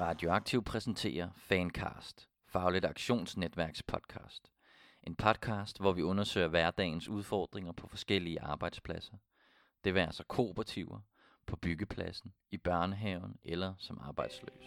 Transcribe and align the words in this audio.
Radioaktiv 0.00 0.64
præsenterer 0.64 1.28
Fancast, 1.36 2.28
Fagligt 2.48 2.84
Aktionsnetværks 2.84 3.82
podcast. 3.82 4.52
En 5.02 5.16
podcast, 5.16 5.80
hvor 5.80 5.92
vi 5.92 6.02
undersøger 6.02 6.48
hverdagens 6.48 7.08
udfordringer 7.08 7.72
på 7.72 7.86
forskellige 7.86 8.42
arbejdspladser. 8.42 9.16
Det 9.84 9.94
vil 9.94 10.00
altså 10.00 10.24
kooperativer, 10.28 11.00
på 11.46 11.56
byggepladsen, 11.56 12.32
i 12.50 12.56
børnehaven 12.56 13.36
eller 13.44 13.74
som 13.78 14.00
arbejdsløs. 14.02 14.64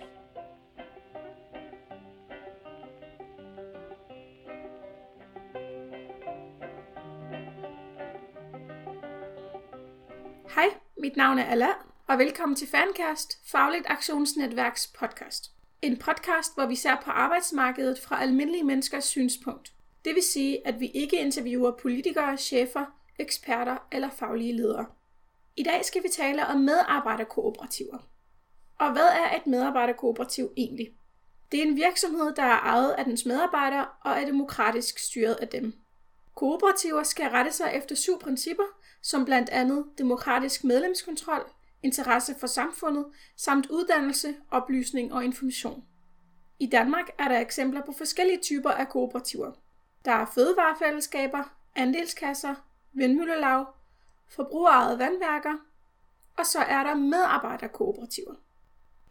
Hej, 10.56 10.68
mit 10.98 11.16
navn 11.16 11.40
er 11.40 11.44
Alla, 11.44 11.89
og 12.10 12.20
velkommen 12.20 12.56
til 12.56 12.68
Fancast, 12.68 13.50
Fagligt 13.52 13.86
Aktionsnetværks 13.90 14.88
podcast. 14.88 15.52
En 15.82 15.98
podcast, 15.98 16.56
hvor 16.56 16.66
vi 16.66 16.76
ser 16.76 16.96
på 17.04 17.12
arbejdsmarkedet 17.12 18.00
fra 18.00 18.22
almindelige 18.22 18.64
menneskers 18.64 19.04
synspunkt. 19.04 19.74
Det 20.06 20.16
vil 20.16 20.24
sige, 20.24 20.68
at 20.68 20.80
vi 20.80 20.88
ikke 20.88 21.20
interviewer 21.20 21.72
politikere, 21.72 22.38
chefer, 22.38 22.86
eksperter 23.20 23.78
eller 23.92 24.10
faglige 24.10 24.54
ledere. 24.54 24.86
I 25.56 25.64
dag 25.64 25.86
skal 25.86 26.04
vi 26.04 26.08
tale 26.10 26.48
om 26.48 26.60
medarbejderkooperativer. 26.60 27.98
Og 28.80 28.92
hvad 28.92 29.08
er 29.08 29.36
et 29.36 29.48
medarbejderkooperativ 29.48 30.52
egentlig? 30.58 30.94
Det 31.52 31.60
er 31.60 31.64
en 31.64 31.76
virksomhed, 31.76 32.36
der 32.36 32.44
er 32.44 32.60
ejet 32.60 32.92
af 32.92 33.06
dens 33.06 33.26
medarbejdere 33.26 33.86
og 34.04 34.12
er 34.12 34.26
demokratisk 34.26 35.00
styret 35.00 35.36
af 35.36 35.48
dem. 35.48 35.74
Kooperativer 36.36 37.04
skal 37.04 37.30
rette 37.30 37.52
sig 37.52 37.72
efter 37.76 37.96
syv 37.96 38.20
principper, 38.20 38.64
som 39.02 39.26
blandt 39.26 39.50
andet 39.50 39.86
demokratisk 39.98 40.64
medlemskontrol, 40.64 41.52
interesse 41.84 42.36
for 42.40 42.48
samfundet 42.48 43.06
samt 43.36 43.66
uddannelse, 43.66 44.36
oplysning 44.52 45.14
og 45.14 45.24
information. 45.24 45.84
I 46.60 46.66
Danmark 46.66 47.10
er 47.18 47.28
der 47.28 47.40
eksempler 47.40 47.82
på 47.86 47.92
forskellige 47.98 48.40
typer 48.42 48.70
af 48.70 48.90
kooperativer. 48.90 49.52
Der 50.06 50.12
er 50.12 50.26
fødevarefællesskaber, 50.26 51.44
andelskasser, 51.76 52.56
vindmøllelav, 52.94 53.74
forbrugerejede 54.28 55.00
vandværker, 55.00 55.54
og 56.38 56.46
så 56.46 56.60
er 56.60 56.84
der 56.84 56.96
medarbejderkooperativer. 56.96 58.36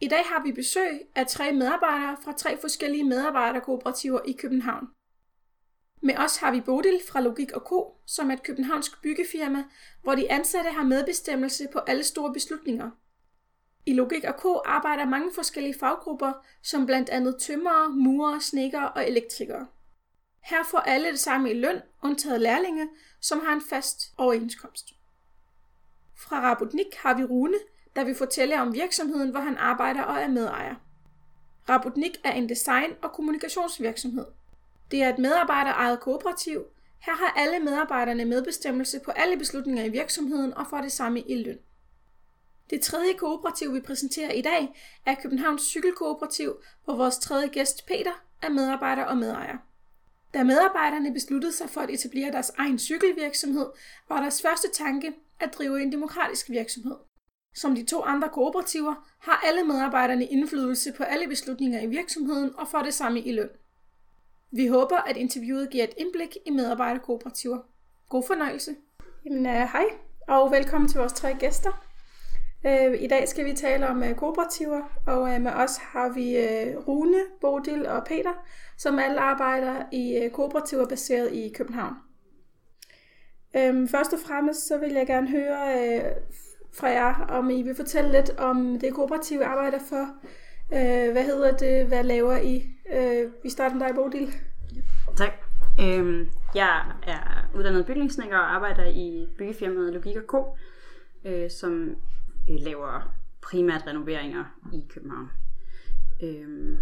I 0.01 0.07
dag 0.07 0.23
har 0.25 0.43
vi 0.43 0.51
besøg 0.51 1.07
af 1.15 1.27
tre 1.27 1.51
medarbejdere 1.51 2.17
fra 2.23 2.31
tre 2.31 2.57
forskellige 2.61 3.03
medarbejderkooperativer 3.03 4.19
i 4.25 4.31
København. 4.31 4.87
Med 6.01 6.17
os 6.17 6.37
har 6.37 6.51
vi 6.51 6.61
Bodil 6.61 6.99
fra 7.09 7.21
Logik 7.21 7.51
og 7.51 7.61
Co., 7.61 7.95
som 8.05 8.29
er 8.29 8.33
et 8.33 8.43
københavnsk 8.43 9.01
byggefirma, 9.01 9.63
hvor 10.03 10.15
de 10.15 10.31
ansatte 10.31 10.69
har 10.69 10.83
medbestemmelse 10.83 11.67
på 11.73 11.79
alle 11.79 12.03
store 12.03 12.33
beslutninger. 12.33 12.89
I 13.85 13.93
Logik 13.93 14.23
og 14.23 14.33
Co. 14.33 14.61
arbejder 14.65 15.05
mange 15.05 15.31
forskellige 15.35 15.79
faggrupper, 15.79 16.33
som 16.63 16.85
blandt 16.85 17.09
andet 17.09 17.37
tømrere, 17.41 17.89
murere, 17.89 18.41
snekkere 18.41 18.89
og 18.89 19.07
elektrikere. 19.07 19.67
Her 20.43 20.63
får 20.63 20.77
alle 20.77 21.11
det 21.11 21.19
samme 21.19 21.51
i 21.51 21.53
løn, 21.53 21.81
undtaget 22.03 22.41
lærlinge, 22.41 22.89
som 23.21 23.39
har 23.39 23.53
en 23.53 23.61
fast 23.69 24.13
overenskomst. 24.17 24.93
Fra 26.17 26.39
Rabotnik 26.39 26.95
har 26.95 27.13
vi 27.17 27.23
Rune, 27.23 27.57
der 27.95 28.03
vil 28.03 28.15
fortælle 28.15 28.61
om 28.61 28.73
virksomheden, 28.73 29.29
hvor 29.29 29.39
han 29.39 29.57
arbejder 29.57 30.01
og 30.01 30.21
er 30.21 30.27
medejer. 30.27 30.75
Rabotnik 31.69 32.17
er 32.23 32.31
en 32.31 32.49
design- 32.49 32.95
og 33.01 33.11
kommunikationsvirksomhed. 33.11 34.25
Det 34.91 35.03
er 35.03 35.09
et 35.09 35.19
medarbejderejet 35.19 35.99
kooperativ. 35.99 36.63
Her 36.99 37.13
har 37.13 37.33
alle 37.37 37.59
medarbejderne 37.59 38.25
medbestemmelse 38.25 38.99
på 38.99 39.11
alle 39.11 39.37
beslutninger 39.37 39.83
i 39.83 39.89
virksomheden 39.89 40.53
og 40.53 40.67
får 40.69 40.81
det 40.81 40.91
samme 40.91 41.21
i 41.21 41.43
løn. 41.43 41.57
Det 42.69 42.81
tredje 42.81 43.13
kooperativ, 43.13 43.73
vi 43.73 43.79
præsenterer 43.79 44.31
i 44.31 44.41
dag, 44.41 44.69
er 45.05 45.15
Københavns 45.21 45.61
Cykelkooperativ, 45.61 46.61
hvor 46.85 46.95
vores 46.95 47.17
tredje 47.17 47.47
gæst, 47.47 47.87
Peter, 47.87 48.23
er 48.41 48.49
medarbejder 48.49 49.03
og 49.03 49.17
medejer. 49.17 49.57
Da 50.33 50.43
medarbejderne 50.43 51.13
besluttede 51.13 51.53
sig 51.53 51.69
for 51.69 51.81
at 51.81 51.89
etablere 51.89 52.31
deres 52.31 52.51
egen 52.57 52.79
cykelvirksomhed, 52.79 53.65
var 54.09 54.21
deres 54.21 54.41
første 54.41 54.67
tanke 54.73 55.13
at 55.39 55.53
drive 55.53 55.81
en 55.81 55.91
demokratisk 55.91 56.49
virksomhed. 56.49 56.95
Som 57.55 57.75
de 57.75 57.85
to 57.85 58.03
andre 58.03 58.29
kooperativer 58.29 58.95
har 59.19 59.41
alle 59.47 59.63
medarbejderne 59.63 60.25
indflydelse 60.25 60.93
på 60.93 61.03
alle 61.03 61.27
beslutninger 61.27 61.81
i 61.81 61.87
virksomheden 61.87 62.55
og 62.55 62.67
får 62.67 62.81
det 62.81 62.93
samme 62.93 63.21
i 63.21 63.31
løn. 63.31 63.49
Vi 64.51 64.67
håber, 64.67 64.97
at 64.97 65.17
interviewet 65.17 65.69
giver 65.69 65.83
et 65.83 65.93
indblik 65.97 66.37
i 66.45 66.49
medarbejderkooperativer. 66.49 67.57
God 68.09 68.23
fornøjelse. 68.27 68.75
Jamen, 69.25 69.45
uh, 69.45 69.51
hej 69.51 69.85
og 70.27 70.51
velkommen 70.51 70.87
til 70.89 70.99
vores 70.99 71.13
tre 71.13 71.35
gæster. 71.39 71.85
Uh, 72.65 73.01
I 73.01 73.07
dag 73.07 73.27
skal 73.27 73.45
vi 73.45 73.53
tale 73.53 73.87
om 73.87 74.01
uh, 74.01 74.11
kooperativer, 74.11 75.01
og 75.07 75.21
uh, 75.21 75.41
med 75.41 75.51
os 75.51 75.77
har 75.77 76.09
vi 76.09 76.37
uh, 76.37 76.87
Rune, 76.87 77.17
Bodil 77.41 77.87
og 77.87 78.03
Peter, 78.05 78.33
som 78.77 78.99
alle 78.99 79.19
arbejder 79.19 79.83
i 79.91 80.25
uh, 80.25 80.31
kooperativer 80.31 80.87
baseret 80.87 81.33
i 81.33 81.53
København. 81.55 81.93
Um, 83.55 83.87
først 83.87 84.13
og 84.13 84.19
fremmest 84.19 84.67
så 84.67 84.77
vil 84.77 84.93
jeg 84.93 85.07
gerne 85.07 85.27
høre 85.27 85.97
uh, 85.97 86.03
fra 86.73 86.87
jer, 86.87 87.25
om 87.29 87.49
I 87.49 87.61
vil 87.61 87.75
fortælle 87.75 88.11
lidt 88.11 88.29
om 88.29 88.79
det 88.79 88.93
kooperative 88.93 89.45
arbejder 89.45 89.79
for. 89.79 90.07
Øh, 90.73 91.11
hvad 91.11 91.25
hedder 91.25 91.57
det? 91.57 91.87
Hvad 91.87 92.03
laver 92.03 92.37
I? 92.37 92.69
Øh, 92.93 93.31
vi 93.43 93.49
starter 93.49 93.75
med 93.75 93.87
dig, 93.87 93.95
Bodil. 93.95 94.33
Tak. 95.17 95.31
Øhm, 95.81 96.29
jeg 96.55 96.91
er 97.03 97.49
uddannet 97.55 97.85
bygningssnækker 97.85 98.37
og 98.37 98.55
arbejder 98.55 98.85
i 98.85 99.27
byggefirmaet 99.37 99.93
Logik 99.93 100.15
K, 100.15 100.25
Co., 100.25 100.57
øh, 101.25 101.49
som 101.51 101.95
øh, 102.49 102.55
laver 102.59 103.15
primært 103.41 103.83
renoveringer 103.87 104.45
i 104.73 104.85
København. 104.89 105.29
Øhm, 106.23 106.77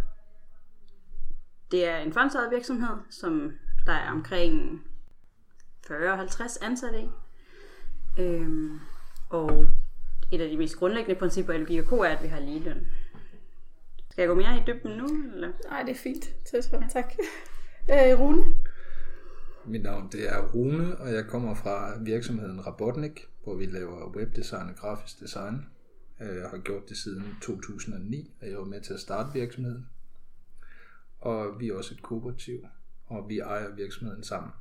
det 1.71 1.87
er 1.87 1.97
en 1.97 2.13
fondsejet 2.13 2.51
virksomhed, 2.51 2.95
som 3.09 3.51
der 3.85 3.93
er 3.93 4.11
omkring 4.11 4.83
40-50 5.87 6.65
ansatte 6.65 7.01
i. 7.01 7.09
Øhm, 8.19 8.79
og 9.29 9.65
et 10.31 10.41
af 10.41 10.49
de 10.49 10.57
mest 10.57 10.77
grundlæggende 10.77 11.19
principper 11.19 11.53
i 11.53 11.57
Logik 11.57 11.83
K 11.83 11.87
Co. 11.87 11.95
er, 11.95 12.09
at 12.09 12.23
vi 12.23 12.27
har 12.27 12.39
ligeløn. 12.39 12.87
Skal 14.17 14.23
jeg 14.23 14.29
gå 14.29 14.35
mere 14.35 14.57
i 14.57 14.63
dybden 14.67 14.97
nu? 14.97 15.07
Eller? 15.33 15.51
Nej, 15.69 15.83
det 15.83 15.91
er 15.91 15.95
fint. 15.95 16.25
Så, 16.45 16.83
tak. 16.89 17.13
Øh, 17.91 18.19
Rune? 18.19 18.55
Mit 19.65 19.83
navn 19.83 20.09
det 20.11 20.29
er 20.29 20.47
Rune, 20.47 20.97
og 20.97 21.13
jeg 21.13 21.25
kommer 21.25 21.55
fra 21.55 21.97
virksomheden 22.01 22.67
Rabotnik, 22.67 23.27
hvor 23.43 23.55
vi 23.55 23.65
laver 23.65 24.15
webdesign 24.15 24.69
og 24.69 24.75
grafisk 24.75 25.19
design. 25.19 25.65
Jeg 26.19 26.49
har 26.49 26.57
gjort 26.57 26.89
det 26.89 26.97
siden 26.97 27.37
2009, 27.41 28.33
og 28.41 28.49
jeg 28.49 28.57
var 28.57 28.63
med 28.63 28.81
til 28.81 28.93
at 28.93 28.99
starte 28.99 29.33
virksomheden. 29.33 29.89
Og 31.19 31.59
vi 31.59 31.69
er 31.69 31.73
også 31.73 31.93
et 31.93 32.01
kooperativ, 32.01 32.67
og 33.05 33.29
vi 33.29 33.39
ejer 33.39 33.75
virksomheden 33.75 34.23
sammen. 34.23 34.51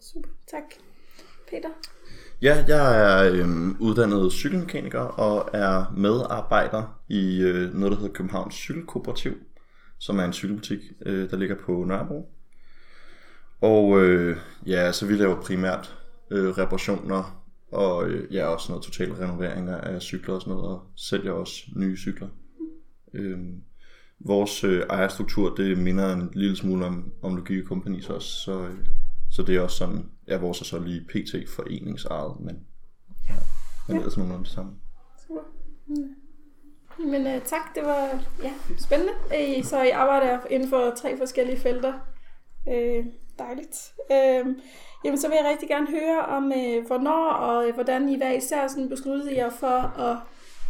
Super, 0.00 0.30
tak. 0.46 0.64
Peter? 1.50 1.70
Ja, 2.44 2.64
jeg 2.68 3.02
er 3.02 3.32
øhm, 3.32 3.76
uddannet 3.80 4.32
cykelmekaniker 4.32 5.00
og 5.00 5.50
er 5.52 5.92
medarbejder 5.96 7.00
i 7.08 7.40
øh, 7.40 7.74
noget, 7.74 7.92
der 7.92 7.98
hedder 7.98 8.14
Københavns 8.14 8.54
Cykelkooperativ, 8.54 9.32
som 9.98 10.18
er 10.18 10.24
en 10.24 10.32
cykelbutik, 10.32 10.78
øh, 11.06 11.30
der 11.30 11.36
ligger 11.36 11.56
på 11.66 11.84
Nørrebro. 11.84 12.32
Og 13.60 14.00
øh, 14.02 14.36
ja, 14.66 14.92
så 14.92 15.06
vi 15.06 15.14
laver 15.14 15.42
primært 15.42 15.98
øh, 16.30 16.48
reparationer 16.48 17.44
og 17.72 18.08
øh, 18.08 18.34
ja, 18.34 18.46
også 18.46 18.72
noget 18.72 18.84
totale 18.84 19.20
renoveringer 19.20 19.76
af 19.76 20.02
cykler 20.02 20.34
og 20.34 20.40
sådan 20.40 20.54
noget, 20.54 20.70
og 20.70 20.82
sælger 20.96 21.32
også 21.32 21.62
nye 21.76 21.96
cykler. 21.96 22.28
Øh, 23.14 23.38
vores 24.20 24.64
øh, 24.64 24.82
ejerstruktur, 24.90 25.54
det 25.54 25.78
minder 25.78 26.12
en 26.12 26.30
lille 26.32 26.56
smule 26.56 26.86
om, 26.86 27.12
om 27.22 27.36
Logik 27.36 27.64
Companies 27.64 28.10
også, 28.10 28.28
så, 28.28 28.60
øh, 28.60 28.86
så 29.34 29.42
det 29.42 29.56
er 29.56 29.60
også 29.60 29.76
sådan, 29.76 30.10
ja, 30.28 30.36
vores 30.36 30.60
er 30.60 30.64
så 30.64 30.78
lige 30.78 31.00
pt. 31.00 31.48
foreningsejet, 31.48 32.40
men 32.40 32.66
ja, 33.28 33.34
men 33.88 33.96
ellers 33.96 34.16
nogenlunde 34.16 34.44
det 34.44 34.52
samme. 34.52 34.72
Super. 35.26 35.40
Mm. 35.86 36.14
Men 36.98 37.26
uh, 37.26 37.42
tak, 37.42 37.74
det 37.74 37.82
var 37.82 38.24
ja, 38.42 38.52
spændende. 38.78 39.12
I, 39.58 39.62
så 39.62 39.82
I 39.82 39.90
arbejder 39.90 40.38
inden 40.50 40.68
for 40.68 40.92
tre 40.96 41.18
forskellige 41.18 41.58
felter. 41.58 41.92
Uh, 42.66 43.06
dejligt. 43.38 43.92
Uh, 44.10 44.54
jamen, 45.04 45.18
så 45.18 45.28
vil 45.28 45.38
jeg 45.40 45.50
rigtig 45.50 45.68
gerne 45.68 45.86
høre 45.90 46.26
om, 46.26 46.44
uh, 46.44 46.86
hvornår 46.86 47.30
og 47.30 47.68
uh, 47.68 47.74
hvordan 47.74 48.08
I 48.08 48.16
hver 48.16 48.32
især 48.32 48.68
sådan 48.68 48.88
besluttede 48.88 49.36
jer 49.36 49.50
for 49.50 50.00
at 50.00 50.18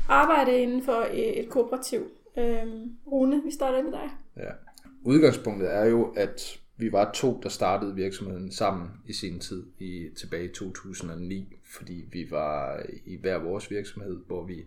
arbejde 0.08 0.58
inden 0.58 0.82
for 0.82 1.06
et, 1.12 1.40
et 1.40 1.50
kooperativ. 1.50 2.00
Uh, 2.37 2.43
Rune, 3.12 3.43
vi 3.44 3.50
starter 3.50 3.82
med 3.82 3.93
dig. 3.93 4.11
Ja. 4.37 4.50
Udgangspunktet 5.02 5.75
er 5.75 5.84
jo, 5.84 6.12
at 6.16 6.61
vi 6.76 6.93
var 6.93 7.12
to, 7.12 7.41
der 7.43 7.49
startede 7.49 7.94
virksomheden 7.94 8.53
sammen 8.53 8.91
i 9.06 9.12
sin 9.12 9.41
tid 9.41 9.67
i 9.79 10.11
tilbage 10.17 10.44
i 10.44 10.53
2009, 10.53 11.56
fordi 11.65 12.05
vi 12.12 12.31
var 12.31 12.82
i 13.05 13.17
hver 13.17 13.38
vores 13.38 13.71
virksomhed, 13.71 14.21
hvor 14.26 14.44
vi 14.47 14.65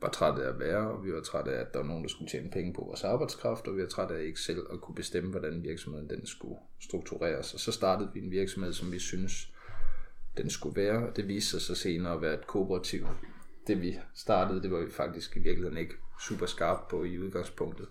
var 0.00 0.08
trætte 0.08 0.44
af 0.44 0.48
at 0.48 0.58
være, 0.58 0.90
og 0.90 1.04
vi 1.04 1.12
var 1.12 1.20
trætte 1.20 1.52
af, 1.52 1.60
at 1.60 1.74
der 1.74 1.80
var 1.80 1.86
nogen, 1.86 2.02
der 2.02 2.08
skulle 2.08 2.30
tjene 2.30 2.50
penge 2.50 2.72
på 2.72 2.84
vores 2.84 3.04
arbejdskraft, 3.04 3.66
og 3.66 3.76
vi 3.76 3.82
var 3.82 3.88
trætte 3.88 4.14
af 4.14 4.22
ikke 4.22 4.40
selv 4.40 4.66
at 4.72 4.80
kunne 4.80 4.94
bestemme, 4.94 5.30
hvordan 5.30 5.62
virksomheden 5.62 6.10
den 6.10 6.26
skulle 6.26 6.56
struktureres. 6.80 7.54
Og 7.54 7.60
så 7.60 7.72
startede 7.72 8.10
vi 8.14 8.20
en 8.20 8.30
virksomhed, 8.30 8.72
som 8.72 8.92
vi 8.92 8.98
synes, 8.98 9.52
den 10.36 10.50
skulle 10.50 10.76
være, 10.82 11.08
og 11.08 11.16
det 11.16 11.28
viste 11.28 11.50
sig 11.50 11.60
så 11.60 11.74
senere 11.74 12.14
at 12.14 12.22
være 12.22 12.34
et 12.34 12.46
kooperativ. 12.46 13.06
Det 13.66 13.82
vi 13.82 13.98
startede, 14.14 14.62
det 14.62 14.70
var 14.70 14.80
vi 14.80 14.90
faktisk 14.90 15.36
i 15.36 15.40
virkeligheden 15.40 15.78
ikke 15.78 15.94
super 16.20 16.46
skarpe 16.46 16.82
på 16.90 17.04
i 17.04 17.18
udgangspunktet. 17.18 17.88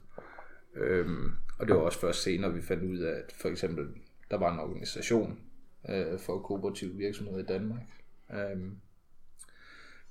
Øhm, 0.76 1.32
og 1.60 1.68
det 1.68 1.76
var 1.76 1.82
også 1.82 2.00
først 2.00 2.24
senere, 2.24 2.54
vi 2.54 2.62
fandt 2.62 2.84
ud 2.84 2.98
af, 2.98 3.12
at 3.12 3.32
for 3.32 3.50
eksempel, 3.50 3.88
der 4.32 4.38
var 4.38 4.54
en 4.54 4.60
organisation 4.60 5.40
øh, 5.90 6.20
for 6.20 6.40
kooperative 6.40 6.96
virksomheder 6.96 7.40
i 7.40 7.46
Danmark. 7.46 7.82
Øhm, 8.34 8.78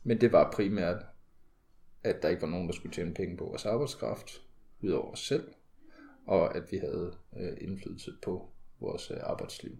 men 0.02 0.20
det 0.20 0.32
var 0.32 0.50
primært, 0.50 1.04
at 2.04 2.22
der 2.22 2.28
ikke 2.28 2.42
var 2.42 2.48
nogen, 2.48 2.68
der 2.68 2.74
skulle 2.74 2.94
tjene 2.94 3.14
penge 3.14 3.36
på 3.36 3.44
vores 3.44 3.66
arbejdskraft, 3.66 4.42
udover 4.82 5.12
os 5.12 5.26
selv, 5.26 5.48
og 6.26 6.56
at 6.56 6.72
vi 6.72 6.76
havde 6.76 7.14
øh, 7.36 7.56
indflydelse 7.60 8.12
på 8.22 8.48
vores 8.80 9.10
øh, 9.10 9.16
arbejdsliv. 9.22 9.72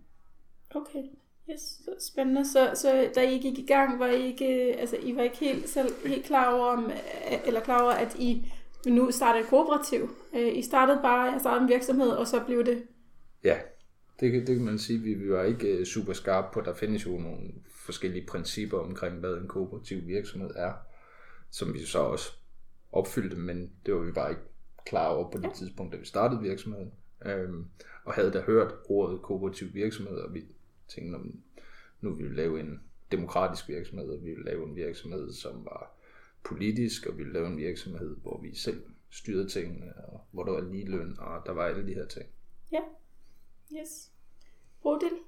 Okay, 0.71 1.03
yes, 1.51 1.61
så 1.61 1.91
spændende. 2.13 2.53
Så, 2.53 2.73
så 2.75 3.11
da 3.15 3.31
I 3.31 3.39
gik 3.39 3.59
i 3.59 3.67
gang, 3.67 3.99
var 3.99 4.07
I 4.07 4.23
ikke, 4.23 4.77
altså 4.79 4.97
I 4.97 5.17
var 5.17 5.23
ikke 5.23 5.37
helt, 5.37 5.69
selv, 5.69 6.07
helt 6.07 6.25
klar 6.25 6.55
over, 6.55 6.67
om, 6.67 6.91
eller 7.47 7.61
klar 7.61 7.83
over, 7.83 7.93
at 7.93 8.17
I 8.19 8.53
nu 8.87 9.11
startede 9.11 9.45
et 9.45 9.51
kooperativ. 9.51 10.11
Øh, 10.37 10.59
I 10.59 10.63
startede 10.63 10.99
bare, 11.03 11.33
jeg 11.33 11.41
startede 11.41 11.63
en 11.63 11.69
virksomhed, 11.69 12.09
og 12.09 12.27
så 12.27 12.43
blev 12.47 12.65
det... 12.65 12.83
Ja, 13.45 13.59
det, 14.21 14.33
kan- 14.33 14.47
det 14.47 14.57
kan 14.57 14.65
man 14.65 14.79
sige. 14.79 14.99
Vi, 14.99 15.15
vi 15.15 15.31
var 15.31 15.43
ikke 15.43 15.79
øh, 15.79 15.87
super 15.87 16.13
skarpe 16.13 16.49
på. 16.53 16.61
Der 16.61 16.75
findes 16.75 17.07
jo 17.07 17.11
nogle 17.11 17.53
forskellige 17.71 18.27
principper 18.27 18.79
omkring, 18.79 19.15
hvad 19.21 19.35
en 19.37 19.49
kooperativ 19.49 20.07
virksomhed 20.07 20.51
er, 20.57 20.73
som 21.51 21.75
vi 21.75 21.85
så 21.85 21.99
også 21.99 22.33
opfyldte, 22.93 23.37
men 23.37 23.73
det 23.87 23.95
var 23.95 24.01
vi 24.01 24.13
bare 24.13 24.31
ikke 24.31 24.43
klar 24.87 25.09
over 25.09 25.31
på 25.31 25.39
det 25.39 25.51
tidspunkt, 25.55 25.93
da 25.93 25.99
vi 25.99 26.05
startede 26.07 26.41
virksomheden. 26.43 26.93
Øhm, 27.27 27.65
og 28.05 28.15
havde 28.15 28.31
da 28.33 28.41
hørt 28.41 28.75
ordet 28.89 29.23
kooperativ 29.23 29.75
virksomhed, 29.75 30.17
og 30.17 30.35
vi 30.35 30.45
tænkte, 30.89 31.17
om 31.17 31.33
nu 32.01 32.15
vil 32.15 32.31
vi 32.31 32.35
lave 32.35 32.61
en 32.61 32.81
demokratisk 33.13 33.69
virksomhed, 33.69 34.09
og 34.09 34.25
vi 34.25 34.31
vil 34.35 34.45
lave 34.45 34.65
en 34.69 34.77
virksomhed, 34.77 35.33
som 35.33 35.65
var 35.65 35.98
politisk, 36.49 37.07
og 37.07 37.13
vi 37.13 37.23
ville 37.23 37.33
lave 37.33 37.47
en 37.47 37.57
virksomhed, 37.57 38.17
hvor 38.23 38.41
vi 38.41 38.55
selv 38.55 38.83
styrede 39.11 39.49
tingene, 39.49 39.87
og 39.97 40.21
hvor 40.31 40.45
der 40.45 40.53
var 40.53 40.61
lige 40.61 40.91
løn, 40.91 41.17
og 41.19 41.43
der 41.47 41.53
var 41.53 41.65
alle 41.65 41.87
de 41.87 41.95
her 41.95 42.07
ting. 42.07 42.27
Ja, 42.73 42.81
yes. 43.81 44.11
Bodil? 44.83 45.19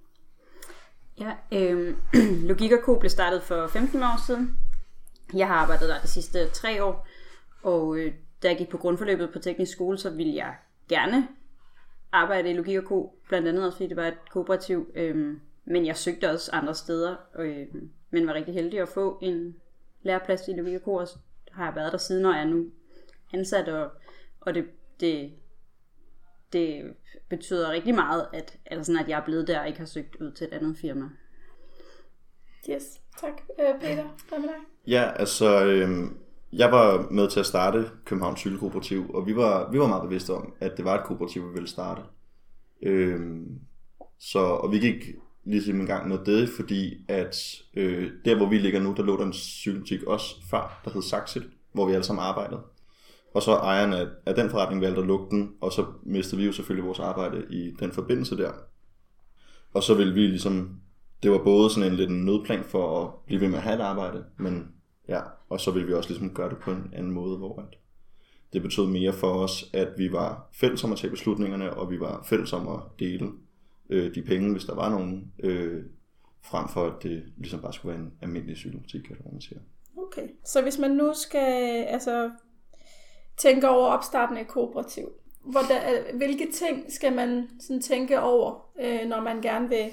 Ja, 1.20 1.36
øh, 1.52 1.96
Logik 2.48 2.72
og 2.72 2.78
Co. 2.82 2.98
blev 2.98 3.10
startet 3.10 3.42
for 3.42 3.66
15 3.66 4.02
år 4.02 4.26
siden. 4.26 4.56
Jeg 5.34 5.46
har 5.46 5.54
arbejdet 5.54 5.88
der 5.88 6.00
de 6.00 6.08
sidste 6.08 6.48
tre 6.48 6.84
år, 6.84 7.06
og 7.62 7.98
øh, 7.98 8.14
da 8.42 8.48
jeg 8.48 8.58
gik 8.58 8.68
på 8.68 8.78
grundforløbet 8.78 9.30
på 9.32 9.38
teknisk 9.38 9.72
skole, 9.72 9.98
så 9.98 10.10
ville 10.10 10.34
jeg 10.34 10.54
gerne 10.88 11.28
arbejde 12.12 12.50
i 12.50 12.54
Logik 12.54 12.78
og 12.78 12.84
Co. 12.84 13.18
Blandt 13.28 13.48
andet 13.48 13.66
også, 13.66 13.76
fordi 13.76 13.88
det 13.88 13.96
var 13.96 14.06
et 14.06 14.30
kooperativ. 14.30 14.90
Øh, 14.94 15.36
men 15.64 15.86
jeg 15.86 15.96
søgte 15.96 16.30
også 16.30 16.50
andre 16.52 16.74
steder, 16.74 17.16
øh, 17.38 17.66
men 18.10 18.26
var 18.26 18.34
rigtig 18.34 18.54
heldig 18.54 18.80
at 18.80 18.88
få 18.88 19.18
en 19.22 19.56
læreplads 20.02 20.48
i. 20.48 20.78
Og 20.84 21.08
så 21.08 21.18
har 21.52 21.64
jeg 21.64 21.74
været 21.74 21.92
der 21.92 21.98
siden, 21.98 22.24
og 22.24 22.32
er 22.32 22.44
nu 22.44 22.66
ansat, 23.32 23.68
og, 23.68 23.90
og 24.40 24.54
det, 24.54 24.64
det, 25.00 25.32
det 26.52 26.94
betyder 27.28 27.70
rigtig 27.70 27.94
meget, 27.94 28.26
at, 28.32 28.58
altså 28.66 28.92
sådan, 28.92 29.04
at 29.04 29.08
jeg 29.08 29.20
er 29.20 29.24
blevet 29.24 29.46
der 29.46 29.60
og 29.60 29.66
ikke 29.66 29.78
har 29.78 29.86
søgt 29.86 30.16
ud 30.16 30.32
til 30.32 30.46
et 30.46 30.52
andet 30.52 30.78
firma. 30.78 31.08
Yes, 32.70 33.00
tak. 33.20 33.32
Øh, 33.60 33.80
Peter, 33.80 34.04
hvad 34.28 34.38
med 34.38 34.48
dig? 34.48 34.56
Ja, 34.86 35.12
altså, 35.16 35.64
øh, 35.64 35.88
jeg 36.52 36.72
var 36.72 37.10
med 37.10 37.30
til 37.30 37.40
at 37.40 37.46
starte 37.46 37.90
Københavns 38.04 38.40
Cykelkooperativ, 38.40 39.10
og 39.14 39.26
vi 39.26 39.36
var, 39.36 39.70
vi 39.70 39.78
var 39.78 39.86
meget 39.86 40.02
bevidste 40.02 40.30
om, 40.30 40.54
at 40.60 40.76
det 40.76 40.84
var 40.84 40.98
et 40.98 41.06
kooperativ, 41.06 41.48
vi 41.48 41.52
ville 41.52 41.68
starte. 41.68 42.02
Øh, 42.82 43.20
så, 44.18 44.38
og 44.38 44.72
vi 44.72 44.78
gik 44.78 45.04
ligesom 45.50 45.80
en 45.80 45.86
gang 45.86 46.08
med 46.08 46.18
det, 46.26 46.48
fordi 46.48 47.04
at 47.08 47.36
øh, 47.74 48.10
der, 48.24 48.36
hvor 48.36 48.48
vi 48.48 48.58
ligger 48.58 48.80
nu, 48.80 48.94
der 48.96 49.02
lå 49.02 49.16
der 49.16 49.26
en 49.26 49.32
cykelbutik 49.32 50.02
også 50.02 50.34
før, 50.50 50.80
der 50.84 50.90
hed 50.90 51.02
Saxit, 51.02 51.42
hvor 51.72 51.86
vi 51.86 51.92
alle 51.92 52.04
sammen 52.04 52.24
arbejdede. 52.24 52.60
Og 53.34 53.42
så 53.42 53.52
ejeren 53.52 53.92
af, 53.92 54.06
af 54.26 54.34
den 54.34 54.50
forretning 54.50 54.82
valgte 54.82 55.00
at 55.00 55.06
lukke 55.06 55.36
den, 55.36 55.52
og 55.60 55.72
så 55.72 55.86
mistede 56.02 56.40
vi 56.40 56.46
jo 56.46 56.52
selvfølgelig 56.52 56.86
vores 56.86 56.98
arbejde 56.98 57.44
i 57.50 57.70
den 57.80 57.92
forbindelse 57.92 58.36
der. 58.36 58.52
Og 59.74 59.82
så 59.82 59.94
ville 59.94 60.14
vi 60.14 60.20
ligesom, 60.20 60.80
det 61.22 61.30
var 61.30 61.44
både 61.44 61.70
sådan 61.70 61.90
en 61.90 61.96
lidt 61.96 62.10
en 62.10 62.24
nødplan 62.24 62.64
for 62.64 63.02
at 63.04 63.10
blive 63.26 63.40
ved 63.40 63.48
med 63.48 63.58
at 63.58 63.64
have 63.64 63.76
et 63.76 63.80
arbejde, 63.80 64.24
men 64.38 64.68
ja, 65.08 65.20
og 65.48 65.60
så 65.60 65.70
ville 65.70 65.86
vi 65.86 65.94
også 65.94 66.10
ligesom 66.10 66.34
gøre 66.34 66.50
det 66.50 66.58
på 66.58 66.70
en 66.70 66.90
anden 66.92 67.12
måde, 67.12 67.36
hvor 67.36 67.60
at 67.60 67.78
det 68.52 68.62
betød 68.62 68.86
mere 68.86 69.12
for 69.12 69.32
os, 69.32 69.70
at 69.72 69.88
vi 69.96 70.12
var 70.12 70.48
fælles 70.52 70.84
om 70.84 70.92
at 70.92 70.98
tage 70.98 71.10
beslutningerne, 71.10 71.74
og 71.74 71.90
vi 71.90 72.00
var 72.00 72.22
fælles 72.24 72.52
om 72.52 72.68
at 72.68 72.80
dele 72.98 73.30
øh, 73.90 74.14
de 74.14 74.22
penge, 74.22 74.52
hvis 74.52 74.64
der 74.64 74.74
var 74.74 74.88
nogen, 74.88 75.32
øh, 75.42 75.84
frem 76.42 76.68
for 76.68 76.86
at 76.86 77.02
det 77.02 77.24
ligesom 77.36 77.60
bare 77.60 77.72
skulle 77.72 77.94
være 77.94 78.04
en 78.06 78.12
almindelig 78.22 78.56
cykelbutik, 78.56 79.06
hvad 79.06 79.32
man 79.32 79.40
siger. 79.40 79.60
Okay. 79.96 80.28
Så 80.44 80.62
hvis 80.62 80.78
man 80.78 80.90
nu 80.90 81.12
skal 81.14 81.84
altså, 81.88 82.30
tænke 83.36 83.68
over 83.68 83.88
opstarten 83.88 84.36
af 84.36 84.40
et 84.40 84.48
kooperativ, 84.48 85.08
hvordan, 85.44 86.04
hvilke 86.14 86.52
ting 86.52 86.92
skal 86.92 87.12
man 87.12 87.48
sådan 87.60 87.82
tænke 87.82 88.20
over, 88.20 88.70
øh, 88.80 89.08
når 89.08 89.20
man 89.20 89.40
gerne 89.42 89.68
vil 89.68 89.90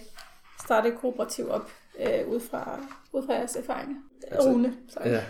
starte 0.66 0.90
et 0.90 0.96
kooperativ 0.98 1.50
op, 1.50 1.72
øh, 2.00 2.28
ud, 2.28 2.40
fra, 2.40 2.80
ud 3.14 3.26
fra 3.26 3.34
jeres 3.34 3.56
erfaringer? 3.56 3.96
Altså, 4.28 4.50
Rune, 4.50 4.74
sorry. 4.90 5.06
Ja. 5.06 5.24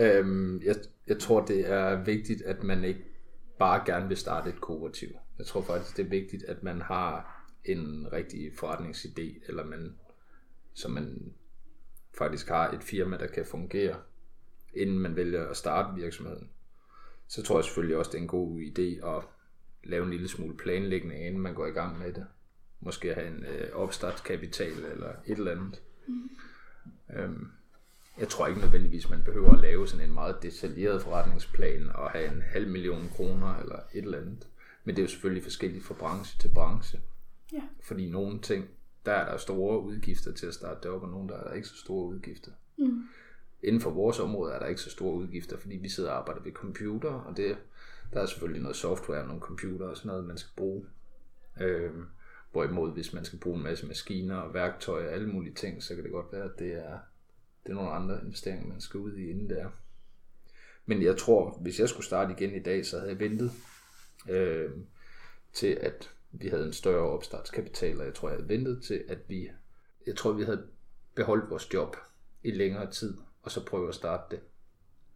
øhm, 0.18 0.62
jeg, 0.64 0.74
jeg 1.06 1.18
tror, 1.18 1.40
det 1.40 1.70
er 1.70 2.04
vigtigt, 2.04 2.42
at 2.42 2.62
man 2.62 2.84
ikke 2.84 3.04
bare 3.58 3.82
gerne 3.86 4.08
vil 4.08 4.16
starte 4.16 4.48
et 4.50 4.60
kooperativ. 4.60 5.08
Jeg 5.38 5.46
tror 5.46 5.62
faktisk, 5.62 5.96
det 5.96 6.04
er 6.04 6.10
vigtigt, 6.10 6.44
at 6.44 6.62
man 6.62 6.80
har 6.82 7.33
en 7.64 8.12
rigtig 8.12 8.52
forretningsidé, 8.52 9.48
eller 9.48 9.64
man, 9.64 9.94
så 10.74 10.88
man 10.88 11.32
faktisk 12.18 12.48
har 12.48 12.70
et 12.70 12.82
firma, 12.82 13.16
der 13.16 13.26
kan 13.26 13.46
fungere, 13.46 13.96
inden 14.74 14.98
man 14.98 15.16
vælger 15.16 15.46
at 15.46 15.56
starte 15.56 16.00
virksomheden. 16.00 16.50
Så 17.28 17.42
tror 17.42 17.58
jeg 17.58 17.64
selvfølgelig 17.64 17.96
også, 17.96 18.10
det 18.10 18.18
er 18.18 18.22
en 18.22 18.28
god 18.28 18.60
idé 18.60 19.08
at 19.08 19.24
lave 19.84 20.04
en 20.04 20.10
lille 20.10 20.28
smule 20.28 20.56
planlægning, 20.56 21.26
inden 21.26 21.40
man 21.40 21.54
går 21.54 21.66
i 21.66 21.70
gang 21.70 21.98
med 21.98 22.12
det. 22.12 22.26
Måske 22.80 23.14
have 23.14 23.26
en 23.26 23.44
øh, 23.44 23.70
opstartskapital 23.72 24.84
eller 24.84 25.08
et 25.26 25.38
eller 25.38 25.50
andet. 25.50 25.82
Øhm, 27.16 27.50
jeg 28.18 28.28
tror 28.28 28.46
ikke 28.46 28.60
nødvendigvis, 28.60 29.10
man 29.10 29.22
behøver 29.24 29.52
at 29.52 29.60
lave 29.60 29.88
sådan 29.88 30.06
en 30.06 30.14
meget 30.14 30.42
detaljeret 30.42 31.02
forretningsplan 31.02 31.90
og 31.94 32.10
have 32.10 32.32
en 32.32 32.42
halv 32.42 32.68
million 32.68 33.08
kroner 33.14 33.56
eller 33.56 33.78
et 33.94 34.04
eller 34.04 34.18
andet. 34.18 34.48
Men 34.84 34.96
det 34.96 35.02
er 35.02 35.04
jo 35.04 35.10
selvfølgelig 35.10 35.42
forskelligt 35.42 35.84
fra 35.84 35.94
branche 35.94 36.38
til 36.40 36.50
branche. 36.54 37.00
Ja. 37.52 37.62
Fordi 37.82 38.10
nogle 38.10 38.40
ting, 38.40 38.68
der 39.06 39.12
er 39.12 39.30
der 39.30 39.38
store 39.38 39.80
udgifter 39.80 40.32
til 40.32 40.46
at 40.46 40.54
starte 40.54 40.80
det 40.82 40.90
op, 40.90 41.02
og 41.02 41.08
nogle 41.08 41.28
der 41.28 41.34
er 41.34 41.44
der 41.44 41.54
ikke 41.54 41.68
så 41.68 41.76
store 41.76 42.06
udgifter. 42.06 42.50
Mm. 42.76 43.04
Inden 43.62 43.80
for 43.80 43.90
vores 43.90 44.18
område 44.18 44.52
er 44.52 44.58
der 44.58 44.66
ikke 44.66 44.80
så 44.80 44.90
store 44.90 45.14
udgifter, 45.14 45.58
fordi 45.58 45.76
vi 45.76 45.88
sidder 45.88 46.10
og 46.10 46.16
arbejder 46.16 46.42
ved 46.42 46.52
computer, 46.52 47.10
og 47.10 47.36
det, 47.36 47.56
der 48.12 48.20
er 48.20 48.26
selvfølgelig 48.26 48.62
noget 48.62 48.76
software 48.76 49.20
og 49.20 49.26
nogle 49.26 49.42
computer 49.42 49.86
og 49.86 49.96
sådan 49.96 50.08
noget, 50.08 50.24
man 50.24 50.38
skal 50.38 50.52
bruge. 50.56 50.86
Øhm, 51.60 52.06
hvorimod 52.52 52.92
hvis 52.92 53.12
man 53.12 53.24
skal 53.24 53.38
bruge 53.38 53.56
en 53.56 53.62
masse 53.62 53.86
maskiner 53.86 54.36
og 54.36 54.54
værktøj 54.54 55.06
og 55.06 55.12
alle 55.12 55.28
mulige 55.28 55.54
ting, 55.54 55.82
så 55.82 55.94
kan 55.94 56.04
det 56.04 56.12
godt 56.12 56.32
være, 56.32 56.44
at 56.44 56.58
det 56.58 56.72
er, 56.72 56.98
det 57.64 57.70
er 57.70 57.74
nogle 57.74 57.90
andre 57.90 58.20
investeringer, 58.24 58.68
man 58.68 58.80
skal 58.80 59.00
ud 59.00 59.16
i 59.16 59.30
inden 59.30 59.50
der. 59.50 59.68
Men 60.86 61.02
jeg 61.02 61.16
tror, 61.16 61.58
hvis 61.60 61.80
jeg 61.80 61.88
skulle 61.88 62.06
starte 62.06 62.32
igen 62.32 62.54
i 62.54 62.62
dag, 62.62 62.86
så 62.86 62.98
havde 62.98 63.10
jeg 63.10 63.20
ventet 63.20 63.52
øh, 64.28 64.70
til, 65.52 65.78
at 65.80 66.13
vi 66.40 66.48
havde 66.48 66.66
en 66.66 66.72
større 66.72 67.10
opstartskapital, 67.10 68.00
og 68.00 68.06
jeg 68.06 68.14
tror, 68.14 68.28
jeg 68.28 68.36
havde 68.36 68.48
ventet 68.48 68.82
til, 68.82 69.04
at 69.08 69.18
vi, 69.28 69.48
jeg 70.06 70.16
tror, 70.16 70.32
vi 70.32 70.44
havde 70.44 70.62
beholdt 71.14 71.50
vores 71.50 71.74
job 71.74 71.96
i 72.42 72.50
længere 72.50 72.90
tid, 72.90 73.16
og 73.42 73.50
så 73.50 73.64
prøve 73.66 73.88
at 73.88 73.94
starte 73.94 74.36
det, 74.36 74.40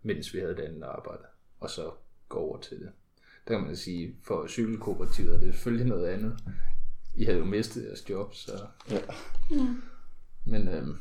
mens 0.03 0.35
vi 0.35 0.39
havde 0.39 0.57
det 0.57 0.63
andet 0.63 0.83
arbejde, 0.83 1.23
og 1.61 1.71
så 1.71 1.91
gå 2.29 2.39
over 2.39 2.61
til 2.61 2.81
det. 2.81 2.89
Der 3.49 3.55
kan 3.59 3.67
man 3.67 3.77
sige, 3.77 4.17
for 4.23 4.47
cykelkooperativet 4.47 5.35
er 5.35 5.41
det 5.41 5.55
selvfølgelig 5.55 5.87
noget 5.87 6.07
andet. 6.07 6.39
I 7.17 7.25
havde 7.25 7.39
jo 7.39 7.45
mistet 7.45 7.85
jeres 7.85 8.11
job, 8.11 8.35
så... 8.35 8.53
Ja. 8.91 9.01
Men 10.47 10.69
øhm, 10.69 10.97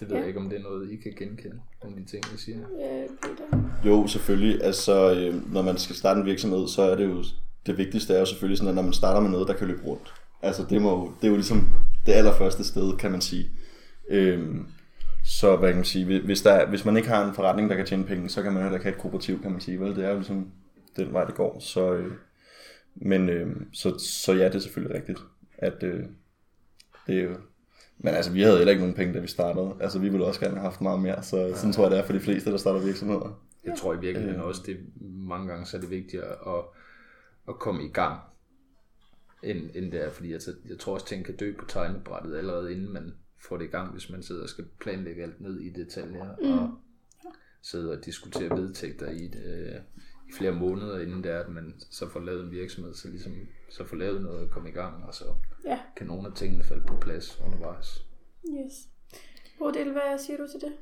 det 0.00 0.08
ved 0.08 0.14
Ja. 0.16 0.18
jeg 0.18 0.28
ikke, 0.28 0.40
om 0.40 0.48
det 0.48 0.58
er 0.58 0.62
noget, 0.62 0.90
I 0.90 0.96
kan 0.96 1.12
genkende, 1.18 1.60
om 1.80 1.92
de 1.92 2.04
ting, 2.04 2.24
jeg 2.30 2.38
siger. 2.38 2.58
Øh, 2.60 3.08
Peter. 3.22 3.70
Jo, 3.86 4.06
selvfølgelig. 4.06 4.62
Altså, 4.62 5.14
øh, 5.14 5.52
når 5.52 5.62
man 5.62 5.78
skal 5.78 5.96
starte 5.96 6.20
en 6.20 6.26
virksomhed, 6.26 6.68
så 6.68 6.82
er 6.82 6.94
det 6.94 7.04
jo, 7.04 7.24
det 7.66 7.78
vigtigste 7.78 8.14
er 8.14 8.18
jo 8.18 8.24
selvfølgelig 8.26 8.58
sådan, 8.58 8.68
at 8.68 8.74
når 8.74 8.82
man 8.82 8.92
starter 8.92 9.20
med 9.20 9.30
noget, 9.30 9.48
der 9.48 9.54
kan 9.54 9.66
løbe 9.68 9.82
rundt. 9.86 10.14
Altså, 10.42 10.64
det, 10.70 10.82
må, 10.82 10.90
jo- 10.90 11.12
det 11.20 11.24
er 11.24 11.28
jo 11.28 11.34
ligesom 11.34 11.68
det 12.06 12.12
allerførste 12.12 12.64
sted, 12.64 12.96
kan 12.96 13.10
man 13.10 13.20
sige. 13.20 13.50
Øhm, 14.08 14.66
så 15.24 15.56
hvad 15.56 15.68
kan 15.68 15.76
man 15.76 15.84
sige, 15.84 16.20
hvis, 16.20 16.42
der, 16.42 16.52
er- 16.52 16.66
hvis 16.68 16.84
man 16.84 16.96
ikke 16.96 17.08
har 17.08 17.28
en 17.28 17.34
forretning, 17.34 17.70
der 17.70 17.76
kan 17.76 17.86
tjene 17.86 18.04
penge, 18.04 18.28
så 18.28 18.42
kan 18.42 18.52
man 18.52 18.62
heller 18.62 18.76
ikke 18.78 18.84
have 18.86 18.94
et 18.96 19.00
kooperativ, 19.00 19.42
kan 19.42 19.50
man 19.52 19.60
sige. 19.60 19.80
Vel? 19.80 19.96
Det 19.96 20.04
er 20.04 20.08
jo 20.10 20.14
ligesom 20.16 20.50
den 20.96 21.12
vej, 21.12 21.24
det 21.24 21.34
går. 21.34 21.58
Så, 21.60 21.92
øh, 21.94 22.12
men 22.96 23.28
øh, 23.28 23.56
så, 23.72 23.98
så 23.98 24.32
ja, 24.32 24.44
det 24.44 24.54
er 24.54 24.58
selvfølgelig 24.58 24.96
rigtigt, 24.96 25.18
at 25.58 25.82
øh, 25.82 26.04
det 27.06 27.18
er 27.18 27.22
jo... 27.22 27.30
Men 27.98 28.14
altså, 28.14 28.32
vi 28.32 28.42
havde 28.42 28.56
heller 28.56 28.70
ikke 28.70 28.82
nogen 28.82 28.96
penge, 28.96 29.14
da 29.14 29.18
vi 29.18 29.26
startede. 29.26 29.74
Altså, 29.80 29.98
vi 29.98 30.08
ville 30.08 30.26
også 30.26 30.40
gerne 30.40 30.54
have 30.54 30.64
haft 30.64 30.80
meget 30.80 31.00
mere, 31.00 31.22
så 31.22 31.52
sådan 31.54 31.72
tror 31.72 31.82
jeg, 31.84 31.90
det 31.90 31.98
er 31.98 32.04
for 32.04 32.12
de 32.12 32.20
fleste, 32.20 32.50
der 32.50 32.56
starter 32.56 32.80
virksomheder. 32.80 33.40
Jeg 33.64 33.74
tror 33.78 33.94
i 33.94 33.98
virkeligheden 34.00 34.40
også, 34.40 34.62
det 34.66 34.76
mange 35.00 35.48
gange 35.48 35.66
så 35.66 35.76
er 35.76 35.80
det 35.80 35.90
vigtigere 35.90 36.26
at, 36.30 36.64
at 37.48 37.58
komme 37.58 37.84
i 37.84 37.88
gang, 37.88 38.20
end, 39.42 39.70
end 39.74 39.92
det 39.92 40.04
er, 40.04 40.10
fordi 40.10 40.32
jeg, 40.32 40.40
jeg 40.68 40.78
tror 40.78 40.94
også, 40.94 41.06
ting 41.06 41.24
kan 41.24 41.36
dø 41.36 41.52
på 41.58 41.64
tegnebrættet 41.68 42.36
allerede 42.36 42.72
inden 42.72 42.92
man 42.92 43.14
får 43.48 43.56
det 43.56 43.64
i 43.64 43.68
gang, 43.68 43.92
hvis 43.92 44.10
man 44.10 44.22
sidder 44.22 44.42
og 44.42 44.48
skal 44.48 44.64
planlægge 44.80 45.22
alt 45.22 45.40
ned 45.40 45.60
i 45.60 45.70
detaljer. 45.70 46.36
Mm. 46.42 46.58
Og 46.58 46.78
sidde 47.62 47.92
og 47.98 48.04
diskutere 48.04 48.56
vedtægter 48.58 49.10
i 49.10 49.26
det, 49.28 49.44
øh, 49.44 49.80
i 50.28 50.32
flere 50.32 50.52
måneder, 50.52 51.00
inden 51.00 51.22
det 51.24 51.32
er, 51.32 51.40
at 51.40 51.48
man 51.48 51.74
så 51.90 52.08
får 52.08 52.20
lavet 52.20 52.44
en 52.44 52.50
virksomhed, 52.50 52.94
så 52.94 53.08
ligesom 53.08 53.32
så 53.70 53.84
får 53.84 53.96
lavet 53.96 54.22
noget 54.22 54.40
og 54.40 54.50
komme 54.50 54.68
i 54.68 54.72
gang, 54.72 55.04
og 55.04 55.14
så 55.14 55.24
Ja, 55.64 55.80
kan 55.96 56.06
nogle 56.06 56.28
af 56.28 56.34
tingene 56.34 56.64
falde 56.64 56.84
på 56.86 56.96
plads 57.00 57.40
undervejs. 57.46 58.04
yes. 58.48 58.72
Bodil, 59.58 59.92
hvad 59.92 60.18
siger 60.18 60.36
du 60.36 60.46
til 60.46 60.60
det? 60.60 60.72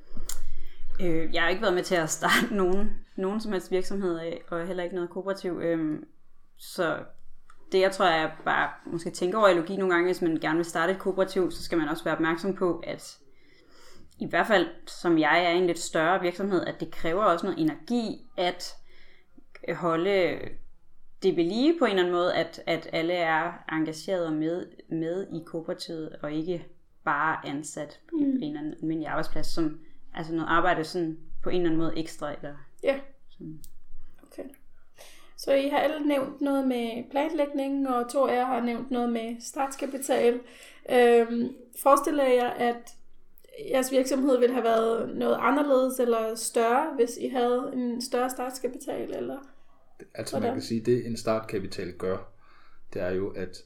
Øh, 1.07 1.35
jeg 1.35 1.43
har 1.43 1.49
ikke 1.49 1.63
været 1.63 1.75
med 1.75 1.83
til 1.85 1.95
at 1.95 2.11
starte 2.11 2.55
nogen, 2.63 2.91
nogen 3.17 3.41
som 3.41 3.53
helst 3.53 3.71
virksomhed 3.71 4.19
af, 4.19 4.43
og 4.49 4.67
heller 4.67 4.83
ikke 4.83 4.95
noget 4.95 5.11
kooperativ. 5.11 5.61
Øh, 5.63 6.03
så 6.65 6.99
det 7.73 7.81
jeg 7.81 7.93
tror, 7.93 8.07
jeg 8.07 8.33
bare 8.45 8.71
måske 8.87 9.11
tænker 9.11 9.39
over 9.39 9.49
i 9.49 9.55
logik 9.55 9.79
nogle 9.79 9.95
gange, 9.95 10.09
hvis 10.09 10.23
man 10.23 10.37
gerne 10.37 10.57
vil 10.57 10.65
starte 10.65 10.93
et 10.93 10.99
kooperativ, 10.99 11.51
så 11.51 11.63
skal 11.63 11.79
man 11.79 11.89
også 11.89 12.05
være 12.05 12.15
opmærksom 12.15 12.57
på, 12.57 12.79
at 12.87 13.19
i 14.19 14.27
hvert 14.27 14.47
fald 14.47 14.67
som 14.87 15.19
jeg 15.19 15.45
er 15.45 15.51
en 15.51 15.67
lidt 15.67 15.79
større 15.79 16.21
virksomhed, 16.21 16.67
at 16.67 16.81
det 16.81 16.91
kræver 16.91 17.25
også 17.25 17.47
noget 17.47 17.61
energi 17.61 18.27
at 18.37 18.75
holde 19.75 20.39
det 21.23 21.37
ved 21.37 21.45
lige 21.45 21.79
på 21.79 21.85
en 21.85 21.91
eller 21.91 22.03
anden 22.03 22.15
måde, 22.15 22.35
at, 22.35 22.61
at 22.67 22.89
alle 22.93 23.13
er 23.15 23.53
engageret 23.73 24.27
og 24.27 24.33
med, 24.33 24.67
med 24.89 25.27
i 25.33 25.43
kooperativet, 25.47 26.17
og 26.23 26.33
ikke 26.33 26.67
bare 27.05 27.47
ansat 27.47 28.01
mm. 28.13 28.19
på 28.19 28.25
en 28.25 28.43
eller 28.43 28.61
anden 28.61 28.75
almindelig 28.83 29.09
arbejdsplads, 29.09 29.47
som 29.47 29.81
altså 30.15 30.35
noget 30.35 30.49
arbejde 30.49 30.85
sådan 30.85 31.19
på 31.43 31.49
en 31.49 31.57
eller 31.57 31.71
anden 31.71 31.81
måde 31.81 31.99
ekstra. 31.99 32.33
Eller, 32.33 32.55
Ja. 32.83 33.01
sådan. 33.31 33.61
Så 35.37 35.53
I 35.53 35.69
har 35.69 35.79
alle 35.79 36.07
nævnt 36.07 36.41
noget 36.41 36.69
med 36.69 37.11
planlægning, 37.11 37.89
og 37.89 38.11
to 38.11 38.27
af 38.27 38.35
jer 38.35 38.45
har 38.45 38.61
nævnt 38.61 38.91
noget 38.91 39.13
med 39.13 39.37
startkapital. 39.41 40.41
Øhm, 40.91 41.55
forestiller 41.83 42.25
jeg, 42.25 42.55
at 42.59 42.95
jeres 43.71 43.93
virksomhed 43.93 44.39
ville 44.39 44.55
have 44.55 44.65
været 44.65 45.17
noget 45.17 45.37
anderledes 45.41 46.01
eller 46.01 46.35
større, 46.35 46.95
hvis 46.95 47.17
I 47.21 47.29
havde 47.29 47.71
en 47.73 48.03
større 48.03 48.31
startkapital? 48.31 49.15
Eller? 49.15 49.39
Altså 50.15 50.37
man 50.37 50.43
Hvordan? 50.43 50.55
kan 50.55 50.63
sige, 50.63 50.81
det 50.81 51.07
en 51.07 51.17
startkapital 51.17 51.93
gør, 51.93 52.19
det 52.95 53.03
er 53.03 53.11
jo, 53.11 53.31
at 53.31 53.65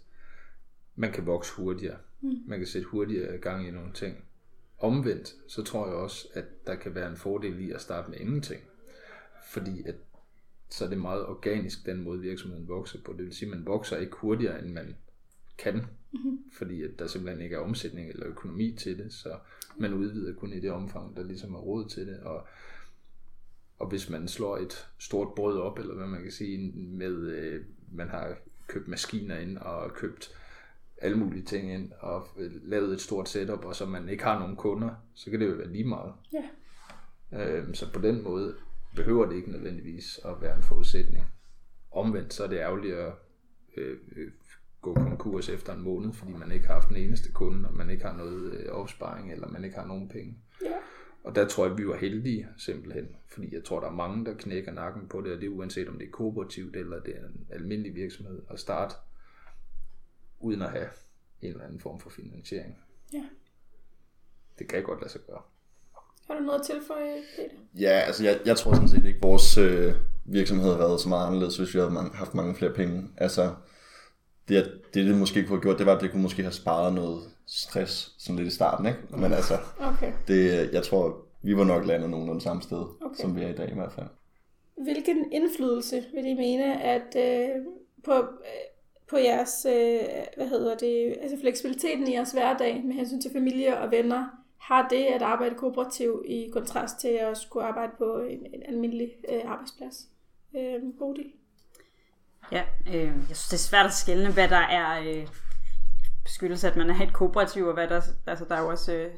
man 0.96 1.12
kan 1.12 1.26
vokse 1.26 1.52
hurtigere. 1.54 1.96
Mm. 2.20 2.36
Man 2.46 2.58
kan 2.58 2.66
sætte 2.66 2.88
hurtigere 2.88 3.38
gang 3.38 3.68
i 3.68 3.70
nogle 3.70 3.92
ting. 3.92 4.24
Omvendt, 4.78 5.34
så 5.48 5.62
tror 5.62 5.86
jeg 5.86 5.96
også, 5.96 6.28
at 6.34 6.44
der 6.66 6.74
kan 6.74 6.94
være 6.94 7.10
en 7.10 7.16
fordel 7.16 7.68
i 7.68 7.72
at 7.72 7.80
starte 7.80 8.10
med 8.10 8.18
ingenting. 8.18 8.60
Fordi 9.44 9.82
at, 9.86 9.94
så 10.70 10.84
er 10.84 10.88
det 10.88 10.98
meget 10.98 11.26
organisk, 11.26 11.86
den 11.86 12.02
måde 12.02 12.20
virksomheden 12.20 12.68
vokser 12.68 12.98
på. 13.04 13.12
Det 13.12 13.24
vil 13.24 13.34
sige, 13.34 13.50
at 13.50 13.56
man 13.56 13.66
vokser 13.66 13.96
ikke 13.96 14.16
hurtigere, 14.16 14.62
end 14.62 14.72
man 14.72 14.96
kan. 15.58 15.74
Mm-hmm. 15.74 16.38
Fordi 16.52 16.82
at 16.82 16.90
der 16.98 17.06
simpelthen 17.06 17.44
ikke 17.44 17.56
er 17.56 17.60
omsætning 17.60 18.08
eller 18.08 18.26
økonomi 18.26 18.72
til 18.72 18.98
det. 18.98 19.12
Så 19.12 19.38
man 19.76 19.94
udvider 19.94 20.34
kun 20.34 20.52
i 20.52 20.60
det 20.60 20.70
omfang, 20.70 21.16
der 21.16 21.22
ligesom 21.22 21.54
er 21.54 21.58
råd 21.58 21.88
til 21.88 22.06
det. 22.06 22.20
Og 22.20 22.48
og 23.78 23.88
hvis 23.88 24.10
man 24.10 24.28
slår 24.28 24.56
et 24.56 24.88
stort 24.98 25.34
brød 25.34 25.58
op, 25.58 25.78
eller 25.78 25.94
hvad 25.94 26.06
man 26.06 26.22
kan 26.22 26.32
sige, 26.32 26.72
med, 26.74 27.12
øh, 27.12 27.64
man 27.92 28.08
har 28.08 28.36
købt 28.66 28.88
maskiner 28.88 29.38
ind 29.38 29.58
og 29.58 29.94
købt 29.94 30.30
alle 30.98 31.18
mulige 31.18 31.44
ting 31.44 31.72
ind 31.72 31.92
og 32.00 32.28
lavet 32.62 32.92
et 32.92 33.00
stort 33.00 33.28
setup, 33.28 33.64
og 33.64 33.76
så 33.76 33.86
man 33.86 34.08
ikke 34.08 34.24
har 34.24 34.38
nogen 34.38 34.56
kunder, 34.56 34.90
så 35.14 35.30
kan 35.30 35.40
det 35.40 35.46
jo 35.46 35.54
være 35.54 35.72
lige 35.72 35.84
meget. 35.84 36.12
Ja. 36.32 36.44
Øh, 37.32 37.74
så 37.74 37.92
på 37.92 38.00
den 38.00 38.22
måde 38.22 38.54
behøver 38.98 39.26
det 39.26 39.36
ikke 39.36 39.50
nødvendigvis 39.50 40.20
at 40.24 40.34
være 40.40 40.56
en 40.56 40.62
forudsætning. 40.62 41.24
Omvendt 41.90 42.34
så 42.34 42.44
er 42.44 42.48
det 42.48 42.56
ærgerligt 42.56 42.94
at 42.94 43.12
øh, 43.76 43.98
øh, 44.16 44.30
gå 44.80 44.94
konkurs 44.94 45.48
efter 45.48 45.72
en 45.72 45.82
måned, 45.82 46.12
fordi 46.12 46.32
man 46.32 46.52
ikke 46.52 46.66
har 46.66 46.74
haft 46.74 46.88
den 46.88 46.96
eneste 46.96 47.32
kunde, 47.32 47.68
og 47.68 47.74
man 47.74 47.90
ikke 47.90 48.04
har 48.04 48.16
noget 48.16 48.54
øh, 48.54 48.72
opsparing, 48.72 49.32
eller 49.32 49.48
man 49.48 49.64
ikke 49.64 49.76
har 49.76 49.86
nogen 49.86 50.08
penge. 50.08 50.38
Ja. 50.62 50.76
Og 51.24 51.34
der 51.34 51.48
tror 51.48 51.66
jeg, 51.66 51.78
vi 51.78 51.88
var 51.88 51.96
heldige 51.96 52.48
simpelthen, 52.56 53.16
fordi 53.28 53.54
jeg 53.54 53.64
tror, 53.64 53.80
der 53.80 53.86
er 53.86 53.92
mange, 53.92 54.24
der 54.24 54.34
knækker 54.34 54.72
nakken 54.72 55.08
på 55.08 55.20
det, 55.20 55.32
og 55.32 55.40
det 55.40 55.46
er 55.46 55.50
uanset 55.50 55.88
om 55.88 55.98
det 55.98 56.06
er 56.06 56.10
kooperativt 56.10 56.76
eller 56.76 57.00
det 57.00 57.16
er 57.16 57.26
en 57.26 57.46
almindelig 57.50 57.94
virksomhed 57.94 58.42
at 58.50 58.60
starte, 58.60 58.94
uden 60.40 60.62
at 60.62 60.70
have 60.70 60.88
en 61.40 61.50
eller 61.50 61.64
anden 61.64 61.80
form 61.80 62.00
for 62.00 62.10
finansiering. 62.10 62.78
Ja. 63.12 63.24
Det 64.58 64.68
kan 64.68 64.82
godt 64.82 65.00
lade 65.00 65.12
sig 65.12 65.20
gøre. 65.26 65.42
Har 66.30 66.34
du 66.38 66.44
noget 66.44 66.60
at 66.60 66.66
tilføje, 66.66 67.14
Peter? 67.36 67.56
Ja, 67.80 67.90
altså 68.06 68.24
jeg, 68.24 68.38
jeg 68.46 68.56
tror 68.56 68.72
sådan 68.74 68.88
set 68.88 69.04
ikke, 69.06 69.18
vores 69.22 69.58
øh, 69.58 69.94
virksomhed 70.24 70.66
havde 70.66 70.78
været 70.78 71.00
så 71.00 71.08
meget 71.08 71.26
anderledes, 71.26 71.56
hvis 71.56 71.74
vi 71.74 71.78
havde 71.78 71.92
mange, 71.92 72.10
haft 72.16 72.34
mange 72.34 72.54
flere 72.54 72.72
penge. 72.72 73.04
Altså, 73.16 73.50
det, 74.48 74.72
det, 74.94 75.06
det 75.06 75.16
måske 75.16 75.42
kunne 75.42 75.56
have 75.56 75.62
gjort, 75.62 75.78
det 75.78 75.86
var, 75.86 75.96
at 75.96 76.02
det 76.02 76.10
kunne 76.10 76.22
måske 76.22 76.42
have 76.42 76.52
sparet 76.52 76.94
noget 76.94 77.22
stress, 77.46 78.14
sådan 78.18 78.36
lidt 78.36 78.52
i 78.52 78.54
starten, 78.54 78.86
ikke? 78.86 78.98
Men 79.10 79.32
altså, 79.32 79.54
Okay. 79.80 80.12
det, 80.28 80.72
jeg 80.72 80.82
tror, 80.82 81.16
vi 81.42 81.56
var 81.56 81.64
nok 81.64 81.86
landet 81.86 82.10
nogenlunde 82.10 82.40
samme 82.40 82.62
sted, 82.62 82.84
okay. 83.00 83.20
som 83.20 83.36
vi 83.36 83.42
er 83.42 83.48
i 83.48 83.52
dag 83.52 83.70
i 83.70 83.74
hvert 83.74 83.92
fald. 83.92 84.06
Hvilken 84.82 85.32
indflydelse 85.32 86.04
vil 86.14 86.26
I 86.26 86.34
mene, 86.34 86.82
at 86.82 87.16
øh, 87.16 87.48
på, 88.04 88.12
øh, 88.12 88.64
på 89.10 89.16
jeres, 89.18 89.66
øh, 89.68 90.00
hvad 90.36 90.48
hedder 90.48 90.76
det, 90.76 91.16
altså 91.22 91.36
fleksibiliteten 91.40 92.08
i 92.08 92.12
jeres 92.12 92.32
hverdag 92.32 92.82
med 92.84 92.94
hensyn 92.94 93.20
til 93.20 93.30
familie 93.32 93.78
og 93.78 93.90
venner, 93.90 94.24
har 94.58 94.88
det 94.88 95.04
at 95.04 95.22
arbejde 95.22 95.54
kooperativ 95.54 96.22
i 96.26 96.50
kontrast 96.52 97.00
til 97.00 97.08
at 97.08 97.38
skulle 97.38 97.66
arbejde 97.66 97.92
på 97.98 98.18
en, 98.18 98.46
en 98.54 98.62
almindelig 98.68 99.10
øh, 99.28 99.40
arbejdsplads? 99.50 100.08
Øh, 100.56 100.80
Bodil? 100.98 101.32
Ja, 102.52 102.64
øh, 102.86 102.94
jeg 103.28 103.36
synes, 103.36 103.48
det 103.48 103.52
er 103.52 103.68
svært 103.68 103.86
at 103.86 103.92
skelne, 103.92 104.32
hvad 104.32 104.48
der 104.48 104.56
er 104.56 105.00
øh, 105.00 105.26
skyldes, 106.26 106.64
at 106.64 106.76
man 106.76 106.90
er 106.90 107.00
et 107.00 107.12
kooperativ, 107.12 107.66
og 107.66 107.74
hvad 107.74 107.88
der, 107.88 108.02
altså, 108.26 108.44
der 108.48 108.54
er 108.54 108.60
jo 108.60 108.68
også 108.68 108.92
øh, 108.92 109.10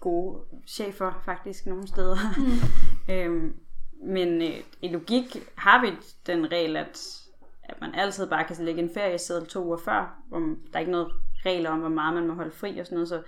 gode 0.00 0.40
chefer 0.66 1.22
faktisk 1.24 1.66
nogle 1.66 1.88
steder. 1.88 2.16
Mm. 2.36 2.68
øhm, 3.14 3.56
men 4.02 4.42
øh, 4.42 4.60
i 4.82 4.88
logik 4.88 5.36
har 5.54 5.80
vi 5.80 5.92
den 6.26 6.52
regel, 6.52 6.76
at, 6.76 7.22
at 7.64 7.80
man 7.80 7.94
altid 7.94 8.26
bare 8.26 8.44
kan 8.44 8.64
lægge 8.64 8.82
en 8.82 8.90
ferieseddel 8.94 9.46
to 9.46 9.64
uger 9.64 9.76
før, 9.76 10.22
hvor 10.28 10.38
der 10.38 10.74
er 10.74 10.78
ikke 10.78 10.92
noget 10.92 11.12
regler 11.46 11.70
om, 11.70 11.78
hvor 11.78 11.88
meget 11.88 12.14
man 12.14 12.26
må 12.26 12.34
holde 12.34 12.50
fri 12.50 12.78
og 12.78 12.86
sådan 12.86 12.96
noget, 12.96 13.08
så, 13.08 13.22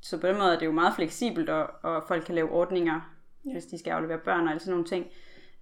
så 0.00 0.20
på 0.20 0.26
den 0.26 0.38
måde 0.38 0.54
er 0.54 0.58
det 0.58 0.66
jo 0.66 0.72
meget 0.72 0.94
fleksibelt, 0.96 1.50
og, 1.50 1.70
og 1.82 2.04
folk 2.08 2.24
kan 2.24 2.34
lave 2.34 2.50
ordninger, 2.50 3.00
ja. 3.46 3.52
hvis 3.52 3.66
de 3.66 3.78
skal 3.78 3.90
aflevere 3.90 4.18
børn 4.18 4.44
og 4.44 4.50
alle 4.50 4.60
sådan 4.60 4.70
nogle 4.70 4.86
ting. 4.86 5.06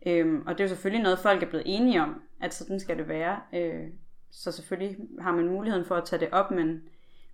Øhm, 0.06 0.42
og 0.46 0.52
det 0.52 0.60
er 0.60 0.64
jo 0.64 0.68
selvfølgelig 0.68 1.02
noget, 1.02 1.18
folk 1.18 1.42
er 1.42 1.46
blevet 1.46 1.64
enige 1.66 2.02
om, 2.02 2.22
at 2.40 2.54
sådan 2.54 2.80
skal 2.80 2.98
det 2.98 3.08
være. 3.08 3.40
Øh, 3.54 3.86
så 4.30 4.52
selvfølgelig 4.52 4.96
har 5.20 5.32
man 5.32 5.48
muligheden 5.48 5.86
for 5.86 5.94
at 5.94 6.04
tage 6.04 6.20
det 6.20 6.30
op, 6.32 6.50
men, 6.50 6.82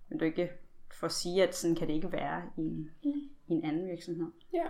men 0.09 0.19
du 0.19 0.25
ikke 0.25 0.49
for 0.93 1.05
at 1.05 1.13
sige, 1.13 1.43
at 1.43 1.55
sådan 1.55 1.75
kan 1.75 1.87
det 1.87 1.93
ikke 1.93 2.11
være 2.11 2.41
i 2.57 2.61
en, 2.61 2.89
mm. 3.03 3.11
i 3.47 3.53
en 3.53 3.65
anden 3.65 3.87
virksomhed. 3.87 4.27
Ja. 4.53 4.65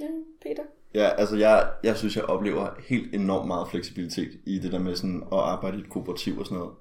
ja 0.00 0.06
Peter? 0.42 0.62
Ja, 0.94 1.08
altså 1.08 1.36
jeg, 1.36 1.72
jeg 1.84 1.96
synes, 1.96 2.16
jeg 2.16 2.24
oplever 2.24 2.70
helt 2.88 3.14
enormt 3.14 3.46
meget 3.46 3.68
fleksibilitet 3.68 4.40
i 4.46 4.58
det 4.58 4.72
der 4.72 4.78
med 4.78 4.96
sådan 4.96 5.22
at 5.32 5.38
arbejde 5.38 5.76
i 5.76 5.80
et 5.80 5.90
kooperativ 5.90 6.38
og 6.38 6.46
sådan 6.46 6.58
noget. 6.58 6.74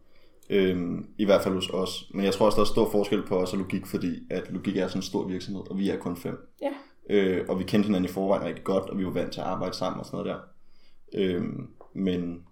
Øhm, 0.53 1.05
I 1.17 1.25
hvert 1.25 1.41
fald 1.43 1.53
hos 1.55 1.70
os. 1.70 2.12
Men 2.13 2.25
jeg 2.25 2.34
tror 2.34 2.46
også, 2.46 2.55
der 2.55 2.62
er 2.62 2.65
stor 2.65 2.91
forskel 2.91 3.24
på 3.27 3.38
os 3.38 3.53
og 3.53 3.60
logik, 3.60 3.86
fordi 3.86 4.20
at 4.29 4.51
logik 4.51 4.77
er 4.77 4.88
sådan 4.88 5.00
en 5.00 5.03
stor 5.03 5.27
virksomhed, 5.27 5.63
og 5.72 5.77
vi 5.77 5.89
er 5.89 5.98
kun 5.98 6.17
fem. 6.17 6.50
Ja. 6.62 6.70
Øh, 7.10 7.46
og 7.50 7.60
vi 7.60 7.63
kendte 7.63 7.88
hinanden 7.88 8.10
i 8.10 8.13
forvejen 8.13 8.43
rigtig 8.46 8.63
godt, 8.63 8.89
og 8.89 8.98
vi 8.98 9.05
var 9.05 9.12
vant 9.12 9.31
til 9.31 9.39
at 9.41 9.46
arbejde 9.48 9.74
sammen 9.77 10.00
og 10.00 10.05
sådan 10.05 10.25
noget 10.25 10.36
der. 10.36 10.39
Øhm, 11.20 11.67
men, 11.93 12.43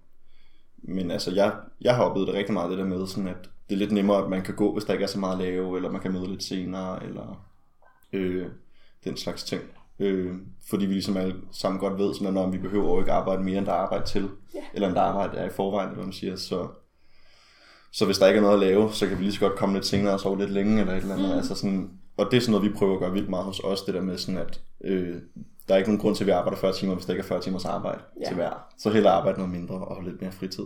men 0.77 1.11
altså, 1.11 1.31
jeg, 1.35 1.53
jeg 1.81 1.95
har 1.95 2.03
oplevet 2.03 2.27
det 2.27 2.35
rigtig 2.35 2.53
meget, 2.53 2.69
det 2.69 2.77
der 2.77 2.85
med, 2.85 3.07
sådan 3.07 3.27
at 3.27 3.49
det 3.69 3.75
er 3.75 3.79
lidt 3.79 3.91
nemmere, 3.91 4.23
at 4.23 4.29
man 4.29 4.41
kan 4.41 4.55
gå, 4.55 4.73
hvis 4.73 4.83
der 4.85 4.93
ikke 4.93 5.03
er 5.03 5.07
så 5.07 5.19
meget 5.19 5.33
at 5.33 5.39
lave, 5.39 5.75
eller 5.75 5.91
man 5.91 6.01
kan 6.01 6.11
møde 6.13 6.27
lidt 6.27 6.43
senere, 6.43 7.03
eller 7.03 7.45
øh, 8.13 8.45
den 9.03 9.17
slags 9.17 9.43
ting. 9.43 9.61
Øh, 9.99 10.35
fordi 10.69 10.85
vi 10.85 10.93
ligesom 10.93 11.17
alle 11.17 11.35
sammen 11.51 11.79
godt 11.79 11.97
ved, 11.99 12.13
sådan 12.13 12.27
at 12.27 12.33
når 12.33 12.49
vi 12.49 12.57
behøver 12.57 12.93
jo 12.93 12.99
ikke 12.99 13.11
arbejde 13.11 13.43
mere, 13.43 13.57
end 13.57 13.65
der 13.65 13.71
er 13.71 13.75
arbejde 13.77 14.05
til, 14.05 14.29
Ja. 14.55 14.59
eller 14.73 14.87
end 14.87 14.95
der 14.95 15.01
arbejde 15.01 15.37
er 15.37 15.45
i 15.45 15.53
forvejen, 15.53 15.87
eller 15.89 15.95
hvad 15.95 16.05
man 16.05 16.13
siger, 16.13 16.35
så, 16.35 16.67
så 17.91 18.05
hvis 18.05 18.17
der 18.17 18.27
ikke 18.27 18.37
er 18.37 18.41
noget 18.41 18.53
at 18.53 18.59
lave, 18.59 18.93
så 18.93 19.07
kan 19.07 19.17
vi 19.17 19.23
lige 19.23 19.33
så 19.33 19.39
godt 19.39 19.55
komme 19.55 19.75
lidt 19.75 19.85
senere 19.85 20.13
og 20.13 20.19
sove 20.19 20.37
lidt 20.37 20.49
længe, 20.49 20.79
eller 20.79 20.93
et 20.93 21.01
eller 21.01 21.15
andet. 21.15 21.29
Mm. 21.29 21.37
Altså 21.37 21.55
sådan, 21.55 21.91
og 22.17 22.27
det 22.31 22.37
er 22.37 22.41
sådan 22.41 22.51
noget, 22.51 22.69
vi 22.71 22.75
prøver 22.77 22.93
at 22.93 22.99
gøre 22.99 23.11
vildt 23.11 23.29
meget 23.29 23.45
hos 23.45 23.59
os, 23.59 23.81
det 23.83 23.93
der 23.93 24.01
med 24.01 24.17
sådan, 24.17 24.37
at 24.37 24.61
øh, 24.83 25.21
der 25.67 25.73
er 25.73 25.77
ikke 25.77 25.89
nogen 25.89 26.01
grund 26.01 26.15
til, 26.15 26.23
at 26.23 26.27
vi 26.27 26.31
arbejder 26.31 26.57
40 26.57 26.73
timer, 26.73 26.93
hvis 26.95 27.05
der 27.05 27.13
ikke 27.13 27.21
er 27.23 27.27
40 27.27 27.41
timers 27.41 27.65
arbejde 27.65 28.01
Ja. 28.21 28.25
til 28.27 28.35
hver. 28.35 28.73
Så 28.77 28.89
hellere 28.89 29.13
arbejde 29.13 29.37
noget 29.37 29.53
mindre 29.53 29.75
og 29.75 29.95
have 29.95 30.09
lidt 30.09 30.21
mere 30.21 30.31
fritid. 30.31 30.63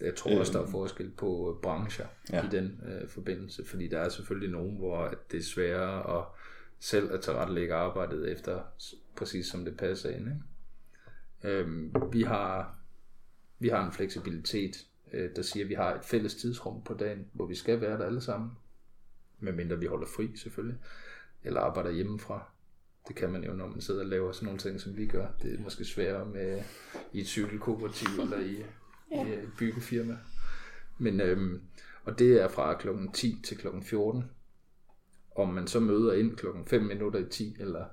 Jeg 0.00 0.14
tror 0.14 0.38
også, 0.38 0.52
der 0.52 0.62
er 0.66 0.70
forskel 0.70 1.10
på 1.10 1.54
øh, 1.56 1.62
brancher 1.62 2.06
ja. 2.32 2.44
I 2.44 2.48
den 2.50 2.80
øh, 2.88 3.08
forbindelse, 3.08 3.64
fordi 3.66 3.88
der 3.88 3.98
er 3.98 4.08
selvfølgelig 4.08 4.50
nogen, 4.50 4.76
hvor 4.76 4.98
at 4.98 5.18
det 5.32 5.38
er 5.38 5.42
sværere 5.44 6.18
at 6.18 6.24
selv 6.80 7.12
at 7.12 7.20
tilrettelægge 7.20 7.74
arbejdet 7.74 8.32
efter, 8.32 8.60
præcis 9.16 9.46
som 9.46 9.64
det 9.64 9.76
passer 9.76 10.10
ind. 10.10 10.26
Ikke? 10.28 11.58
Øhm, 11.58 11.94
vi, 12.12 12.22
har, 12.22 12.78
vi 13.58 13.68
har 13.68 13.86
en 13.86 13.92
fleksibilitet, 13.92 14.76
øh, 15.12 15.30
der 15.36 15.42
siger, 15.42 15.64
at 15.64 15.68
vi 15.68 15.74
har 15.74 15.94
et 15.94 16.04
fælles 16.04 16.34
tidsrum 16.34 16.82
på 16.82 16.94
dagen, 16.94 17.26
hvor 17.32 17.46
vi 17.46 17.54
skal 17.54 17.80
være 17.80 17.98
der 17.98 18.06
alle 18.06 18.20
sammen, 18.20 18.50
medmindre 19.38 19.78
vi 19.78 19.86
holder 19.86 20.06
fri 20.06 20.36
selvfølgelig, 20.36 20.78
eller 21.44 21.60
arbejder 21.60 21.90
hjemmefra. 21.90 22.50
Det 23.08 23.16
kan 23.16 23.32
man 23.32 23.44
jo, 23.44 23.52
når 23.52 23.66
man 23.66 23.80
sidder 23.80 24.00
og 24.00 24.06
laver 24.06 24.32
sådan 24.32 24.46
nogle 24.46 24.58
ting, 24.58 24.80
som 24.80 24.96
vi 24.96 25.06
gør. 25.06 25.26
Det 25.42 25.54
er 25.54 25.62
måske 25.62 25.84
sværere 25.84 26.26
med 26.26 26.62
i 27.12 27.20
et 27.20 27.26
cykelkooperativ 27.26 28.20
eller 28.22 28.40
i, 28.40 28.64
ja. 29.10 29.26
i 29.26 29.32
et 29.32 29.50
byggefirma. 29.58 30.16
Men, 30.98 31.20
øhm, 31.20 31.62
og 32.04 32.18
det 32.18 32.42
er 32.42 32.48
fra 32.48 32.74
klokken 32.74 33.12
10 33.12 33.40
til 33.44 33.58
klokken 33.58 33.82
14. 33.82 34.24
Om 35.36 35.48
man 35.48 35.66
så 35.66 35.80
møder 35.80 36.12
ind 36.12 36.36
klokken 36.36 36.66
5 36.66 36.82
minutter 36.82 37.20
i 37.20 37.28
10, 37.30 37.56
eller 37.60 37.84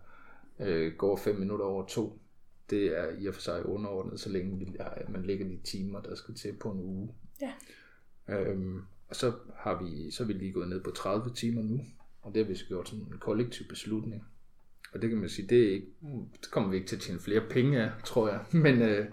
øh, 0.60 0.94
går 0.94 1.18
5 1.18 1.36
minutter 1.36 1.66
over 1.66 1.86
2, 1.86 2.22
det 2.70 2.98
er 2.98 3.10
i 3.20 3.28
og 3.28 3.34
for 3.34 3.42
sig 3.42 3.66
underordnet, 3.66 4.20
så 4.20 4.30
længe 4.30 4.76
man 5.10 5.26
lægger 5.26 5.48
de 5.48 5.60
timer, 5.64 6.02
der 6.02 6.16
skal 6.16 6.36
til 6.36 6.54
på 6.54 6.72
en 6.72 6.80
uge. 6.80 7.10
Ja. 7.42 7.54
Øhm, 8.30 8.82
og 9.10 9.16
så 9.16 9.34
har 9.56 9.84
vi, 9.84 10.12
så 10.12 10.24
er 10.24 10.28
vi 10.28 10.34
lige 10.34 10.52
gået 10.52 10.70
ned 10.70 10.82
på 10.82 10.92
30 10.92 11.34
timer 11.36 11.62
nu, 11.62 11.80
og 12.22 12.36
det 12.36 12.44
har 12.44 12.50
vi 12.50 12.56
så 12.56 12.66
gjort 12.66 12.90
sådan 12.90 13.06
en 13.06 13.20
kollektiv 13.20 13.68
beslutning. 13.68 14.24
Og 14.94 15.02
det 15.02 15.10
kan 15.10 15.20
man 15.20 15.30
sige, 15.30 15.48
det, 15.48 15.64
er 15.64 15.72
ikke, 15.74 15.88
det 16.42 16.52
kommer 16.52 16.70
vi 16.70 16.76
ikke 16.76 16.88
til 16.88 16.96
at 16.96 17.02
tjene 17.02 17.20
flere 17.20 17.42
penge 17.50 17.82
af, 17.82 17.92
tror 18.06 18.30
jeg. 18.30 18.46
Men, 18.64 18.82
øh, 18.82 19.06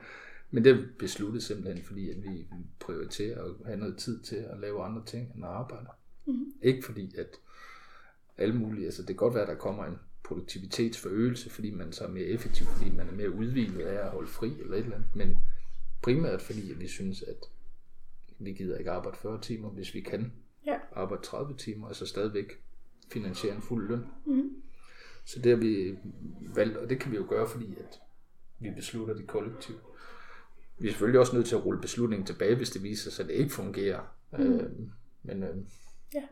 men 0.50 0.64
det 0.64 0.73
er 0.73 0.82
besluttet 0.99 1.42
simpelthen, 1.42 1.84
fordi 1.84 2.11
at 2.11 2.23
vi 2.23 2.46
prioriterer 2.80 3.44
at 3.44 3.50
have 3.66 3.78
noget 3.78 3.96
tid 3.96 4.23
til 4.23 4.37
at 4.37 4.61
lave 4.61 4.84
andre 4.84 5.04
ting 5.06 5.32
end 5.34 5.44
at 5.44 5.50
arbejde. 5.50 5.87
Mm-hmm. 6.26 6.52
Ikke 6.62 6.82
fordi, 6.82 7.16
at 7.18 7.37
alle 8.38 8.54
mulige, 8.54 8.87
altså 8.87 9.02
det 9.02 9.08
kan 9.08 9.16
godt 9.16 9.34
være, 9.34 9.42
at 9.42 9.49
der 9.49 9.54
kommer 9.54 9.84
en 9.84 9.99
produktivitetsforøgelse, 10.25 11.50
fordi 11.50 11.71
man 11.71 11.93
så 11.93 12.04
er 12.04 12.09
mere 12.09 12.25
effektiv, 12.25 12.66
fordi 12.66 12.90
man 12.90 13.09
er 13.09 13.12
mere 13.12 13.31
udvilet 13.31 13.81
af 13.87 14.04
at 14.04 14.11
holde 14.11 14.28
fri 14.28 14.61
eller 14.61 14.76
et 14.76 14.83
eller 14.85 14.97
andet, 14.97 15.09
men 15.14 15.38
primært 16.02 16.43
fordi, 16.43 16.73
vi 16.76 16.88
synes, 16.88 17.23
at 17.23 17.37
vi 18.38 18.52
gider 18.52 18.78
ikke 18.78 18.90
arbejde 18.90 19.16
40 19.16 19.40
timer, 19.40 19.69
hvis 19.69 19.95
vi 19.95 20.00
kan 20.00 20.33
Ja. 20.66 20.76
arbejde 20.93 21.23
30 21.23 21.57
timer, 21.57 21.88
altså 21.88 22.07
stadigvæk 22.07 22.52
finansiere 23.12 23.54
en 23.57 23.62
fuld 23.62 23.88
løn. 23.88 24.07
Mhm. 24.26 24.50
Så 25.25 25.38
det 25.40 25.50
har 25.52 25.57
vi 25.59 25.95
valgt, 26.54 26.76
og 26.76 26.90
det 26.90 27.00
kan 27.00 27.12
vi 27.12 27.16
jo 27.16 27.26
gøre, 27.28 27.49
fordi 27.49 27.75
at 27.81 28.00
vi 28.59 28.71
beslutter 28.76 29.14
det 29.14 29.26
kollektivt. 29.26 29.78
Vi 30.78 30.88
er 30.88 30.93
selvfølgelig 30.93 31.21
også 31.21 31.37
nødt 31.37 31.47
til 31.47 31.57
at 31.57 31.64
rulle 31.64 31.81
beslutningen 31.81 32.26
tilbage, 32.26 32.54
hvis 32.57 32.71
det 32.71 32.83
viser 32.83 33.11
sig, 33.11 33.23
at 33.23 33.28
det 33.28 33.35
ikke 33.35 33.52
fungerer. 33.54 34.00
Mm. 34.33 34.38
Øh, 34.43 34.71
men 35.23 35.43
øh, 35.43 35.57
Ja. 36.14 36.23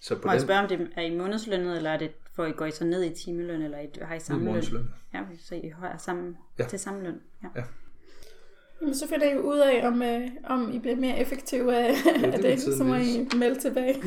så 0.00 0.14
på 0.14 0.20
Må 0.24 0.30
jeg 0.32 0.40
den 0.40 0.46
spørge, 0.46 0.60
om 0.62 0.68
det 0.68 0.90
er 0.96 1.02
i 1.02 1.16
månedslønnet, 1.16 1.76
eller 1.76 1.90
er 1.90 1.98
det 1.98 2.10
for, 2.36 2.44
I 2.46 2.52
går 2.52 2.66
I 2.66 2.70
så 2.70 2.84
ned 2.84 3.04
i 3.04 3.14
timeløn, 3.24 3.62
eller 3.62 3.78
I 3.78 3.86
har 4.02 4.14
I 4.14 4.20
samme 4.20 4.52
løn? 4.52 4.88
Ja, 5.14 5.20
så 5.40 5.54
I 5.54 5.72
har 5.80 5.96
samme, 5.98 6.36
Ja. 6.58 6.62
ja. 6.64 6.68
til 6.68 6.78
samme 6.78 7.02
løn. 7.02 7.20
Ja. 7.42 7.48
Ja. 7.56 7.62
Jamen, 8.80 8.94
så 8.94 9.08
finder 9.08 9.26
I 9.30 9.34
jo 9.34 9.40
ud 9.40 9.58
af, 9.58 9.86
om, 9.86 10.02
øh, 10.02 10.28
om 10.44 10.70
I 10.72 10.78
bliver 10.78 10.96
mere 10.96 11.18
effektive 11.18 11.76
af, 11.76 11.94
det 12.04 12.24
af 12.24 12.32
vil 12.32 12.42
det, 12.42 12.58
tiden 12.58 12.78
så 12.78 12.84
må 12.84 12.94
I 12.94 13.28
melde 13.36 13.60
tilbage. 13.60 14.00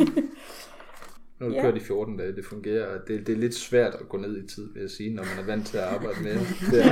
Nu 1.40 1.46
har 1.46 1.50
vi 1.50 1.56
Ja. 1.56 1.62
kørt 1.62 1.76
i 1.78 1.80
14 1.80 2.18
dage, 2.18 2.36
det 2.36 2.46
fungerer. 2.46 3.00
Det, 3.08 3.28
det 3.28 3.34
er 3.34 3.38
lidt 3.40 3.56
svært 3.56 3.94
at 3.96 4.10
gå 4.10 4.18
ned 4.18 4.44
i 4.44 4.48
tid, 4.48 4.74
vil 4.74 4.82
jeg 4.82 4.90
sige, 4.90 5.14
når 5.16 5.24
man 5.24 5.44
er 5.44 5.48
vant 5.48 5.68
til 5.68 5.78
at 5.78 5.84
arbejde 5.84 6.24
med 6.24 6.34
det. 6.72 6.86
Er, 6.86 6.90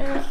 ja. 0.00 0.22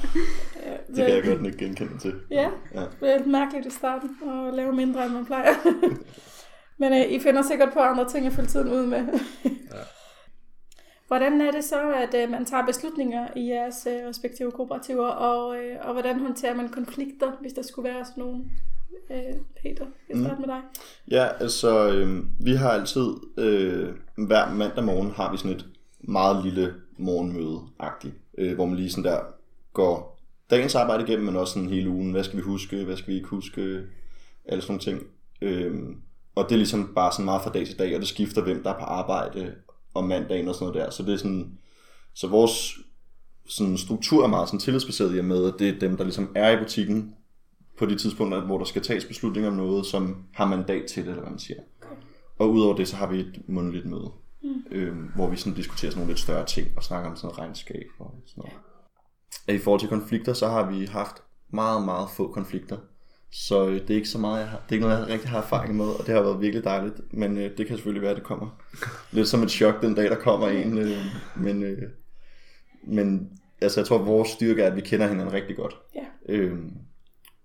Det 0.87 0.95
kan 0.95 1.09
jeg 1.09 1.23
godt 1.25 1.45
ikke 1.45 1.57
genkende 1.57 1.97
til. 1.97 2.13
Ja, 2.31 2.49
Ja. 2.73 2.83
det 3.01 3.15
er 3.15 3.25
mærkeligt 3.25 3.65
i 3.65 3.69
starten 3.69 4.09
at 4.29 4.53
lave 4.53 4.73
mindre, 4.75 5.05
end 5.05 5.13
man 5.13 5.25
plejer. 5.25 5.53
Men 6.79 6.93
øh, 6.93 7.11
I 7.11 7.19
finder 7.19 7.41
sikkert 7.41 7.69
på 7.73 7.79
andre 7.79 8.09
ting 8.09 8.25
at 8.27 8.33
fylde 8.33 8.47
tiden 8.47 8.67
ud 8.69 8.85
med. 8.85 8.97
Ja. 9.45 9.49
Hvordan 11.07 11.41
er 11.41 11.51
det 11.51 11.63
så, 11.63 11.93
at 11.93 12.23
øh, 12.23 12.31
man 12.31 12.45
tager 12.45 12.65
beslutninger 12.65 13.27
i 13.35 13.49
jeres 13.49 13.87
øh, 13.89 14.07
respektive 14.09 14.51
kooperativer, 14.51 15.07
og, 15.07 15.57
øh, 15.57 15.75
og 15.81 15.93
hvordan 15.93 16.19
håndterer 16.19 16.55
man 16.55 16.69
konflikter, 16.69 17.31
hvis 17.41 17.53
der 17.53 17.61
skulle 17.61 17.89
være 17.89 18.05
sådan 18.05 18.23
nogle? 18.23 18.43
Øh, 19.11 19.35
Peter, 19.61 19.85
jeg 20.09 20.17
starter 20.17 20.39
med 20.39 20.47
dig. 20.47 20.61
Ja, 21.11 21.27
altså, 21.39 21.93
øh, 21.93 22.23
vi 22.39 22.53
har 22.53 22.69
altid, 22.69 23.07
øh, 23.37 23.89
hver 24.27 24.53
mandag 24.53 24.83
morgen 24.83 25.11
har 25.11 25.31
vi 25.31 25.37
sådan 25.37 25.55
et 25.55 25.65
meget 25.99 26.45
lille 26.45 26.73
morgenmøde-agtigt, 26.97 28.13
øh, 28.37 28.55
hvor 28.55 28.65
man 28.65 28.75
lige 28.75 28.89
sådan 28.89 29.03
der 29.03 29.19
går 29.73 30.19
dagens 30.49 30.75
arbejde 30.75 31.03
igennem, 31.03 31.25
men 31.25 31.35
også 31.35 31.53
sådan 31.53 31.69
hele 31.69 31.89
ugen, 31.89 32.11
hvad 32.11 32.23
skal 32.23 32.37
vi 32.37 32.43
huske, 32.43 32.83
hvad 32.83 32.97
skal 32.97 33.11
vi 33.11 33.15
ikke 33.15 33.29
huske, 33.29 33.81
alle 34.45 34.61
sådan 34.61 34.71
nogle 34.71 34.81
ting. 34.81 35.01
Øh, 35.41 35.81
og 36.35 36.43
det 36.43 36.51
er 36.51 36.57
ligesom 36.57 36.91
bare 36.95 37.11
sådan 37.11 37.25
meget 37.25 37.41
fra 37.41 37.51
dag 37.51 37.65
til 37.65 37.79
dag, 37.79 37.95
og 37.95 37.99
det 37.99 38.07
skifter, 38.07 38.41
hvem 38.43 38.63
der 38.63 38.69
er 38.69 38.79
på 38.79 38.85
arbejde 38.85 39.55
om 39.95 40.03
mandagen 40.03 40.47
og 40.47 40.55
sådan 40.55 40.67
noget 40.67 40.85
der. 40.85 40.91
Så 40.91 41.03
det 41.03 41.13
er 41.13 41.17
sådan, 41.17 41.57
så 42.13 42.27
vores 42.27 42.77
sådan 43.47 43.77
struktur 43.77 44.23
er 44.23 44.27
meget 44.27 44.47
sådan 44.47 44.59
tillidsbaseret 44.59 45.15
i 45.15 45.19
og 45.19 45.25
med, 45.25 45.53
at 45.53 45.59
det 45.59 45.69
er 45.69 45.79
dem, 45.79 45.97
der 45.97 46.03
ligesom 46.03 46.31
er 46.35 46.51
i 46.51 46.63
butikken 46.63 47.15
på 47.77 47.85
de 47.85 47.95
tidspunkter, 47.95 48.45
hvor 48.45 48.57
der 48.57 48.65
skal 48.65 48.81
tages 48.81 49.05
beslutninger 49.05 49.49
om 49.49 49.57
noget, 49.57 49.85
som 49.85 50.23
har 50.33 50.45
mandat 50.45 50.85
til 50.85 51.03
det, 51.03 51.09
eller 51.09 51.21
hvad 51.21 51.31
man 51.31 51.39
siger. 51.39 51.59
Og 52.39 52.51
udover 52.51 52.75
det, 52.75 52.87
så 52.87 52.95
har 52.95 53.07
vi 53.07 53.19
et 53.19 53.41
mundtligt 53.47 53.85
møde, 53.85 54.11
mm. 54.43 54.63
øhm, 54.71 55.11
hvor 55.15 55.29
vi 55.29 55.37
sådan 55.37 55.53
diskuterer 55.53 55.91
sådan 55.91 55.99
nogle 55.99 56.11
lidt 56.11 56.19
større 56.19 56.45
ting, 56.45 56.67
og 56.77 56.83
snakker 56.83 57.09
om 57.09 57.15
sådan 57.15 57.27
noget 57.27 57.39
regnskab 57.39 57.87
og 57.99 58.15
sådan 58.25 58.41
noget. 58.41 58.53
Ja. 59.47 59.53
I 59.53 59.57
forhold 59.57 59.79
til 59.79 59.89
konflikter, 59.89 60.33
så 60.33 60.47
har 60.47 60.71
vi 60.71 60.85
haft 60.85 61.15
meget, 61.49 61.85
meget 61.85 62.09
få 62.09 62.31
konflikter. 62.31 62.77
Så 63.37 63.67
øh, 63.67 63.81
det 63.81 63.89
er 63.89 63.95
ikke 63.95 64.09
så 64.09 64.17
meget, 64.17 64.39
jeg 64.39 64.49
har, 64.49 64.57
det 64.57 64.69
er 64.69 64.73
ikke 64.73 64.87
noget, 64.87 64.99
jeg 64.99 65.07
rigtig 65.07 65.29
har 65.29 65.41
erfaring 65.41 65.75
med, 65.75 65.85
og 65.85 66.05
det 66.05 66.15
har 66.15 66.21
været 66.21 66.41
virkelig 66.41 66.63
dejligt. 66.63 67.13
Men 67.13 67.37
øh, 67.37 67.57
det 67.57 67.67
kan 67.67 67.75
selvfølgelig 67.75 68.01
være, 68.01 68.11
at 68.11 68.17
det 68.17 68.23
kommer 68.23 68.63
lidt 69.11 69.27
som 69.27 69.43
et 69.43 69.51
chok 69.51 69.81
den 69.81 69.95
dag, 69.95 70.09
der 70.09 70.15
kommer 70.15 70.47
en. 70.47 70.77
Øh, 70.77 70.97
men, 71.35 71.63
øh, 71.63 71.89
men 72.83 73.39
altså, 73.61 73.79
jeg 73.79 73.87
tror, 73.87 73.99
at 73.99 74.05
vores 74.05 74.29
styrke 74.29 74.61
er, 74.61 74.67
at 74.67 74.75
vi 74.75 74.81
kender 74.81 75.07
hinanden 75.07 75.33
rigtig 75.33 75.55
godt. 75.55 75.77
Ja. 75.95 76.05
Øhm, 76.29 76.77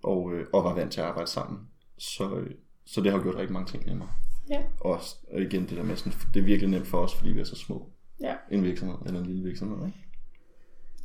og, 0.03 0.33
øh, 0.35 0.47
og 0.53 0.65
var 0.65 0.75
vant 0.75 0.93
til 0.93 1.01
at 1.01 1.07
arbejde 1.07 1.31
sammen. 1.31 1.61
Så, 1.99 2.37
øh, 2.37 2.51
så 2.85 3.01
det 3.01 3.13
har 3.13 3.23
gjort 3.23 3.37
rigtig 3.37 3.53
mange 3.53 3.71
ting 3.71 3.87
nemmere. 3.87 4.09
Ja. 4.51 4.63
Og, 4.81 5.01
og 5.33 5.41
igen 5.41 5.63
det 5.63 5.77
der 5.77 5.83
med, 5.83 5.97
sådan, 5.97 6.13
det 6.35 6.41
er 6.41 6.45
virkelig 6.45 6.71
nemt 6.71 6.87
for 6.87 6.99
os, 6.99 7.15
fordi 7.15 7.31
vi 7.31 7.41
er 7.41 7.45
så 7.45 7.57
små. 7.57 7.91
Ja. 8.21 8.35
En 8.51 8.65
virksomhed, 8.65 8.97
eller 9.07 9.21
en 9.21 9.27
lille 9.27 9.45
virksomhed, 9.45 9.87
ikke? 9.87 9.99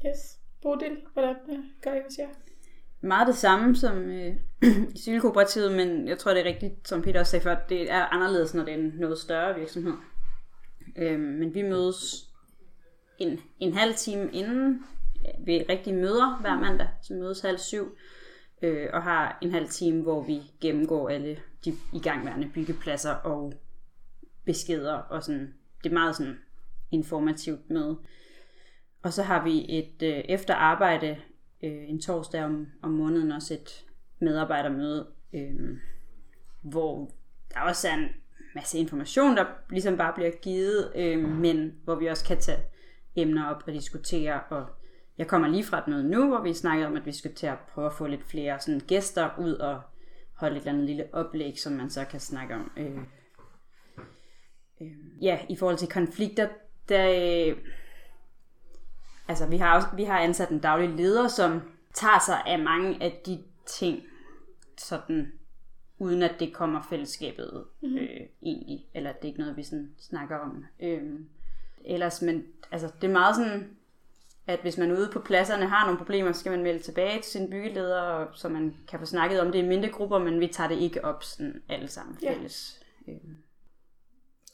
Yes. 0.08 0.40
Bodil, 0.62 0.98
hvordan 1.14 1.36
øh, 1.50 1.60
gør 1.82 1.94
I 1.94 2.02
hos 2.08 2.18
jer? 2.18 2.28
Meget 3.06 3.28
det 3.28 3.36
samme 3.36 3.76
som 3.76 3.98
øh, 3.98 4.36
i 4.96 4.98
cykelkooperativet, 4.98 5.72
men 5.72 6.08
jeg 6.08 6.18
tror, 6.18 6.34
det 6.34 6.42
er 6.42 6.50
rigtigt, 6.50 6.88
som 6.88 7.02
Peter 7.02 7.20
også 7.20 7.32
sagde 7.32 7.44
før, 7.44 7.56
det 7.70 7.92
er 7.92 8.06
anderledes, 8.06 8.54
når 8.54 8.64
det 8.64 8.74
er 8.74 8.78
en 8.78 8.94
noget 8.96 9.18
større 9.18 9.56
virksomhed. 9.60 9.94
Øh, 10.96 11.20
men 11.20 11.54
vi 11.54 11.62
mødes 11.62 12.30
en, 13.18 13.40
en 13.60 13.74
halv 13.74 13.96
time 13.96 14.32
inden 14.32 14.86
vi 15.40 15.54
ved 15.54 15.70
rigtige 15.70 15.96
møder 15.96 16.38
hver 16.42 16.60
mandag, 16.60 16.88
så 17.02 17.14
mødes 17.14 17.42
halv 17.42 17.58
syv, 17.58 17.98
øh, 18.62 18.88
og 18.94 19.04
har 19.04 19.38
en 19.42 19.52
halv 19.52 19.70
time, 19.70 20.02
hvor 20.02 20.24
vi 20.24 20.42
gennemgår 20.62 21.10
alle 21.10 21.38
de 21.66 21.74
igangværende 21.94 22.50
byggepladser 22.54 23.12
og 23.14 23.54
beskeder, 24.46 24.94
og 24.94 25.24
sådan, 25.24 25.54
det 25.84 25.90
er 25.90 25.94
meget 25.94 26.16
sådan 26.16 26.40
informativt 26.92 27.70
med. 27.70 27.96
Og 29.04 29.14
så 29.14 29.24
har 29.24 29.44
vi 29.44 29.66
et 29.70 30.04
øh, 30.04 30.24
efterarbejde 30.30 31.18
øh, 31.66 31.90
en 31.90 32.02
torsdag 32.02 32.44
om, 32.44 32.68
om 32.82 32.92
måneden 32.92 33.32
også 33.32 33.54
et 33.54 33.86
medarbejdermøde, 34.20 35.08
øh, 35.34 35.78
hvor 36.62 37.12
der 37.54 37.60
også 37.60 37.88
er 37.88 37.94
en 37.94 38.10
masse 38.56 38.78
information, 38.78 39.38
der 39.38 39.46
ligesom 39.70 39.98
bare 39.98 40.14
bliver 40.14 40.32
givet, 40.32 40.92
øh, 40.96 41.30
men 41.30 41.74
hvor 41.84 41.96
vi 41.96 42.08
også 42.08 42.26
kan 42.26 42.38
tage 42.38 42.60
emner 43.16 43.50
op 43.50 43.64
og 43.68 43.74
diskutere. 43.74 44.42
Og 44.50 44.66
jeg 45.18 45.28
kommer 45.28 45.48
lige 45.48 45.64
fra 45.64 45.80
et 45.80 45.88
møde 45.88 46.10
nu, 46.10 46.28
hvor 46.28 46.42
vi 46.42 46.54
snakkede 46.54 46.88
om, 46.88 46.96
at 46.96 47.06
vi 47.06 47.12
skal 47.12 47.34
til 47.34 47.48
at 47.48 47.60
prøve 47.74 47.88
at 47.88 47.94
få 47.94 48.08
lidt 48.08 48.24
flere 48.24 48.60
sådan, 48.60 48.82
gæster 48.88 49.30
ud 49.40 49.54
og 49.54 49.82
holde 50.34 50.56
et 50.56 50.60
eller 50.60 50.72
andet 50.72 50.86
lille 50.86 51.06
oplæg, 51.14 51.60
som 51.60 51.74
man 51.74 51.90
så 51.90 52.06
kan 52.06 52.20
snakke 52.20 52.56
om. 52.56 52.72
Øh, 52.78 52.98
øh, 54.82 55.24
ja, 55.24 55.40
i 55.50 55.56
forhold 55.56 55.78
til 55.78 55.88
konflikter, 55.88 56.48
der... 56.90 57.10
Øh, 57.50 57.58
altså 59.28 59.46
vi 59.46 59.58
har, 59.58 59.76
også, 59.76 59.88
vi 59.96 60.04
har 60.04 60.20
ansat 60.20 60.50
en 60.50 60.60
daglig 60.60 60.90
leder, 60.90 61.28
som 61.28 61.62
tager 61.94 62.20
sig 62.26 62.42
af 62.46 62.60
mange 62.60 63.04
af 63.04 63.22
de 63.26 63.44
ting, 63.66 64.04
sådan, 64.78 65.32
uden 66.00 66.24
at 66.24 66.36
det 66.40 66.54
kommer 66.54 66.82
fællesskabet 66.90 67.66
mm-hmm. 67.82 67.98
øh, 67.98 68.20
egentlig, 68.42 68.86
eller 68.94 69.12
det 69.12 69.22
er 69.22 69.28
ikke 69.28 69.40
noget, 69.40 69.58
vi 69.58 69.64
sådan 69.64 69.92
snakker 70.00 70.38
om. 70.38 70.66
Øh, 70.80 71.20
ellers, 71.86 72.22
men 72.22 72.46
altså, 72.72 72.92
det 73.02 73.08
er 73.08 73.12
meget 73.12 73.36
sådan, 73.36 73.78
at 74.48 74.60
hvis 74.62 74.78
man 74.78 74.92
ude 74.92 75.10
på 75.14 75.20
pladserne 75.20 75.68
har 75.68 75.86
nogle 75.86 75.98
problemer, 75.98 76.32
så 76.32 76.40
skal 76.40 76.52
man 76.52 76.64
melde 76.64 76.80
tilbage 76.80 77.22
til 77.22 77.32
sin 77.32 77.50
byggeleder, 77.50 78.28
så 78.34 78.50
man 78.50 78.76
kan 78.88 79.00
få 79.00 79.06
snakket 79.06 79.42
om 79.42 79.52
det 79.52 79.60
i 79.60 79.68
mindre 79.68 79.90
grupper, 79.90 80.20
men 80.20 80.40
vi 80.40 80.48
tager 80.48 80.68
det 80.68 80.80
ikke 80.80 81.06
op 81.06 81.24
sådan 81.24 81.62
alle 81.70 81.88
sammen 81.88 82.18
Ja. 82.24 82.34
fælles. 82.34 82.82
Øh. 83.08 83.16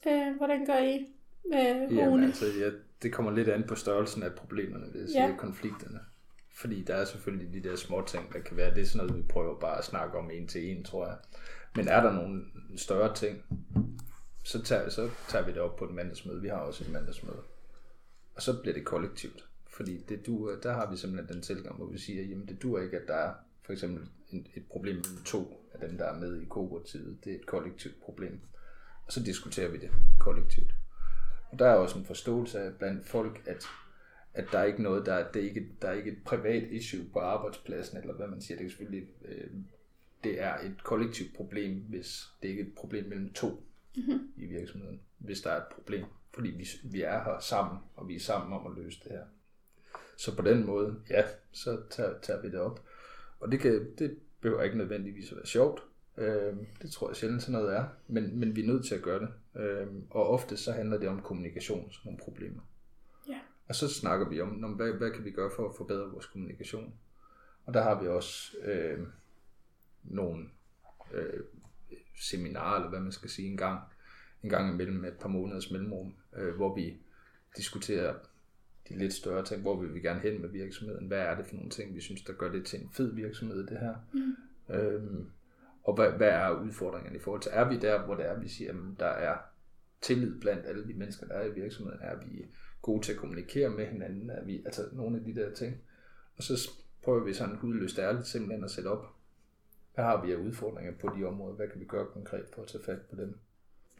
Øh, 0.08 0.36
hvordan 0.38 0.66
gør 0.66 0.78
I 0.78 1.08
med 1.50 1.98
Rune? 2.08 2.26
altså, 2.26 2.46
ja, 2.60 2.70
det 3.04 3.14
kommer 3.14 3.32
lidt 3.32 3.48
an 3.50 3.64
på 3.68 3.76
størrelsen 3.76 4.24
af 4.24 4.34
problemerne, 4.34 5.08
sige, 5.08 5.28
Ja. 5.28 5.36
konflikterne. 5.38 6.00
Fordi 6.56 6.84
der 6.84 6.96
er 6.96 7.06
selvfølgelig 7.06 7.54
de 7.64 7.70
der 7.70 7.76
små 7.76 8.04
ting, 8.08 8.34
der 8.34 8.40
kan 8.40 8.58
være, 8.58 8.76
det 8.76 8.82
er 8.82 8.86
sådan 8.86 9.08
noget, 9.08 9.24
vi 9.24 9.28
prøver 9.30 9.60
bare 9.60 9.78
at 9.78 9.86
snakke 9.86 10.18
om 10.18 10.32
en 10.32 10.48
til 10.48 10.72
en, 10.72 10.84
tror 10.84 11.08
jeg. 11.08 11.18
Men 11.76 11.88
er 11.88 12.02
der 12.02 12.12
nogle 12.14 12.42
større 12.78 13.16
ting, 13.16 13.44
så 14.44 14.62
tager, 14.62 14.90
så 14.90 15.10
tager 15.30 15.46
vi 15.46 15.52
det 15.52 15.62
op 15.62 15.76
på 15.76 15.86
et 15.86 15.92
mandagsmøde. 15.92 16.42
Vi 16.42 16.48
har 16.48 16.56
også 16.58 16.84
et 16.84 16.92
mandagsmøde. 16.92 17.42
Og 18.36 18.42
så 18.42 18.62
bliver 18.62 18.74
det 18.74 18.86
kollektivt. 18.86 19.46
Fordi 19.70 20.04
det 20.10 20.26
duer, 20.26 20.60
der 20.64 20.74
har 20.74 20.92
vi 20.92 20.98
simpelthen 20.98 21.36
den 21.36 21.42
tilgang, 21.44 21.76
hvor 21.76 21.86
vi 21.86 21.98
siger, 21.98 22.24
jamen 22.24 22.48
det 22.48 22.62
duer 22.62 22.82
ikke, 22.82 22.98
at 22.98 23.08
der 23.08 23.14
er 23.16 23.34
for 23.66 23.74
eksempel 23.74 24.08
en, 24.30 24.48
et 24.56 24.66
problem 24.72 24.96
med 24.96 25.24
to 25.26 25.68
af 25.74 25.88
dem, 25.90 25.98
der 25.98 26.06
er 26.06 26.20
med 26.20 26.42
i 26.42 26.46
kooperativet. 26.46 27.18
Det 27.24 27.32
er 27.32 27.36
et 27.36 27.46
kollektivt 27.46 28.02
problem. 28.02 28.40
Og 29.06 29.12
så 29.14 29.24
diskuterer 29.24 29.70
vi 29.72 29.78
det 29.78 29.90
kollektivt. 30.20 30.74
Og 31.52 31.60
der 31.60 31.66
er 31.66 31.76
også 31.76 31.98
en 32.00 32.06
forståelse 32.06 32.60
af 32.60 32.76
blandt 32.76 33.06
folk, 33.08 33.42
at, 33.46 33.66
at 34.34 34.46
der 34.52 34.60
er 34.60 34.64
ikke 34.64 34.84
noget, 34.84 35.06
der, 35.06 35.14
er- 35.14 35.32
det 35.32 35.42
er 35.44 35.48
ikke, 35.50 35.68
der 35.82 35.88
er 35.88 35.94
ikke 35.94 36.12
et 36.12 36.24
privat 36.26 36.64
issue 36.64 37.06
på 37.14 37.20
arbejdspladsen, 37.20 37.98
eller 37.98 38.14
hvad 38.14 38.28
man 38.28 38.42
siger. 38.42 38.58
Det 38.58 38.66
er 38.66 38.70
selvfølgelig, 38.70 39.08
øh, 39.26 39.48
det 40.24 40.42
er 40.42 40.58
et 40.58 40.84
kollektivt 40.84 41.36
problem, 41.36 41.80
hvis 41.90 42.28
det 42.42 42.48
ikke 42.50 42.62
er 42.62 42.66
et 42.66 42.76
problem 42.76 43.06
mellem 43.06 43.34
to 43.34 43.64
mm-hmm. 43.96 44.32
i 44.38 44.46
virksomheden. 44.46 45.02
Hvis 45.18 45.42
der 45.42 45.50
er 45.52 45.58
et 45.58 45.68
problem, 45.76 46.06
fordi 46.34 46.50
vi, 46.50 46.68
vi 46.84 47.02
er 47.02 47.24
her 47.24 47.40
sammen, 47.40 47.78
og 47.96 48.08
vi 48.08 48.16
er 48.16 48.20
sammen 48.20 48.54
om 48.54 48.72
at 48.72 48.84
løse 48.84 49.00
det 49.04 49.12
her. 49.12 49.24
så 50.18 50.36
på 50.36 50.42
den 50.42 50.66
måde, 50.66 50.96
ja, 51.10 51.24
så 51.52 51.80
tager, 51.90 52.20
tager 52.22 52.42
vi 52.42 52.48
det 52.52 52.60
op. 52.60 52.84
Og 53.40 53.52
det, 53.52 53.60
kan, 53.60 53.96
det 54.00 54.18
behøver 54.42 54.64
ikke 54.64 54.78
nødvendigvis 54.78 55.32
at 55.32 55.38
være 55.38 55.46
sjovt. 55.46 55.84
Øh, 56.22 56.56
det 56.82 56.92
tror 56.92 57.10
jeg 57.10 57.16
sjældent 57.16 57.42
sådan 57.42 57.62
noget 57.62 57.76
er, 57.76 57.86
men, 58.08 58.40
men 58.40 58.56
vi 58.56 58.62
er 58.62 58.68
nødt 58.68 58.86
til 58.86 58.96
at 58.96 59.02
gøre 59.02 59.20
det. 59.20 59.62
Øh, 59.62 59.88
og 60.10 60.30
ofte 60.30 60.58
så 60.58 60.72
handler 60.72 60.98
det 60.98 61.10
om 61.10 61.22
kommunikation, 61.22 61.92
sådan 61.92 62.10
nogle 62.10 62.20
problemer. 62.24 62.62
Ja. 63.28 63.40
Og 63.68 63.76
så 63.76 63.88
snakker 63.88 64.30
vi 64.30 64.42
om, 64.42 64.64
om 64.64 64.72
hvad, 64.72 64.92
hvad 64.92 65.12
kan 65.12 65.26
vi 65.26 65.32
gøre 65.32 65.52
for 65.56 65.70
at 65.70 65.76
forbedre 65.76 66.12
vores 66.12 66.26
kommunikation. 66.26 66.94
Og 67.66 67.74
der 67.74 67.82
har 67.82 68.02
vi 68.02 68.08
også 68.08 68.58
øh, 68.64 69.00
nogle 70.04 70.46
øh, 71.14 71.44
seminarer, 72.22 72.76
eller 72.76 72.90
hvad 72.90 73.00
man 73.00 73.12
skal 73.12 73.30
sige, 73.30 73.48
en 73.48 73.58
gang, 73.58 73.80
en 74.44 74.50
gang 74.50 74.74
imellem 74.74 75.06
et 75.06 75.18
par 75.20 75.30
måneders 75.30 75.72
mellemrum, 75.72 76.14
øh, 76.36 76.56
hvor 76.56 76.76
vi 76.76 76.98
diskuterer 77.58 78.16
de 78.90 78.98
lidt 78.98 79.14
større 79.14 79.46
ting, 79.46 79.62
hvor 79.62 79.82
vil 79.82 79.94
vi 79.94 80.00
gerne 80.00 80.20
hen 80.20 80.42
med 80.42 80.50
virksomheden, 80.50 81.08
hvad 81.08 81.20
er 81.20 81.36
det 81.36 81.48
for 81.48 81.56
nogle 81.56 81.70
ting, 81.70 81.96
vi 81.96 82.02
synes, 82.02 82.22
der 82.22 82.34
gør 82.34 82.52
det 82.52 82.66
til 82.66 82.82
en 82.82 82.90
fed 82.94 83.16
virksomhed, 83.16 83.68
det 83.68 83.80
her. 83.80 83.96
Mm. 84.14 84.36
Øhm, 84.76 85.32
og 85.84 85.96
hvad, 85.96 86.12
hvad 86.12 86.30
er 86.30 86.64
udfordringerne 86.64 87.16
i 87.16 87.20
forhold 87.20 87.42
til, 87.42 87.52
er 87.56 87.70
vi 87.70 87.80
der, 87.80 88.06
hvor 88.06 88.16
det 88.16 88.26
er, 88.26 88.40
vi 88.40 88.48
siger, 88.48 88.72
at 88.72 89.00
der 89.00 89.06
er 89.06 89.38
tillid 90.02 90.40
blandt 90.40 90.66
alle 90.66 90.88
de 90.88 90.94
mennesker, 90.94 91.28
der 91.28 91.34
er 91.34 91.46
i 91.46 91.54
virksomheden, 91.54 92.00
er 92.02 92.16
vi 92.16 92.46
gode 92.82 93.06
til 93.06 93.14
at 93.14 93.18
kommunikere 93.18 93.70
med 93.70 93.86
hinanden, 93.86 94.30
er 94.30 94.44
vi, 94.44 94.62
altså 94.66 94.82
nogle 94.92 95.18
af 95.18 95.24
de 95.24 95.36
der 95.36 95.54
ting. 95.54 95.78
Og 96.38 96.44
så 96.44 96.70
prøver 97.04 97.24
vi 97.24 97.34
sådan 97.34 97.56
hudløst 97.56 98.00
ærligt 98.00 98.28
simpelthen 98.28 98.64
at 98.64 98.72
sætte 98.72 98.88
op, 98.88 99.06
hvad 99.96 100.06
har 100.06 100.26
vi 100.26 100.32
af 100.32 100.36
udfordringer 100.36 100.94
på 101.02 101.10
de 101.18 101.24
områder, 101.24 101.56
hvad 101.56 101.68
kan 101.68 101.80
vi 101.80 101.86
gøre 101.86 102.06
konkret 102.06 102.46
for 102.56 102.62
at 102.62 102.68
tage 102.68 102.84
fat 102.84 103.02
på 103.02 103.16
dem. 103.16 103.38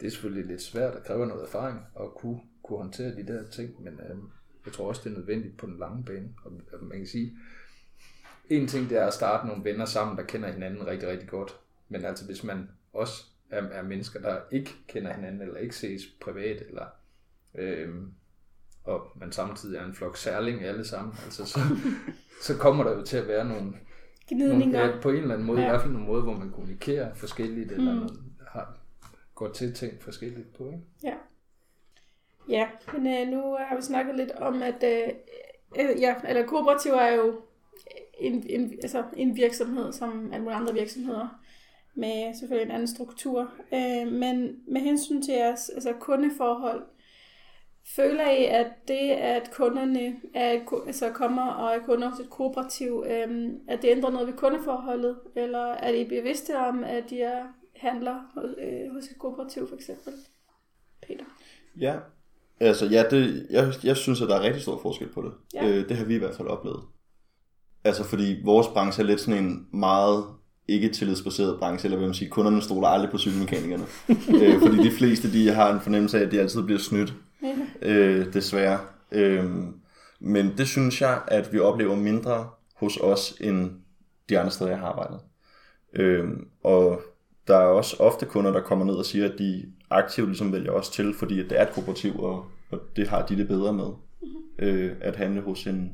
Det 0.00 0.06
er 0.06 0.10
selvfølgelig 0.10 0.46
lidt 0.46 0.62
svært, 0.62 0.94
og 0.94 1.04
kræver 1.04 1.26
noget 1.26 1.42
erfaring 1.42 1.80
at 2.00 2.14
kunne, 2.14 2.40
kunne 2.62 2.78
håndtere 2.78 3.16
de 3.16 3.26
der 3.26 3.50
ting, 3.50 3.82
men 3.82 4.00
øhm, 4.10 4.30
jeg 4.64 4.72
tror 4.72 4.88
også, 4.88 5.00
det 5.04 5.12
er 5.12 5.18
nødvendigt 5.18 5.56
på 5.56 5.66
den 5.66 5.78
lange 5.78 6.04
bane. 6.04 6.34
Og 6.44 6.52
man 6.82 6.98
kan 6.98 7.06
sige, 7.06 7.36
en 8.50 8.68
ting 8.68 8.90
det 8.90 8.98
er 8.98 9.06
at 9.06 9.14
starte 9.14 9.46
nogle 9.46 9.64
venner 9.64 9.84
sammen, 9.84 10.16
der 10.16 10.22
kender 10.22 10.52
hinanden 10.52 10.86
rigtig, 10.86 11.08
rigtig 11.08 11.28
godt. 11.28 11.60
Men 11.92 12.04
altså 12.04 12.26
hvis 12.26 12.44
man 12.44 12.68
også 12.92 13.24
er, 13.50 13.62
er 13.62 13.82
mennesker, 13.82 14.20
der 14.20 14.40
ikke 14.50 14.70
kender 14.88 15.12
hinanden, 15.12 15.42
eller 15.42 15.56
ikke 15.56 15.76
ses 15.76 16.02
privat, 16.20 16.62
eller 16.68 16.86
øhm, 17.54 18.12
og 18.84 19.06
man 19.16 19.32
samtidig 19.32 19.78
er 19.78 19.84
en 19.84 19.94
flok 19.94 20.16
særling 20.16 20.64
alle 20.64 20.84
sammen, 20.84 21.14
altså 21.24 21.44
så, 21.46 21.60
så 22.46 22.58
kommer 22.58 22.84
der 22.84 22.92
jo 22.96 23.02
til 23.02 23.16
at 23.16 23.28
være 23.28 23.44
nogle, 23.44 23.72
nogle 24.30 24.78
ja, 24.78 25.00
på 25.02 25.10
en 25.10 25.16
eller 25.16 25.34
anden 25.34 25.46
måde, 25.46 25.60
Ja. 25.60 25.66
i 25.66 25.70
hvert 25.70 25.80
fald 25.80 25.92
nogle 25.92 26.06
måde, 26.06 26.22
hvor 26.22 26.34
man 26.34 26.50
kommunikerer 26.50 27.14
forskelligt, 27.14 27.70
mm. 27.70 27.74
eller 27.74 27.94
noget, 27.94 28.20
har, 28.48 28.78
går 29.34 29.48
til 29.52 29.74
ting 29.74 30.02
forskelligt 30.02 30.54
på, 30.54 30.66
ikke? 30.66 30.82
Ja. 31.04 31.14
Ja, 32.48 32.68
men 32.92 33.06
øh, 33.06 33.28
nu 33.28 33.56
har 33.68 33.76
vi 33.76 33.82
snakket 33.82 34.16
lidt 34.16 34.30
om, 34.30 34.62
at 34.62 34.84
øh, 34.84 35.08
øh, 35.80 36.00
ja, 36.00 36.14
eller 36.28 36.46
kooperativer 36.46 36.96
er 36.96 37.14
jo 37.14 37.40
en, 38.18 38.46
en, 38.48 38.72
altså 38.82 39.04
en 39.16 39.36
virksomhed, 39.36 39.92
som 39.92 40.32
alle 40.32 40.44
mulige 40.44 40.56
andre 40.56 40.74
virksomheder, 40.74 41.41
med 41.94 42.34
selvfølgelig 42.34 42.66
en 42.66 42.74
anden 42.74 42.88
struktur. 42.88 43.52
Øh, 43.74 44.12
men 44.12 44.56
med 44.68 44.80
hensyn 44.80 45.22
til 45.22 45.34
jeres 45.34 45.68
altså 45.68 45.92
kundeforhold, 46.00 46.82
føler 47.96 48.30
I, 48.30 48.44
at 48.44 48.66
det, 48.88 49.10
at 49.10 49.50
kunderne 49.52 50.16
er 50.34 50.52
et, 50.52 50.62
altså 50.86 51.10
kommer 51.10 51.46
og 51.50 51.74
er 51.74 51.78
kunder 51.78 52.10
hos 52.10 52.20
et 52.20 52.30
kooperativ, 52.30 53.04
øh, 53.06 53.50
at 53.68 53.82
det 53.82 53.88
ændrer 53.88 54.10
noget 54.10 54.26
ved 54.26 54.34
kundeforholdet? 54.34 55.18
Eller 55.36 55.66
er 55.66 55.90
I 55.90 56.04
bevidste 56.04 56.58
om, 56.58 56.84
at 56.84 57.10
de 57.10 57.22
er 57.22 57.42
handler 57.76 58.14
hos, 58.34 58.50
øh, 58.58 58.92
hos 58.92 59.04
et 59.04 59.18
kooperativ 59.18 59.68
for 59.68 59.76
eksempel? 59.76 60.12
Peter? 61.06 61.24
Ja, 61.80 61.94
altså 62.60 62.86
ja, 62.86 63.04
det, 63.10 63.46
jeg, 63.50 63.72
jeg 63.84 63.96
synes, 63.96 64.22
at 64.22 64.28
der 64.28 64.36
er 64.36 64.42
rigtig 64.42 64.62
stor 64.62 64.78
forskel 64.78 65.08
på 65.08 65.22
det. 65.22 65.32
Ja. 65.54 65.68
Øh, 65.68 65.88
det 65.88 65.96
har 65.96 66.04
vi 66.04 66.14
i 66.14 66.18
hvert 66.18 66.34
fald 66.34 66.48
oplevet. 66.48 66.80
Altså 67.84 68.04
fordi 68.04 68.36
vores 68.44 68.68
branche 68.68 69.02
er 69.02 69.06
lidt 69.06 69.20
sådan 69.20 69.44
en 69.44 69.68
meget 69.72 70.24
ikke 70.68 70.88
tillidsbaseret 70.88 71.58
branche, 71.58 71.86
eller 71.86 71.96
hvad 71.96 72.08
man 72.08 72.14
siger, 72.14 72.30
kunderne 72.30 72.62
stoler 72.62 72.88
aldrig 72.88 73.10
på 73.10 73.18
cykelmekanikerne. 73.18 73.84
øh, 74.42 74.60
fordi 74.60 74.82
de 74.82 74.90
fleste, 74.90 75.32
de 75.32 75.48
har 75.48 75.74
en 75.74 75.80
fornemmelse 75.80 76.18
af, 76.18 76.22
at 76.22 76.32
de 76.32 76.40
altid 76.40 76.62
bliver 76.62 76.80
snydt, 76.80 77.14
øh, 77.82 78.32
desværre. 78.32 78.78
Øh, 79.12 79.44
men 80.20 80.52
det 80.58 80.68
synes 80.68 81.00
jeg, 81.00 81.20
at 81.28 81.52
vi 81.52 81.58
oplever 81.58 81.96
mindre 81.96 82.48
hos 82.76 82.96
os, 82.96 83.34
end 83.40 83.70
de 84.28 84.38
andre 84.38 84.50
steder, 84.50 84.70
jeg 84.70 84.78
har 84.78 84.86
arbejdet. 84.86 85.20
Øh, 85.94 86.28
og 86.64 87.00
der 87.48 87.56
er 87.56 87.66
også 87.66 87.96
ofte 87.98 88.26
kunder, 88.26 88.52
der 88.52 88.60
kommer 88.60 88.84
ned 88.84 88.94
og 88.94 89.04
siger, 89.04 89.28
at 89.28 89.38
de 89.38 89.64
aktivt 89.90 90.28
ligesom 90.28 90.52
vælger 90.52 90.72
os 90.72 90.88
til, 90.88 91.14
fordi 91.14 91.36
det 91.36 91.60
er 91.60 91.62
et 91.62 91.72
kooperativ, 91.72 92.20
og, 92.20 92.44
og 92.70 92.80
det 92.96 93.08
har 93.08 93.26
de 93.26 93.36
det 93.36 93.48
bedre 93.48 93.72
med. 93.72 93.88
Øh, 94.58 94.92
at 95.00 95.16
handle 95.16 95.40
hos 95.40 95.66
en, 95.66 95.92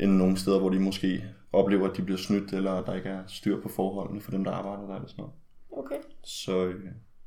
end 0.00 0.12
nogle 0.12 0.36
steder, 0.36 0.58
hvor 0.58 0.70
de 0.70 0.80
måske 0.80 1.24
oplever, 1.52 1.90
at 1.90 1.96
de 1.96 2.02
bliver 2.02 2.18
snydt, 2.18 2.52
eller 2.52 2.84
der 2.84 2.94
ikke 2.94 3.08
er 3.08 3.22
styr 3.26 3.60
på 3.62 3.68
forholdene 3.68 4.20
for 4.20 4.30
dem, 4.30 4.44
der 4.44 4.50
arbejder 4.52 4.86
der, 4.86 4.94
eller 4.94 5.08
sådan 5.08 5.22
noget. 5.22 5.34
Okay. 5.72 5.96
Så, 6.24 6.64
øh, 6.66 6.84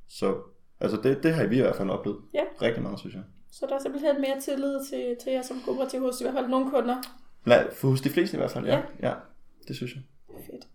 så 0.08 0.36
altså 0.80 1.00
det, 1.04 1.24
det 1.24 1.34
har 1.34 1.46
vi 1.46 1.58
i 1.58 1.62
hvert 1.62 1.76
fald 1.76 1.90
oplevet. 1.90 2.18
Ja. 2.34 2.44
Rigtig 2.62 2.84
meget, 2.84 3.00
synes 3.00 3.16
jeg. 3.16 3.24
Så 3.52 3.66
der 3.70 3.76
er 3.76 3.80
simpelthen 3.80 4.22
mere 4.22 4.42
tillid 4.42 4.86
til, 4.90 5.16
til 5.24 5.32
jer 5.34 5.42
som 5.42 5.58
kooperativ 5.66 6.00
hos 6.02 6.22
i 6.22 6.24
hvert 6.24 6.34
fald 6.36 6.48
nogle 6.48 6.70
kunder. 6.72 6.96
Blandt, 7.44 7.74
for 7.74 7.88
hos 7.90 8.02
de 8.02 8.10
fleste 8.10 8.38
i 8.38 8.40
hvert 8.40 8.52
fald, 8.52 8.66
ja. 8.66 8.76
Ja. 8.76 8.82
ja. 9.02 9.08
ja 9.10 9.14
det 9.68 9.76
synes 9.76 9.94
jeg. 9.96 10.02
Fedt. 10.46 10.68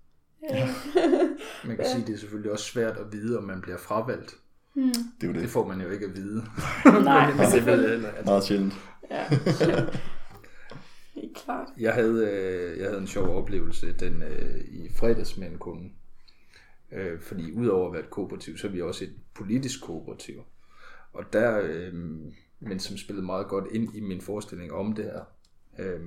Øh, 0.51 0.69
Man 1.69 1.77
kan 1.77 1.85
sige, 1.87 2.01
at 2.03 2.07
det 2.07 2.15
er 2.15 2.19
selvfølgelig 2.19 2.53
også 2.53 2.65
svært 2.65 2.97
at 2.97 3.13
vide, 3.13 3.39
om 3.39 3.45
man 3.45 3.61
bliver 3.61 3.79
fravalgt. 3.79 4.35
hmm. 4.75 4.89
Det 4.89 5.23
er 5.23 5.27
jo 5.27 5.33
Det 5.33 5.43
det. 5.43 5.51
får 5.51 5.67
man 5.67 5.81
jo 5.81 5.91
ikke 5.91 6.07
at 6.07 6.15
vide. 6.17 6.45
Nej, 6.85 7.27
Men 7.31 7.31
det 7.33 7.39
ved 7.39 7.51
selvfølgelig. 7.51 7.83
jeg 7.85 7.91
heller. 7.93 8.09
Altså, 8.09 8.25
Meget 8.31 8.45
sjældent. 8.45 8.75
Ja. 9.11 9.25
Helt 11.17 11.37
klart. 11.37 11.69
jeg, 11.79 11.95
havde, 11.95 12.29
øh, 12.31 12.79
jeg 12.79 12.87
havde 12.87 13.01
en 13.01 13.07
sjov 13.07 13.37
oplevelse 13.37 13.93
den 13.93 14.23
øh, 14.23 14.61
i 14.61 14.89
fredags 14.89 15.37
med 15.37 15.51
en 15.51 15.59
kunde. 15.59 15.91
Øh, 16.93 17.21
fordi 17.21 17.53
udover 17.53 17.87
at 17.87 17.93
være 17.93 18.03
et 18.03 18.11
kooperativ, 18.11 18.57
så 18.57 18.67
er 18.67 18.71
vi 18.71 18.83
også 18.83 19.05
et 19.05 19.15
politisk 19.35 19.83
kooperativ. 19.83 20.43
Og 21.13 21.25
der, 21.33 21.61
øh, 21.65 21.95
men 22.61 22.81
som 22.81 22.97
spillede 22.97 23.27
meget 23.27 23.49
godt 23.49 23.65
ind 23.73 23.95
i 23.95 24.01
min 24.01 24.21
forestilling 24.21 24.73
om 24.73 24.93
det 24.93 25.05
her. 25.05 25.25
Øh, 25.79 26.01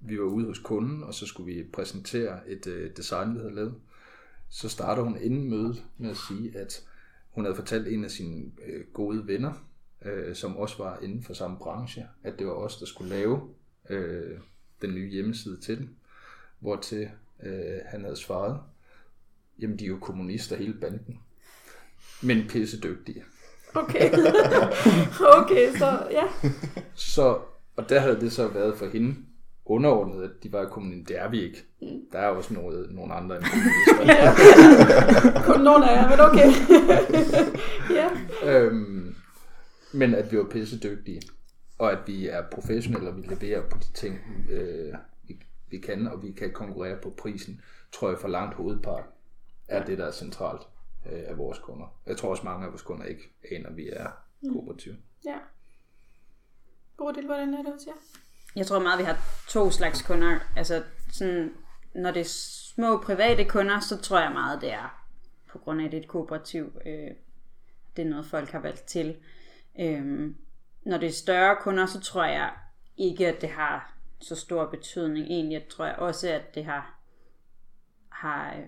vi 0.00 0.18
var 0.18 0.24
ude 0.24 0.46
hos 0.46 0.58
kunden, 0.58 1.02
og 1.02 1.14
så 1.14 1.26
skulle 1.26 1.54
vi 1.54 1.62
præsentere 1.72 2.48
et 2.48 2.66
øh, 2.66 2.90
design, 2.96 3.34
vi 3.34 3.38
havde 3.38 3.54
lavet. 3.54 3.74
Så 4.50 4.68
starter 4.68 5.02
hun 5.02 5.18
inden 5.20 5.50
mødet 5.50 5.84
med 5.98 6.10
at 6.10 6.16
sige, 6.16 6.58
at 6.58 6.86
hun 7.30 7.44
havde 7.44 7.56
fortalt 7.56 7.88
en 7.88 8.04
af 8.04 8.10
sine 8.10 8.52
øh, 8.66 8.84
gode 8.92 9.26
venner, 9.26 9.68
øh, 10.04 10.34
som 10.34 10.56
også 10.56 10.78
var 10.78 10.98
inden 10.98 11.22
for 11.22 11.34
samme 11.34 11.58
branche, 11.58 12.06
at 12.22 12.38
det 12.38 12.46
var 12.46 12.52
os, 12.52 12.78
der 12.78 12.86
skulle 12.86 13.10
lave 13.10 13.54
øh, 13.90 14.38
den 14.82 14.94
nye 14.94 15.10
hjemmeside 15.10 15.60
til 15.60 15.78
den. 15.78 15.90
Hvortil 16.60 17.08
øh, 17.42 17.78
han 17.86 18.04
havde 18.04 18.16
svaret, 18.16 18.60
jamen 19.58 19.78
de 19.78 19.84
er 19.84 19.88
jo 19.88 19.98
kommunister 19.98 20.56
hele 20.56 20.74
banden, 20.74 21.20
men 22.22 22.48
pisse 22.48 22.80
dygtige. 22.80 23.24
Okay. 23.74 24.12
okay, 25.38 25.76
så 25.78 26.06
ja. 26.10 26.24
Så, 26.94 27.38
og 27.76 27.88
der 27.88 28.00
havde 28.00 28.20
det 28.20 28.32
så 28.32 28.48
været 28.48 28.78
for 28.78 28.86
hende 28.86 29.16
underordnet, 29.64 30.22
at 30.22 30.30
de 30.42 30.52
var 30.52 30.68
kommunister. 30.68 31.06
Det 31.06 31.22
er 31.22 31.28
vi 31.28 31.42
ikke. 31.42 31.64
Der 32.12 32.18
er 32.18 32.28
også 32.28 32.54
noget, 32.54 32.94
nogle 32.94 33.14
andre 33.14 33.36
end 33.36 33.44
kommunister. 33.88 35.42
Kun 35.44 35.60
nogle 35.60 35.90
af 35.90 36.02
jer, 36.02 36.10
men 36.10 36.20
okay. 36.20 36.50
ja. 38.00 38.10
øhm, 38.52 39.14
men 39.92 40.14
at 40.14 40.32
vi 40.32 40.38
var 40.38 40.44
pisse 40.44 40.78
dygtige, 40.78 41.22
og 41.78 41.92
at 41.92 41.98
vi 42.06 42.28
er 42.28 42.50
professionelle, 42.50 43.08
og 43.08 43.16
vi 43.16 43.22
leverer 43.22 43.68
på 43.68 43.78
de 43.78 43.92
ting, 43.92 44.18
øh, 44.50 44.94
vi, 45.22 45.38
vi 45.70 45.78
kan, 45.78 46.06
og 46.06 46.22
vi 46.22 46.32
kan 46.32 46.52
konkurrere 46.52 46.98
på 47.02 47.14
prisen, 47.18 47.60
tror 47.92 48.08
jeg 48.08 48.18
for 48.18 48.28
langt 48.28 48.54
hovedpart 48.54 49.04
er 49.68 49.84
det, 49.84 49.98
der 49.98 50.06
er 50.06 50.12
centralt 50.12 50.62
øh, 51.12 51.22
af 51.26 51.38
vores 51.38 51.58
kunder. 51.58 52.00
Jeg 52.06 52.16
tror 52.16 52.30
også 52.30 52.42
mange 52.44 52.66
af 52.66 52.70
vores 52.70 52.82
kunder 52.82 53.04
ikke 53.04 53.22
aner, 53.50 53.68
at 53.68 53.76
vi 53.76 53.88
er 53.88 54.10
kooperative. 54.52 54.96
Ja. 55.24 55.38
Bodil, 56.98 57.26
hvordan 57.26 57.54
er 57.54 57.62
det 57.62 57.72
hos 57.72 57.86
jer? 57.86 57.92
Jeg 58.56 58.66
tror 58.66 58.78
meget, 58.78 58.98
vi 58.98 59.04
har 59.04 59.18
to 59.48 59.70
slags 59.70 60.02
kunder. 60.02 60.38
Altså, 60.56 60.82
sådan, 61.12 61.52
når 61.94 62.10
det 62.10 62.20
er 62.20 62.30
små 62.74 62.98
private 62.98 63.44
kunder, 63.44 63.80
så 63.80 63.98
tror 63.98 64.20
jeg 64.20 64.32
meget, 64.32 64.60
det 64.60 64.72
er 64.72 65.06
på 65.48 65.58
grund 65.58 65.80
af, 65.80 65.84
at 65.84 65.92
det 65.92 65.98
er 65.98 66.02
et 66.02 66.08
kooperativ. 66.08 66.72
Øh, 66.86 67.10
det 67.96 68.04
er 68.04 68.08
noget, 68.08 68.26
folk 68.26 68.50
har 68.50 68.60
valgt 68.60 68.82
til. 68.82 69.16
Øh, 69.80 70.34
når 70.84 70.98
det 70.98 71.06
er 71.06 71.12
større 71.12 71.56
kunder, 71.60 71.86
så 71.86 72.00
tror 72.00 72.24
jeg 72.24 72.50
ikke, 72.96 73.28
at 73.28 73.40
det 73.40 73.48
har 73.48 73.94
så 74.20 74.36
stor 74.36 74.66
betydning. 74.66 75.26
Egentlig 75.26 75.66
tror 75.68 75.84
jeg 75.84 75.96
også, 75.96 76.28
at 76.28 76.54
det 76.54 76.64
har, 76.64 76.98
har 78.08 78.54
øh, 78.54 78.62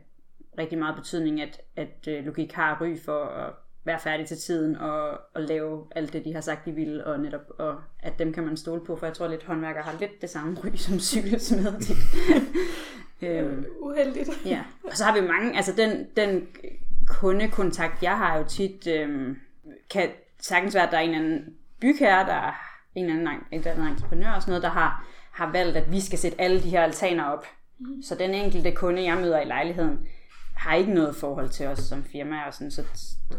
rigtig 0.58 0.78
meget 0.78 0.96
betydning, 0.96 1.40
at, 1.40 1.60
at 1.76 2.08
øh, 2.08 2.24
logik 2.24 2.52
har 2.52 2.78
ry 2.80 2.98
for 3.04 3.24
at 3.24 3.52
være 3.84 4.00
færdig 4.00 4.26
til 4.26 4.36
tiden 4.36 4.76
og, 4.76 5.20
og 5.34 5.42
lave 5.42 5.86
alt 5.90 6.12
det, 6.12 6.24
de 6.24 6.34
har 6.34 6.40
sagt, 6.40 6.64
de 6.64 6.72
vil, 6.72 7.04
og 7.04 7.20
netop, 7.20 7.50
og 7.58 7.82
at 8.00 8.18
dem 8.18 8.32
kan 8.32 8.44
man 8.44 8.56
stole 8.56 8.84
på, 8.84 8.96
for 8.96 9.06
jeg 9.06 9.14
tror 9.14 9.28
lidt, 9.28 9.44
håndværkere 9.44 9.82
har 9.82 9.96
lidt 10.00 10.20
det 10.20 10.30
samme 10.30 10.56
ry 10.64 10.76
som 10.76 10.98
cykelsmed. 10.98 11.72
øhm, 13.22 13.66
Uheldigt. 13.80 14.30
Ja, 14.44 14.64
og 14.84 14.96
så 14.96 15.04
har 15.04 15.20
vi 15.20 15.26
mange, 15.26 15.56
altså 15.56 15.72
den, 15.76 16.06
den 16.16 16.48
kundekontakt, 17.06 18.02
jeg 18.02 18.18
har 18.18 18.38
jo 18.38 18.44
tit, 18.44 18.86
øhm, 18.86 19.36
kan 19.90 20.10
sagtens 20.40 20.74
være, 20.74 20.86
at 20.86 20.92
der 20.92 20.98
er 20.98 21.02
en 21.02 21.14
eller 21.14 21.24
anden 21.24 21.56
bygherre, 21.80 22.26
der 22.26 22.54
en 22.94 23.04
eller 23.04 23.30
anden, 23.30 23.44
en 23.52 23.58
eller 23.58 23.72
anden 23.72 23.86
entreprenør 23.86 24.32
og 24.32 24.42
sådan 24.42 24.50
noget, 24.50 24.62
der 24.62 24.68
har, 24.68 25.06
har 25.32 25.52
valgt, 25.52 25.76
at 25.76 25.92
vi 25.92 26.00
skal 26.00 26.18
sætte 26.18 26.40
alle 26.40 26.62
de 26.62 26.70
her 26.70 26.82
altaner 26.82 27.24
op. 27.24 27.46
Mm. 27.78 28.02
Så 28.02 28.14
den 28.14 28.34
enkelte 28.34 28.72
kunde, 28.72 29.02
jeg 29.02 29.16
møder 29.16 29.40
i 29.40 29.44
lejligheden, 29.44 30.08
har 30.56 30.74
ikke 30.74 30.94
noget 30.94 31.16
forhold 31.16 31.48
til 31.48 31.66
os 31.66 31.78
som 31.78 32.04
firma, 32.04 32.46
og, 32.46 32.54
sådan, 32.54 32.70
så, 32.70 32.84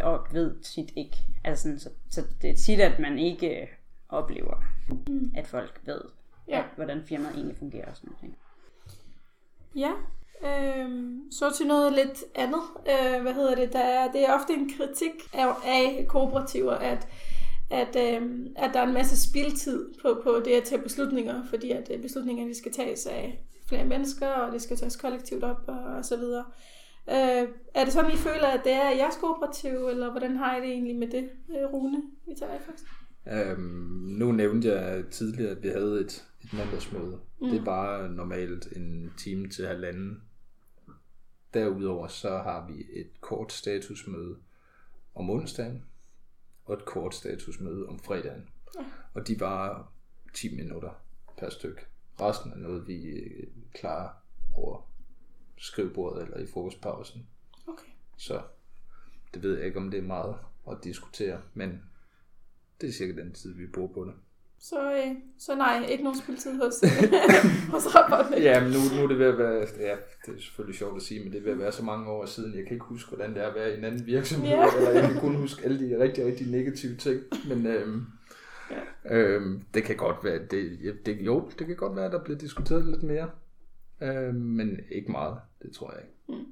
og 0.02 0.28
ved 0.32 0.62
tit 0.62 0.92
ikke. 0.96 1.18
Altså 1.44 1.64
sådan, 1.64 1.80
så, 1.80 1.90
så 2.10 2.24
det 2.42 2.50
er 2.50 2.56
tit, 2.56 2.80
at 2.80 3.00
man 3.00 3.20
ikke 3.20 3.62
øh, 3.62 3.68
oplever, 4.10 4.64
mm. 5.08 5.32
at 5.36 5.48
folk 5.48 5.82
ved, 5.86 6.02
Ja. 6.48 6.58
ja. 6.58 6.64
hvordan 6.76 7.04
firmaet 7.08 7.36
egentlig 7.36 7.58
fungerer 7.58 7.90
og 7.90 7.96
sådan 7.98 8.12
noget. 8.22 8.36
Ja, 9.76 9.92
øhm, 10.44 11.32
så 11.32 11.54
til 11.58 11.68
noget 11.68 11.94
lidt 11.94 12.24
andet. 12.36 12.62
Øh, 12.90 13.22
hvad 13.22 13.34
hedder 13.34 13.56
det? 13.56 13.74
Der 13.74 13.80
er, 13.80 14.12
det 14.12 14.30
er 14.30 14.34
ofte 14.34 14.54
en 14.54 14.72
kritik 14.78 15.12
af, 15.34 15.48
af 15.66 16.06
kooperativer, 16.10 16.74
at, 16.74 17.08
at, 17.70 17.96
øhm, 17.96 18.48
at 18.56 18.72
der 18.74 18.80
er 18.80 18.88
en 18.88 18.94
masse 18.94 19.30
spildtid 19.30 19.94
på, 20.02 20.22
på 20.24 20.42
det 20.46 20.52
at 20.52 20.64
tage 20.64 20.82
beslutninger, 20.82 21.44
fordi 21.50 21.72
at 21.72 21.92
øh, 21.94 22.02
beslutningerne 22.02 22.56
skal 22.56 22.72
tages 22.72 23.06
af 23.06 23.44
flere 23.68 23.86
mennesker, 23.86 24.28
og 24.28 24.54
det 24.54 24.62
skal 24.62 24.78
tages 24.78 24.96
kollektivt 24.96 25.44
op 25.44 25.64
og, 25.68 25.80
og 25.80 26.06
så 26.06 26.18
videre. 26.18 26.46
Øh, 27.10 27.48
er 27.74 27.84
det 27.84 27.94
sådan, 27.94 28.12
I 28.12 28.16
føler, 28.16 28.48
at 28.48 28.62
det 28.64 28.72
er 28.72 28.90
jeres 28.90 29.16
kooperativ, 29.22 29.88
eller 29.88 30.12
hvordan 30.12 30.38
har 30.38 30.58
I 30.58 30.62
det 30.62 30.70
egentlig 30.70 30.96
med 30.96 31.08
det, 31.08 31.30
øh, 31.50 31.74
Rune? 31.74 32.02
Det 32.26 32.44
først. 32.66 32.86
Øhm, 33.32 34.16
nu 34.20 34.32
nævnte 34.32 34.68
jeg 34.68 35.04
tidligere, 35.12 35.52
at 35.52 35.64
vi 35.64 35.68
havde 35.68 36.00
et, 36.02 36.26
et 36.44 36.54
mandagsmøde. 36.54 37.20
Mm. 37.42 37.50
Det 37.50 37.60
er 37.60 37.66
bare 37.66 38.10
normalt 38.10 38.68
en 38.76 39.14
time 39.18 39.50
til 39.50 39.68
halvanden. 39.68 40.22
Derudover 41.54 42.08
så 42.08 42.30
har 42.30 42.68
vi 42.68 43.00
et 43.00 43.22
kort 43.22 43.54
statusmøde 43.54 44.36
om 45.16 45.30
onsdagen, 45.30 45.84
og 46.68 46.74
et 46.74 46.86
kort 46.86 47.16
statusmøde 47.16 47.88
om 47.88 48.00
fredagen. 48.00 48.50
Ja. 48.76 48.86
Og 49.14 49.28
de 49.28 49.40
var 49.40 49.92
10 50.34 50.56
minutter 50.56 51.04
per 51.38 51.50
styk. 51.50 51.88
Resten 52.22 52.52
er 52.52 52.58
noget, 52.58 52.88
vi 52.88 53.06
øh, 53.06 53.48
klarer 53.74 54.10
over 54.56 54.82
skrivebordet 55.58 56.24
eller 56.24 56.38
i 56.38 56.48
frokostpausen. 56.48 57.28
Okay. 57.68 57.88
Så 58.18 58.42
det 59.34 59.44
ved 59.44 59.58
jeg 59.58 59.66
ikke, 59.66 59.80
om 59.80 59.92
det 59.92 59.98
er 59.98 60.08
meget 60.08 60.38
at 60.72 60.78
diskutere, 60.84 61.42
men 61.54 61.84
det 62.82 62.90
er 62.90 62.94
cirka 62.94 63.22
den 63.22 63.34
tid, 63.34 63.54
vi 63.54 63.68
bruger 63.68 63.94
på 63.94 64.06
det. 64.06 64.14
Så, 64.60 64.92
øh, 64.94 65.16
så 65.40 65.56
nej, 65.56 65.86
ikke 65.90 66.04
nogen 66.04 66.20
spiltid 66.20 66.58
hos, 66.58 66.74
hos 67.74 67.96
rapporten. 67.96 68.42
Ja, 68.44 68.64
men 68.64 68.72
nu, 68.72 68.78
nu 68.98 69.04
er 69.04 69.08
det 69.08 69.20
ved 69.20 69.26
at 69.26 69.38
være, 69.38 69.68
ja, 69.80 69.96
det 70.26 70.36
er 70.36 70.42
selvfølgelig 70.42 70.78
sjovt 70.80 70.96
at 70.96 71.02
sige, 71.02 71.24
men 71.24 71.32
det 71.32 71.40
er 71.40 71.44
ved 71.44 71.52
at 71.52 71.60
være 71.60 71.72
så 71.72 71.84
mange 71.84 72.10
år 72.12 72.26
siden, 72.26 72.56
jeg 72.56 72.64
kan 72.64 72.74
ikke 72.74 72.86
huske, 72.86 73.10
hvordan 73.16 73.34
det 73.34 73.44
er 73.44 73.48
at 73.48 73.56
være 73.56 73.74
i 73.74 73.78
en 73.78 73.84
anden 73.84 74.06
virksomhed, 74.06 74.50
Ja. 74.50 74.68
eller 74.78 74.90
jeg 74.92 75.10
kan 75.12 75.20
kun 75.20 75.36
huske 75.36 75.66
alle 75.66 75.80
de 75.90 76.04
rigtig, 76.04 76.26
rigtig 76.26 76.48
negative 76.48 76.96
ting, 76.96 77.22
men 77.50 77.66
øhm, 77.68 78.06
Ja. 79.06 79.16
øhm, 79.18 79.62
det 79.74 79.84
kan 79.84 79.96
godt 79.98 80.18
være, 80.24 80.40
det, 80.52 80.80
det, 81.06 81.18
jo, 81.22 81.50
det 81.60 81.68
kan 81.68 81.76
godt 81.76 81.96
være, 81.96 82.06
at 82.06 82.12
der 82.12 82.24
bliver 82.24 82.38
diskuteret 82.40 82.86
lidt 82.86 83.04
mere, 83.04 83.30
øhm, 84.02 84.36
men 84.36 84.80
ikke 84.92 85.12
meget, 85.12 85.38
det 85.62 85.72
tror 85.76 85.92
jeg 85.94 86.02
ikke. 86.04 86.14
Mm. 86.42 86.52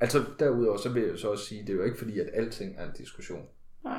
Altså 0.00 0.24
derudover, 0.38 0.76
så 0.76 0.88
vil 0.92 1.02
jeg 1.02 1.12
jo 1.12 1.16
så 1.16 1.28
også 1.28 1.44
sige, 1.44 1.60
det 1.62 1.70
er 1.70 1.74
jo 1.74 1.82
ikke 1.82 1.98
fordi, 1.98 2.18
at 2.20 2.28
alting 2.32 2.74
er 2.78 2.84
en 2.84 2.92
diskussion. 2.98 3.46
Nej. 3.84 3.98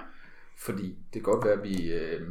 Fordi 0.59 0.87
det 0.87 1.13
kan 1.13 1.21
godt 1.21 1.45
være, 1.45 1.53
at 1.53 1.63
vi 1.63 1.91
øh, 1.93 2.21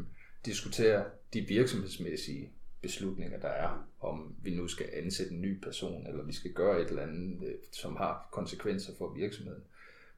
diskuterer 0.47 1.05
de 1.35 1.41
virksomhedsmæssige 1.41 2.53
beslutninger, 2.83 3.41
der 3.41 3.49
er, 3.49 3.89
om 4.01 4.35
vi 4.43 4.55
nu 4.55 4.69
skal 4.69 4.87
ansætte 4.93 5.33
en 5.33 5.41
ny 5.41 5.61
person, 5.61 6.07
eller 6.07 6.25
vi 6.25 6.33
skal 6.33 6.53
gøre 6.53 6.81
et 6.83 6.89
eller 6.89 7.03
andet, 7.03 7.49
øh, 7.49 7.55
som 7.73 7.97
har 7.97 8.29
konsekvenser 8.33 8.93
for 8.99 9.15
virksomheden. 9.15 9.62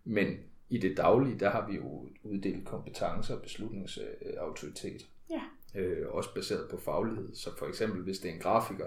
Men 0.05 0.37
i 0.71 0.79
det 0.79 0.97
daglige, 0.97 1.39
der 1.39 1.51
har 1.51 1.67
vi 1.69 1.77
jo 1.77 2.09
uddelt 2.23 2.65
kompetencer 2.67 3.35
og 3.37 3.43
beslutningsautoritet. 3.43 5.07
Ja. 5.31 5.41
Øh, 5.81 6.07
også 6.09 6.35
baseret 6.35 6.71
på 6.71 6.77
faglighed. 6.79 7.35
Så 7.35 7.51
for 7.59 7.67
eksempel, 7.67 8.03
hvis 8.03 8.19
det 8.19 8.31
er 8.31 8.35
en 8.35 8.41
grafiker, 8.41 8.87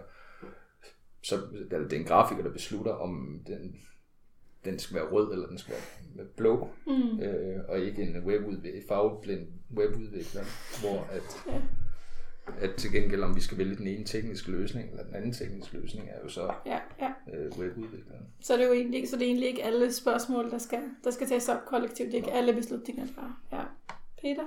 så 1.24 1.36
eller 1.54 1.88
det 1.88 1.94
er 1.94 2.00
en 2.00 2.06
grafiker, 2.08 2.44
der 2.44 2.52
beslutter, 2.52 2.92
om 2.92 3.42
den, 3.48 3.82
den 4.66 4.80
skal 4.80 4.96
være 4.96 5.10
rød, 5.10 5.34
eller 5.34 5.48
den 5.48 5.58
skal 5.58 5.76
være 6.16 6.28
blå, 6.38 6.70
Mm. 6.88 7.20
øh, 7.20 7.60
og 7.68 7.80
ikke 7.80 8.02
en 8.02 8.24
webudvikler, 8.26 8.82
fagblind 8.88 9.48
webudvikler, 9.78 10.44
hvor 10.82 11.00
at, 11.12 11.44
Ja. 11.48 11.62
At 12.60 12.76
til 12.76 12.92
gengæld, 12.92 13.24
om 13.24 13.36
vi 13.36 13.42
skal 13.42 13.58
vælge 13.58 13.76
den 13.76 13.88
ene 13.88 14.06
tekniske 14.06 14.52
løsning, 14.52 14.90
eller 14.90 15.04
den 15.04 15.16
anden 15.16 15.34
tekniske 15.34 15.78
løsning, 15.78 16.08
er 16.10 16.20
jo 16.24 16.30
så 16.30 16.54
Ja, 16.66 16.80
ja. 17.02 17.10
øh, 17.34 17.52
webudvikleren. 17.58 18.26
Så 18.42 18.54
er 18.54 18.58
det 18.58 18.66
jo 18.66 18.74
egentlig, 18.74 19.10
så 19.10 19.16
det 19.16 19.24
er 19.24 19.28
egentlig 19.28 19.50
ikke 19.50 19.64
alle 19.64 19.94
spørgsmål, 19.94 20.52
der 20.52 20.58
skal, 20.58 20.80
der 21.04 21.12
skal 21.12 21.28
tages 21.28 21.50
op 21.50 21.66
kollektivt. 21.68 22.08
Det 22.08 22.14
er 22.14 22.18
ikke 22.18 22.32
alle 22.32 22.54
beslutninger, 22.54 23.06
der 23.06 23.22
er. 23.22 23.58
Ja. 23.58 23.64
Peter? 24.22 24.44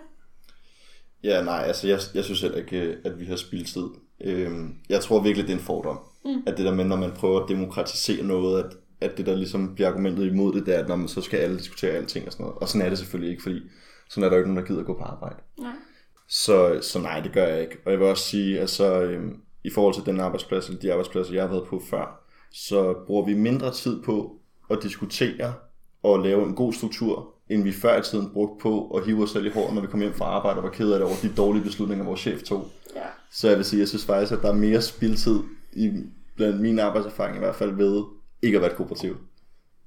Ja, 1.22 1.42
nej, 1.44 1.62
altså 1.66 1.88
jeg, 1.88 1.98
jeg 2.14 2.24
synes 2.24 2.40
heller 2.42 2.58
ikke, 2.58 2.80
øh, 2.80 2.96
at 3.04 3.20
vi 3.20 3.24
har 3.24 3.36
spildt 3.36 3.68
tid. 3.68 3.86
Øhm, 4.20 4.74
jeg 4.88 5.00
tror 5.00 5.22
virkelig, 5.22 5.46
det 5.46 5.52
er 5.54 5.58
en 5.58 5.64
fordom. 5.64 5.98
Mm. 6.24 6.42
At 6.46 6.56
det 6.56 6.66
der 6.66 6.74
med, 6.74 6.84
når 6.84 6.96
man 6.96 7.10
prøver 7.10 7.40
at 7.42 7.48
demokratisere 7.48 8.24
noget, 8.24 8.64
at, 8.64 8.76
at 9.00 9.18
det 9.18 9.26
der 9.26 9.36
ligesom 9.36 9.74
bliver 9.74 9.88
argumentet 9.88 10.26
imod 10.26 10.54
det, 10.54 10.66
det 10.66 10.74
er, 10.74 10.78
at 10.82 10.88
når 10.88 10.96
man, 10.96 11.08
så 11.08 11.20
skal 11.20 11.36
alle 11.38 11.58
diskutere 11.58 11.90
alting 11.90 12.26
og 12.26 12.32
sådan 12.32 12.44
noget. 12.44 12.58
Og 12.58 12.68
sådan 12.68 12.86
er 12.86 12.88
det 12.88 12.98
selvfølgelig 12.98 13.30
ikke, 13.30 13.42
fordi 13.42 13.60
sådan 14.08 14.24
er 14.24 14.28
der 14.28 14.36
jo 14.36 14.40
ikke 14.42 14.54
nogen, 14.54 14.62
der 14.62 14.68
gider 14.68 14.80
at 14.80 14.86
gå 14.86 14.98
på 14.98 15.04
arbejde. 15.04 15.36
Nej. 15.58 15.72
Så, 16.28 16.78
så 16.82 16.98
nej, 16.98 17.20
det 17.20 17.32
gør 17.32 17.46
jeg 17.46 17.60
ikke. 17.60 17.76
Og 17.84 17.90
jeg 17.92 18.00
vil 18.00 18.08
også 18.08 18.24
sige, 18.24 18.60
altså 18.60 19.02
øhm, 19.02 19.40
i 19.64 19.70
forhold 19.70 19.94
til 19.94 20.06
den 20.06 20.20
arbejdsplads, 20.20 20.66
eller 20.66 20.80
de 20.80 20.92
arbejdspladser, 20.92 21.34
jeg 21.34 21.42
har 21.42 21.50
været 21.50 21.66
på 21.66 21.82
før, 21.90 22.24
så 22.52 22.94
bruger 23.06 23.26
vi 23.26 23.34
mindre 23.34 23.72
tid 23.72 24.02
på 24.02 24.38
at 24.70 24.78
diskutere 24.82 25.54
og 26.02 26.18
lave 26.18 26.46
en 26.46 26.54
god 26.54 26.72
struktur, 26.72 27.34
end 27.50 27.62
vi 27.62 27.72
før 27.72 27.98
i 27.98 28.02
tiden 28.02 28.30
brugte 28.32 28.62
på 28.62 28.88
at 28.88 29.04
hive 29.04 29.22
os 29.22 29.30
selv 29.30 29.46
i 29.46 29.50
håret, 29.50 29.74
når 29.74 29.80
vi 29.80 29.86
kom 29.86 30.00
hjem 30.00 30.14
fra 30.14 30.24
arbejde 30.24 30.58
og 30.58 30.62
var 30.62 30.70
ked 30.70 30.92
af 30.92 30.98
det 30.98 31.08
over 31.08 31.16
de 31.22 31.32
dårlige 31.36 31.64
beslutninger, 31.64 32.04
vores 32.04 32.20
chef 32.20 32.42
tog. 32.42 32.68
Ja. 32.96 33.06
Så 33.30 33.48
jeg 33.48 33.56
vil 33.56 33.64
sige, 33.64 33.80
jeg 33.80 33.88
synes 33.88 34.04
faktisk, 34.04 34.32
at 34.32 34.42
der 34.42 34.48
er 34.48 34.54
mere 34.56 34.82
spildtid 34.82 35.40
i 35.72 35.90
blandt 36.36 36.60
min 36.60 36.78
arbejdserfaring 36.78 37.36
i 37.36 37.38
hvert 37.38 37.54
fald 37.54 37.76
ved 37.76 38.04
ikke 38.42 38.56
at 38.56 38.62
være 38.62 38.70
et 38.70 38.76
kooperativ. 38.76 39.16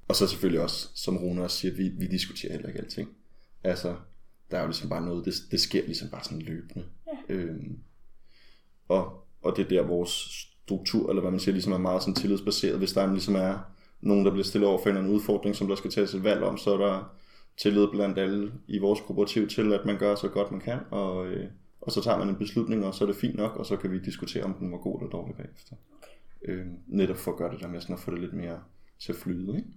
Og 0.08 0.16
så 0.16 0.26
selvfølgelig 0.26 0.60
også, 0.60 0.88
som 0.94 1.16
Rune 1.16 1.42
også 1.42 1.56
siger, 1.56 1.72
at 1.72 1.78
vi, 1.78 1.88
vi 1.98 2.06
diskuterer 2.06 2.52
heller 2.52 2.68
ikke 2.68 2.80
alting. 2.80 3.08
Altså, 3.64 3.94
der 4.50 4.56
er 4.56 4.60
jo 4.60 4.66
ligesom 4.66 4.88
bare 4.88 5.04
noget, 5.04 5.24
det, 5.24 5.34
det 5.50 5.60
sker 5.60 5.84
ligesom 5.84 6.08
bare 6.08 6.24
sådan 6.24 6.42
løbende. 6.42 6.84
Ja. 7.06 7.34
Øhm, 7.34 7.78
og, 8.88 9.26
og 9.42 9.56
det 9.56 9.64
er 9.64 9.68
der 9.68 9.82
vores 9.82 10.10
struktur, 10.64 11.08
eller 11.08 11.20
hvad 11.20 11.30
man 11.30 11.40
siger, 11.40 11.52
ligesom 11.52 11.72
er 11.72 11.78
meget 11.78 12.02
sådan 12.02 12.14
tillidsbaseret. 12.14 12.78
Hvis 12.78 12.92
der 12.92 13.12
ligesom 13.12 13.34
er 13.34 13.58
nogen, 14.00 14.24
der 14.24 14.30
bliver 14.30 14.44
stillet 14.44 14.68
over 14.68 14.78
for 14.78 14.84
en 14.84 14.88
eller 14.88 15.00
anden 15.00 15.14
udfordring, 15.14 15.56
som 15.56 15.68
der 15.68 15.74
skal 15.74 15.90
tages 15.90 16.14
et 16.14 16.24
valg 16.24 16.42
om, 16.42 16.58
så 16.58 16.72
er 16.72 16.78
der 16.78 17.16
tillid 17.56 17.86
blandt 17.86 18.18
alle 18.18 18.52
i 18.66 18.78
vores 18.78 19.00
kooperativ 19.00 19.48
til, 19.48 19.72
at 19.72 19.84
man 19.84 19.98
gør 19.98 20.14
så 20.14 20.28
godt 20.28 20.50
man 20.50 20.60
kan, 20.60 20.78
og, 20.90 21.26
øh, 21.26 21.50
og 21.80 21.92
så 21.92 22.02
tager 22.02 22.18
man 22.18 22.28
en 22.28 22.36
beslutning, 22.36 22.84
og 22.84 22.94
så 22.94 23.04
er 23.04 23.06
det 23.06 23.16
fint 23.16 23.36
nok, 23.36 23.56
og 23.56 23.66
så 23.66 23.76
kan 23.76 23.92
vi 23.92 23.98
diskutere, 23.98 24.44
om 24.44 24.54
den 24.54 24.72
var 24.72 24.78
god 24.78 25.00
eller 25.00 25.10
dårlig 25.10 25.36
bagefter. 25.36 25.76
Øh, 26.44 26.66
netop 26.86 27.16
for 27.16 27.32
at 27.32 27.38
gøre 27.38 27.52
det 27.52 27.60
der 27.60 27.68
med 27.68 27.80
sådan 27.80 27.94
at 27.94 28.00
få 28.00 28.10
det 28.10 28.20
lidt 28.20 28.32
mere 28.32 28.60
til 28.98 29.12
at 29.12 29.18
flyde. 29.18 29.56
Ikke? 29.56 29.68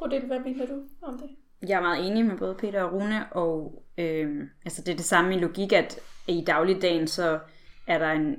Odette, 0.00 0.26
hvad 0.26 0.40
mener 0.40 0.66
du 0.66 0.82
om 1.02 1.18
det? 1.18 1.30
Jeg 1.68 1.76
er 1.76 1.80
meget 1.82 2.06
enig 2.06 2.24
med 2.26 2.38
både 2.38 2.54
Peter 2.54 2.82
og 2.82 2.92
Rune, 2.92 3.32
og 3.32 3.82
øh, 3.98 4.48
altså 4.64 4.82
det 4.82 4.92
er 4.92 4.96
det 4.96 5.04
samme 5.04 5.34
i 5.36 5.38
logik, 5.38 5.72
at 5.72 5.98
i 6.28 6.44
dagligdagen, 6.46 7.06
så 7.08 7.40
er 7.86 7.98
der 7.98 8.10
en, 8.12 8.36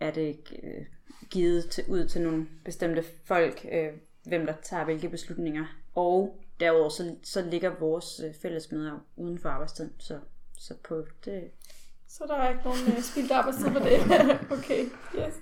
er 0.00 0.10
det 0.10 0.36
øh, 0.62 0.84
givet 1.30 1.70
til, 1.70 1.84
ud 1.88 2.04
til 2.08 2.20
nogle 2.22 2.46
bestemte 2.64 3.04
folk, 3.24 3.66
øh, 3.72 3.88
hvem 4.24 4.46
der 4.46 4.54
tager 4.62 4.84
hvilke 4.84 5.08
beslutninger. 5.08 5.64
Og 5.94 6.40
derudover, 6.60 6.88
så, 6.88 7.14
så 7.22 7.42
ligger 7.42 7.70
vores 7.80 8.20
øh, 8.26 8.34
fællesmøder 8.42 9.04
uden 9.16 9.38
for 9.38 9.48
arbejdstiden, 9.48 9.92
så, 9.98 10.18
så 10.58 10.74
på 10.88 11.04
det... 11.24 11.50
Så 12.08 12.24
der 12.28 12.34
er 12.34 12.48
ikke 12.48 12.62
nogen 12.64 12.78
øh, 12.96 13.02
spildt 13.02 13.32
arbejdstid 13.32 13.70
på 13.70 13.78
det. 13.78 14.00
okay, 14.58 14.84
yes. 15.18 15.34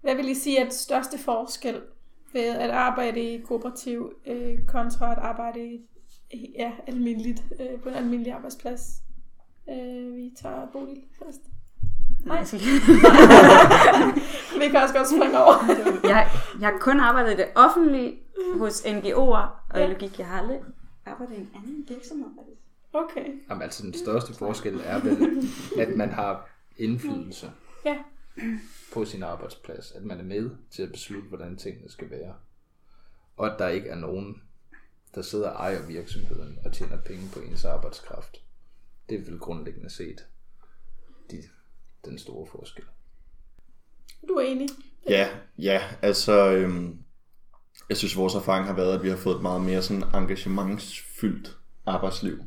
Hvad 0.00 0.14
vil 0.14 0.28
I 0.28 0.34
sige 0.34 0.58
er 0.58 0.62
den 0.62 0.72
største 0.72 1.18
forskel 1.18 1.80
ved 2.32 2.48
at 2.48 2.70
arbejde 2.70 3.20
i 3.20 3.38
kooperativ 3.40 4.12
øh, 4.26 4.66
kontra 4.66 5.12
at 5.12 5.18
arbejde 5.18 5.60
i- 5.66 5.86
ja, 6.58 6.72
almindeligt, 6.86 7.42
øh, 7.60 7.80
på 7.80 7.88
en 7.88 7.94
almindelig 7.94 8.32
arbejdsplads? 8.32 9.02
Øh, 9.70 10.16
vi 10.16 10.30
tager 10.42 10.66
Bodil 10.72 11.02
først. 11.18 11.40
Nej. 12.24 12.42
Vi 14.60 14.68
kan 14.68 14.82
også 14.82 14.94
godt 14.94 15.08
springe 15.08 15.38
over. 15.44 15.54
jeg, 16.04 16.28
jeg 16.60 16.68
har 16.68 16.78
kun 16.80 17.00
arbejdet 17.00 17.32
i 17.32 17.36
det 17.36 17.46
offentlige 17.54 18.18
hos 18.54 18.80
NGO'er, 18.80 19.46
og 19.70 19.74
Ja. 19.74 19.86
i 19.86 19.92
logik, 19.92 20.18
jeg 20.18 20.26
har 20.26 20.40
aldrig 20.40 20.58
arbejdet 21.06 21.34
i 21.34 21.40
en 21.40 21.50
anden 21.54 21.84
virksomhed. 21.88 22.26
Okay, 22.92 23.26
Jamen, 23.50 23.62
altså 23.62 23.82
den 23.82 23.94
største 23.94 24.34
forskel 24.34 24.80
er 24.84 25.00
vel, 25.00 25.48
at 25.78 25.96
man 25.96 26.10
har 26.10 26.50
indflydelse 26.76 27.50
ja. 27.84 27.96
på 28.92 29.04
sin 29.04 29.22
arbejdsplads. 29.22 29.92
At 29.92 30.04
man 30.04 30.18
er 30.20 30.24
med 30.24 30.50
til 30.70 30.82
at 30.82 30.92
beslutte, 30.92 31.28
hvordan 31.28 31.56
tingene 31.56 31.90
skal 31.90 32.10
være. 32.10 32.34
Og 33.36 33.52
at 33.52 33.58
der 33.58 33.68
ikke 33.68 33.88
er 33.88 33.94
nogen, 33.94 34.42
der 35.14 35.22
sidder 35.22 35.48
og 35.48 35.56
ejer 35.56 35.86
virksomheden 35.86 36.58
og 36.64 36.72
tjener 36.72 36.96
penge 36.96 37.28
på 37.32 37.40
ens 37.40 37.64
arbejdskraft. 37.64 38.42
Det 39.08 39.20
er 39.20 39.24
vel 39.24 39.38
grundlæggende 39.38 39.90
set 39.90 40.26
de, 41.30 41.42
den 42.04 42.18
store 42.18 42.46
forskel. 42.46 42.84
Du 44.28 44.32
er 44.34 44.40
enig? 44.40 44.68
Ja, 45.08 45.28
ja, 45.58 45.82
altså, 46.02 46.52
øhm, 46.52 46.98
jeg 47.88 47.96
synes 47.96 48.16
vores 48.16 48.34
erfaring 48.34 48.66
har 48.66 48.74
været, 48.74 48.94
at 48.94 49.02
vi 49.02 49.08
har 49.08 49.16
fået 49.16 49.36
et 49.36 49.42
meget 49.42 49.60
mere 49.60 49.82
sådan 49.82 50.02
engagementsfyldt 50.14 51.58
arbejdsliv, 51.86 52.38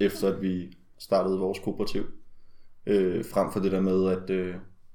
efter 0.00 0.34
at 0.34 0.42
vi 0.42 0.76
startede 0.98 1.38
vores 1.38 1.58
kooperativ. 1.58 2.06
Øh, 2.86 3.24
frem 3.24 3.52
for 3.52 3.60
det 3.60 3.72
der 3.72 3.80
med, 3.80 4.08
at 4.08 4.30
øh, 4.30 4.54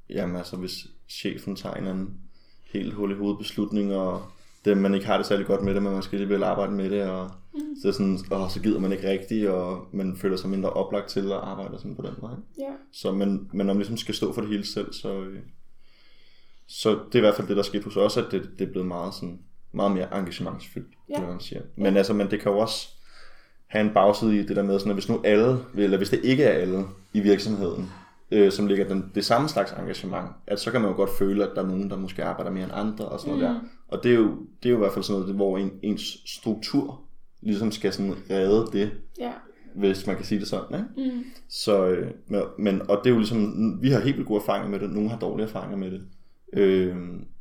jamen, 0.09 0.35
altså, 0.35 0.57
hvis 0.57 0.87
chefen 1.09 1.55
tager 1.55 1.75
en 1.75 1.87
anden 1.87 2.21
helt 2.63 2.93
hul 2.93 3.11
i 3.11 3.15
hovedet 3.15 3.37
beslutning, 3.37 3.93
og 3.93 4.31
det, 4.65 4.77
man 4.77 4.93
ikke 4.93 5.05
har 5.05 5.17
det 5.17 5.25
særlig 5.25 5.45
godt 5.45 5.61
med 5.61 5.73
det, 5.73 5.83
men 5.83 5.93
man 5.93 6.03
skal 6.03 6.15
alligevel 6.15 6.43
arbejde 6.43 6.71
med 6.71 6.89
det, 6.89 7.03
og 7.03 7.31
mm. 7.53 7.59
så, 7.81 7.91
sådan, 7.91 8.19
og 8.31 8.51
så 8.51 8.61
gider 8.61 8.79
man 8.79 8.91
ikke 8.91 9.09
rigtigt, 9.09 9.49
og 9.49 9.87
man 9.91 10.17
føler 10.17 10.37
sig 10.37 10.49
mindre 10.49 10.69
oplagt 10.69 11.09
til 11.09 11.25
at 11.25 11.31
arbejde 11.31 11.77
sådan 11.77 11.95
på 11.95 12.01
den 12.01 12.13
måde. 12.21 12.37
Ja. 12.59 12.71
Så 12.91 13.11
man, 13.11 13.49
men 13.53 13.65
når 13.65 13.73
man 13.73 13.77
ligesom 13.77 13.97
skal 13.97 14.15
stå 14.15 14.33
for 14.33 14.41
det 14.41 14.49
hele 14.49 14.65
selv, 14.65 14.93
så, 14.93 15.13
øh, 15.13 15.39
så 16.67 16.89
det 16.89 17.15
er 17.15 17.19
i 17.19 17.21
hvert 17.21 17.35
fald 17.35 17.47
det, 17.47 17.57
der 17.57 17.63
skete 17.63 17.83
hos 17.83 17.97
os, 17.97 18.17
at 18.17 18.25
det, 18.31 18.49
det 18.59 18.67
er 18.67 18.71
blevet 18.71 18.87
meget, 18.87 19.13
sådan, 19.13 19.39
meget 19.71 19.91
mere 19.91 20.17
engagementsfyldt, 20.19 20.93
Ja. 21.09 21.21
ja. 21.21 21.27
man 21.27 21.39
siger. 21.39 21.61
Men, 21.75 21.97
altså, 21.97 22.13
men 22.13 22.31
det 22.31 22.39
kan 22.41 22.51
jo 22.51 22.57
også 22.57 22.87
have 23.67 23.85
en 23.85 23.93
bagside 23.93 24.39
i 24.39 24.45
det 24.45 24.55
der 24.55 24.63
med, 24.63 24.79
sådan, 24.79 24.91
at 24.91 24.95
hvis 24.95 25.09
nu 25.09 25.21
alle, 25.23 25.57
eller 25.77 25.97
hvis 25.97 26.09
det 26.09 26.19
ikke 26.23 26.43
er 26.43 26.51
alle 26.61 26.85
i 27.13 27.19
virksomheden, 27.19 27.89
øh, 28.33 28.51
som 28.51 28.67
ligger 28.67 28.87
den, 28.87 29.11
det 29.15 29.25
samme 29.25 29.49
slags 29.49 29.71
engagement, 29.71 30.29
at 30.47 30.59
så 30.59 30.71
kan 30.71 30.81
man 30.81 30.89
jo 30.89 30.95
godt 30.95 31.09
føle, 31.19 31.43
at 31.49 31.55
der 31.55 31.61
er 31.63 31.67
nogen, 31.67 31.89
der 31.89 31.97
måske 31.97 32.23
arbejder 32.23 32.51
mere 32.51 32.63
end 32.63 32.73
andre 32.75 33.05
og 33.05 33.19
sådan 33.19 33.33
noget 33.37 33.49
der. 33.55 33.61
Og 33.87 34.03
det 34.03 34.11
er, 34.11 34.15
jo, 34.15 34.37
det 34.63 34.69
er 34.69 34.69
jo 34.69 34.75
i 34.75 34.79
hvert 34.79 34.93
fald 34.93 35.03
sådan 35.03 35.21
noget, 35.21 35.35
hvor 35.35 35.57
en, 35.57 35.71
ens 35.81 36.17
struktur 36.25 37.01
ligesom 37.41 37.71
skal 37.71 37.93
sådan 37.93 38.15
redde 38.29 38.79
det, 38.79 38.91
Ja. 39.19 39.31
hvis 39.75 40.07
man 40.07 40.15
kan 40.15 40.25
sige 40.25 40.39
det 40.39 40.47
sådan. 40.47 40.79
Ikke? 40.97 41.11
Mm. 41.15 41.23
Så, 41.49 41.85
øh, 41.87 42.11
men, 42.59 42.81
og 42.89 42.97
det 43.03 43.09
er 43.09 43.13
jo 43.13 43.17
ligesom, 43.19 43.53
vi 43.81 43.89
har 43.89 43.99
helt 43.99 44.15
vildt 44.15 44.27
gode 44.27 44.41
erfaringer 44.41 44.69
med 44.69 44.79
det, 44.79 44.89
nogle 44.89 45.09
har 45.09 45.19
dårlige 45.19 45.47
erfaringer 45.47 45.77
med 45.77 45.91
det. 45.91 46.07
Øh, 46.53 46.95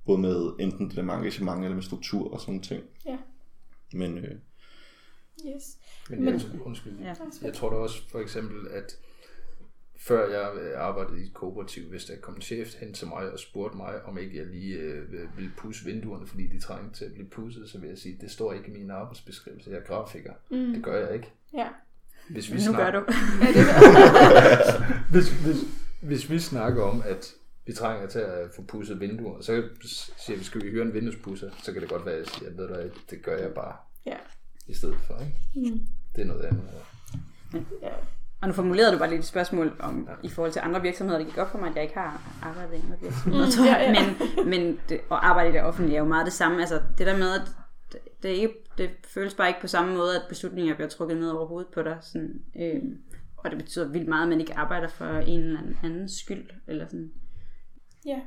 både 0.07 0.19
med 0.19 0.51
enten 0.61 0.89
det 0.89 0.97
der 0.97 1.03
med 1.03 1.15
engagement 1.15 1.65
eller 1.65 1.75
med 1.75 1.83
struktur 1.83 2.33
og 2.33 2.41
sådan 2.41 2.53
nogle 2.53 2.63
ting. 2.63 2.83
Ja. 3.07 3.17
Men 3.93 4.19
øh, 4.19 4.31
Yes. 5.57 5.77
Men, 6.11 6.25
Men- 6.25 6.35
jeg, 6.35 6.41
undskyld, 6.65 6.93
Ja. 7.01 7.15
jeg 7.43 7.55
tror 7.55 7.71
da 7.71 7.77
også 7.77 8.03
for 8.11 8.19
eksempel, 8.19 8.57
at 8.71 8.97
før 10.07 10.31
jeg 10.31 10.63
øh, 10.63 10.81
arbejdede 10.81 11.21
i 11.21 11.27
et 11.27 11.35
kooperativ, 11.35 11.89
hvis 11.91 12.05
der 12.05 12.17
kom 12.21 12.35
en 12.35 12.41
chef 12.43 12.75
hen 12.81 12.93
til 12.95 13.07
mig 13.09 13.33
og 13.33 13.39
spurgte 13.39 13.77
mig, 13.77 14.03
om 14.05 14.19
ikke 14.19 14.37
jeg 14.39 14.47
lige 14.47 14.75
øh, 14.77 15.13
ville 15.37 15.53
pusse 15.57 15.85
vinduerne, 15.85 16.27
fordi 16.27 16.47
de 16.47 16.61
trængte 16.61 16.99
til 16.99 17.05
at 17.05 17.13
blive 17.13 17.29
pusset, 17.29 17.71
så 17.71 17.79
vil 17.79 17.89
jeg 17.89 17.99
sige, 17.99 18.19
det 18.21 18.31
står 18.31 18.53
ikke 18.53 18.69
i 18.69 18.73
min 18.73 18.91
arbejdsbeskrivelse. 18.91 19.71
Jeg 19.71 19.79
er 19.79 19.83
grafiker. 19.85 20.33
Mm. 20.51 20.73
Det 20.73 20.83
gør 20.85 21.07
jeg 21.07 21.15
ikke. 21.15 21.33
Ja. 21.55 21.69
Hvis 22.31 22.51
vi 22.51 22.55
Nu 22.57 22.61
snakker, 22.63 22.85
gør 22.93 23.01
du. 23.01 23.13
hvis, 25.13 25.31
hvis, 25.31 25.57
hvis 26.03 26.31
vi 26.31 26.39
snakker 26.39 26.83
om, 26.83 27.03
at 27.07 27.33
vi 27.67 27.73
trænger 27.73 28.09
til 28.09 28.19
at 28.19 28.51
få 28.57 28.63
pudset 28.63 29.01
vinduer, 29.01 29.41
så 29.41 29.63
siger 30.17 30.37
vi, 30.39 30.45
skal 30.45 30.63
vi 30.63 30.71
høre 30.71 30.83
en 30.83 30.95
vinduespusser, 30.95 31.51
så 31.63 31.73
kan 31.73 31.83
det 31.83 31.91
godt 31.91 32.07
være, 32.07 32.15
at 32.15 32.21
jeg 32.21 32.29
siger, 32.29 32.51
ved 32.51 32.69
du 32.69 32.75
hvad, 32.75 32.91
det 33.11 33.23
gør 33.23 33.37
jeg 33.37 33.51
bare 33.55 33.77
Ja. 34.07 34.17
i 34.67 34.75
stedet 34.75 34.97
for. 35.07 35.21
Ikke? 35.21 35.71
Mm. 35.75 35.81
Det 36.17 36.23
er 36.23 36.27
noget 36.27 36.45
andet. 36.45 36.63
ja. 37.83 37.89
Og 38.43 38.49
nu 38.49 38.55
formulerede 38.55 38.93
du 38.93 38.99
bare 38.99 39.11
lidt 39.11 39.21
et 39.21 39.27
spørgsmål 39.27 39.77
om, 39.81 40.09
i 40.23 40.29
forhold 40.29 40.53
til 40.53 40.61
andre 40.65 40.83
virksomheder. 40.83 41.19
Det 41.19 41.27
gik 41.27 41.37
godt 41.37 41.51
for 41.51 41.59
mig, 41.59 41.69
at 41.69 41.75
jeg 41.75 41.83
ikke 41.83 41.95
har 41.95 42.21
arbejdet 42.43 42.73
i 42.73 42.81
andre 42.85 42.97
virksomheder, 43.01 43.51
tror 43.51 43.65
jeg. 43.65 43.95
ja, 43.97 44.03
ja. 44.03 44.15
Men, 44.37 44.49
men 44.51 44.81
det, 44.89 44.95
at 44.95 45.03
arbejde 45.11 45.51
i 45.51 45.53
det 45.53 45.63
offentlige 45.63 45.97
er 45.97 46.01
jo 46.01 46.09
meget 46.09 46.27
det 46.27 46.33
samme. 46.33 46.61
Altså 46.61 46.81
det 46.99 47.07
der 47.07 47.19
med, 47.19 47.31
at 47.35 47.41
det, 48.23 48.31
er 48.31 48.35
ikke, 48.35 48.55
det 48.79 48.91
føles 49.05 49.35
bare 49.35 49.49
ikke 49.49 49.61
på 49.61 49.67
samme 49.67 49.95
måde, 49.97 50.17
at 50.17 50.23
beslutninger 50.29 50.75
bliver 50.75 50.89
trukket 50.89 51.17
ned 51.17 51.31
over 51.31 51.47
hovedet 51.47 51.73
på 51.75 51.83
dig. 51.83 51.97
Sådan, 52.01 52.43
øh, 52.61 52.83
og 53.37 53.51
det 53.51 53.59
betyder 53.59 53.89
vildt 53.89 54.09
meget, 54.09 54.23
at 54.23 54.29
man 54.29 54.41
ikke 54.41 54.55
arbejder 54.55 54.89
for 54.89 55.19
en 55.19 55.41
eller 55.41 55.61
anden 55.83 56.09
skyld. 56.09 56.45
Eller 56.69 56.87
sådan. 56.87 57.11
Ja. 58.07 58.21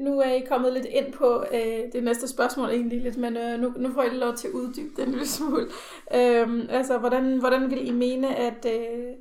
Nu 0.00 0.20
er 0.20 0.32
I 0.32 0.44
kommet 0.48 0.72
lidt 0.72 0.86
ind 0.86 1.12
på 1.12 1.44
øh, 1.54 1.92
det 1.92 2.04
næste 2.04 2.28
spørgsmål 2.28 2.68
egentlig 2.68 3.02
lidt, 3.02 3.16
men 3.16 3.36
øh, 3.36 3.60
nu, 3.60 3.74
nu 3.76 3.92
får 3.92 4.02
I 4.02 4.08
lov 4.08 4.34
til 4.34 4.48
at 4.48 4.54
uddybe 4.54 5.02
den 5.02 5.10
lille 5.10 5.26
smule. 5.26 5.66
Øhm, 6.14 6.66
altså, 6.70 6.98
hvordan, 6.98 7.38
hvordan 7.38 7.70
vil 7.70 7.88
I 7.88 7.90
mene, 7.90 8.36
at 8.36 8.66
øh, 8.66 9.14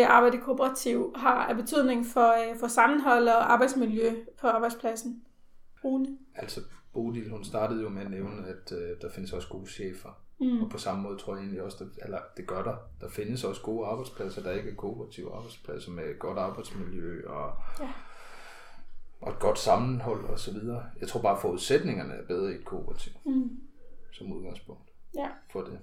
arbejde 0.00 0.36
i 0.36 0.40
kooperativ 0.40 1.12
har 1.16 1.46
af 1.46 1.56
betydning 1.56 2.06
for, 2.06 2.50
øh, 2.50 2.58
for 2.60 2.66
sammenhold 2.66 3.28
og 3.28 3.52
arbejdsmiljø 3.52 4.24
på 4.40 4.46
arbejdspladsen? 4.46 5.22
Rune? 5.84 6.18
Altså, 6.34 6.60
Bodil, 6.92 7.30
hun 7.30 7.44
startede 7.44 7.82
jo 7.82 7.88
med 7.88 8.02
at 8.02 8.10
nævne, 8.10 8.46
at 8.48 8.72
øh, 8.72 8.96
der 9.00 9.10
findes 9.14 9.32
også 9.32 9.48
gode 9.48 9.66
chefer. 9.66 10.08
Mm. 10.40 10.62
Og 10.62 10.70
på 10.70 10.78
samme 10.78 11.02
måde 11.02 11.18
tror 11.18 11.34
jeg 11.34 11.40
egentlig 11.40 11.62
også, 11.62 11.76
der, 11.84 12.04
eller 12.04 12.18
det 12.36 12.46
gør 12.46 12.62
der. 12.62 12.76
Der 13.00 13.08
findes 13.08 13.44
også 13.44 13.62
gode 13.62 13.86
arbejdspladser, 13.86 14.42
der 14.42 14.50
ikke 14.52 14.70
er 14.70 14.74
kooperative 14.74 15.34
arbejdspladser 15.34 15.90
med 15.90 16.18
godt 16.18 16.38
arbejdsmiljø 16.38 17.28
og, 17.28 17.52
Ja. 17.80 17.92
og 19.20 19.32
et 19.32 19.38
godt 19.38 19.58
sammenhold 19.58 20.24
og 20.24 20.38
så 20.38 20.52
videre. 20.52 20.84
Jeg 21.00 21.08
tror 21.08 21.22
bare, 21.22 21.34
at 21.36 21.40
forudsætningerne 21.42 22.14
er 22.14 22.26
bedre 22.26 22.52
i 22.52 22.54
et 22.54 22.64
kooperativ 22.64 23.12
Mm. 23.26 23.50
som 24.12 24.32
udgangspunkt 24.32 24.90
Ja. 25.16 25.28
for 25.52 25.60
det. 25.60 25.78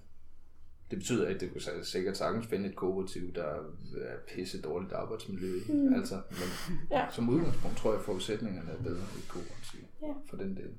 Det 0.89 0.97
betyder 0.99 1.27
at 1.27 1.41
det 1.41 1.51
kunne 1.51 1.83
sikkert 1.85 2.17
sagtens 2.17 2.47
finde 2.47 2.69
et 2.69 2.75
kooperativ, 2.75 3.33
der 3.33 3.43
er 3.43 4.17
pisse 4.35 4.61
dårligt 4.61 4.93
arbejdsmiljø 4.93 5.55
i. 5.57 5.71
Mm. 5.71 5.93
Altså, 5.93 6.15
men 6.29 6.77
Ja. 6.97 7.05
som 7.11 7.29
udgangspunkt 7.29 7.77
tror 7.77 7.91
jeg, 7.91 7.99
at 7.99 8.05
forudsætningerne 8.05 8.71
er 8.71 8.83
bedre 8.83 9.03
i 9.15 9.19
et 9.19 9.27
kooperativ 9.29 9.79
Ja. 10.01 10.13
for 10.29 10.37
den 10.37 10.55
del. 10.57 10.69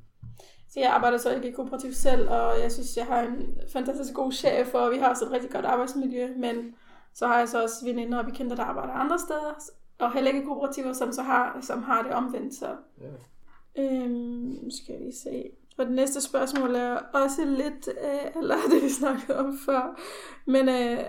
Så 0.69 0.81
jeg 0.81 0.91
arbejder 0.91 1.19
så 1.19 1.35
ikke 1.35 1.49
i 1.49 1.53
kooperativ 1.53 1.93
selv, 1.93 2.29
og 2.29 2.61
jeg 2.63 2.73
synes, 2.73 2.97
jeg 2.97 3.07
har 3.07 3.21
en 3.23 3.55
fantastisk 3.73 4.15
god 4.15 4.33
chef, 4.33 4.75
og 4.75 4.91
vi 4.93 4.97
har 4.99 5.09
også 5.09 5.25
et 5.25 5.31
rigtig 5.33 5.51
godt 5.51 5.65
arbejdsmiljø, 5.65 6.29
men 6.37 6.75
så 7.15 7.27
har 7.27 7.39
jeg 7.39 7.49
så 7.49 7.63
også 7.63 7.85
veninder 7.85 8.19
og 8.19 8.25
bekendte, 8.25 8.57
der 8.57 8.63
arbejder 8.63 8.93
andre 8.93 9.19
steder, 9.19 9.55
og 9.99 10.13
heller 10.15 10.31
ikke 10.31 10.47
kooperativer, 10.47 10.93
som, 10.93 11.13
så 11.13 11.23
har, 11.23 11.59
som 11.63 11.83
har 11.83 12.03
det 12.03 12.13
omvendt. 12.13 12.55
Så. 12.55 12.77
Ja. 13.01 13.83
Øhm, 13.83 14.71
skal 14.71 14.95
lige 15.01 15.13
se. 15.23 15.51
Og 15.81 15.87
det 15.87 15.95
næste 15.95 16.21
spørgsmål 16.21 16.75
er 16.75 16.97
også 16.97 17.45
lidt, 17.45 17.89
øh, 17.89 18.43
eller 18.43 18.57
det 18.73 18.83
vi 18.83 18.89
snakkede 18.89 19.39
om 19.39 19.59
før, 19.67 20.01
men 20.47 20.69
øh, 20.69 21.05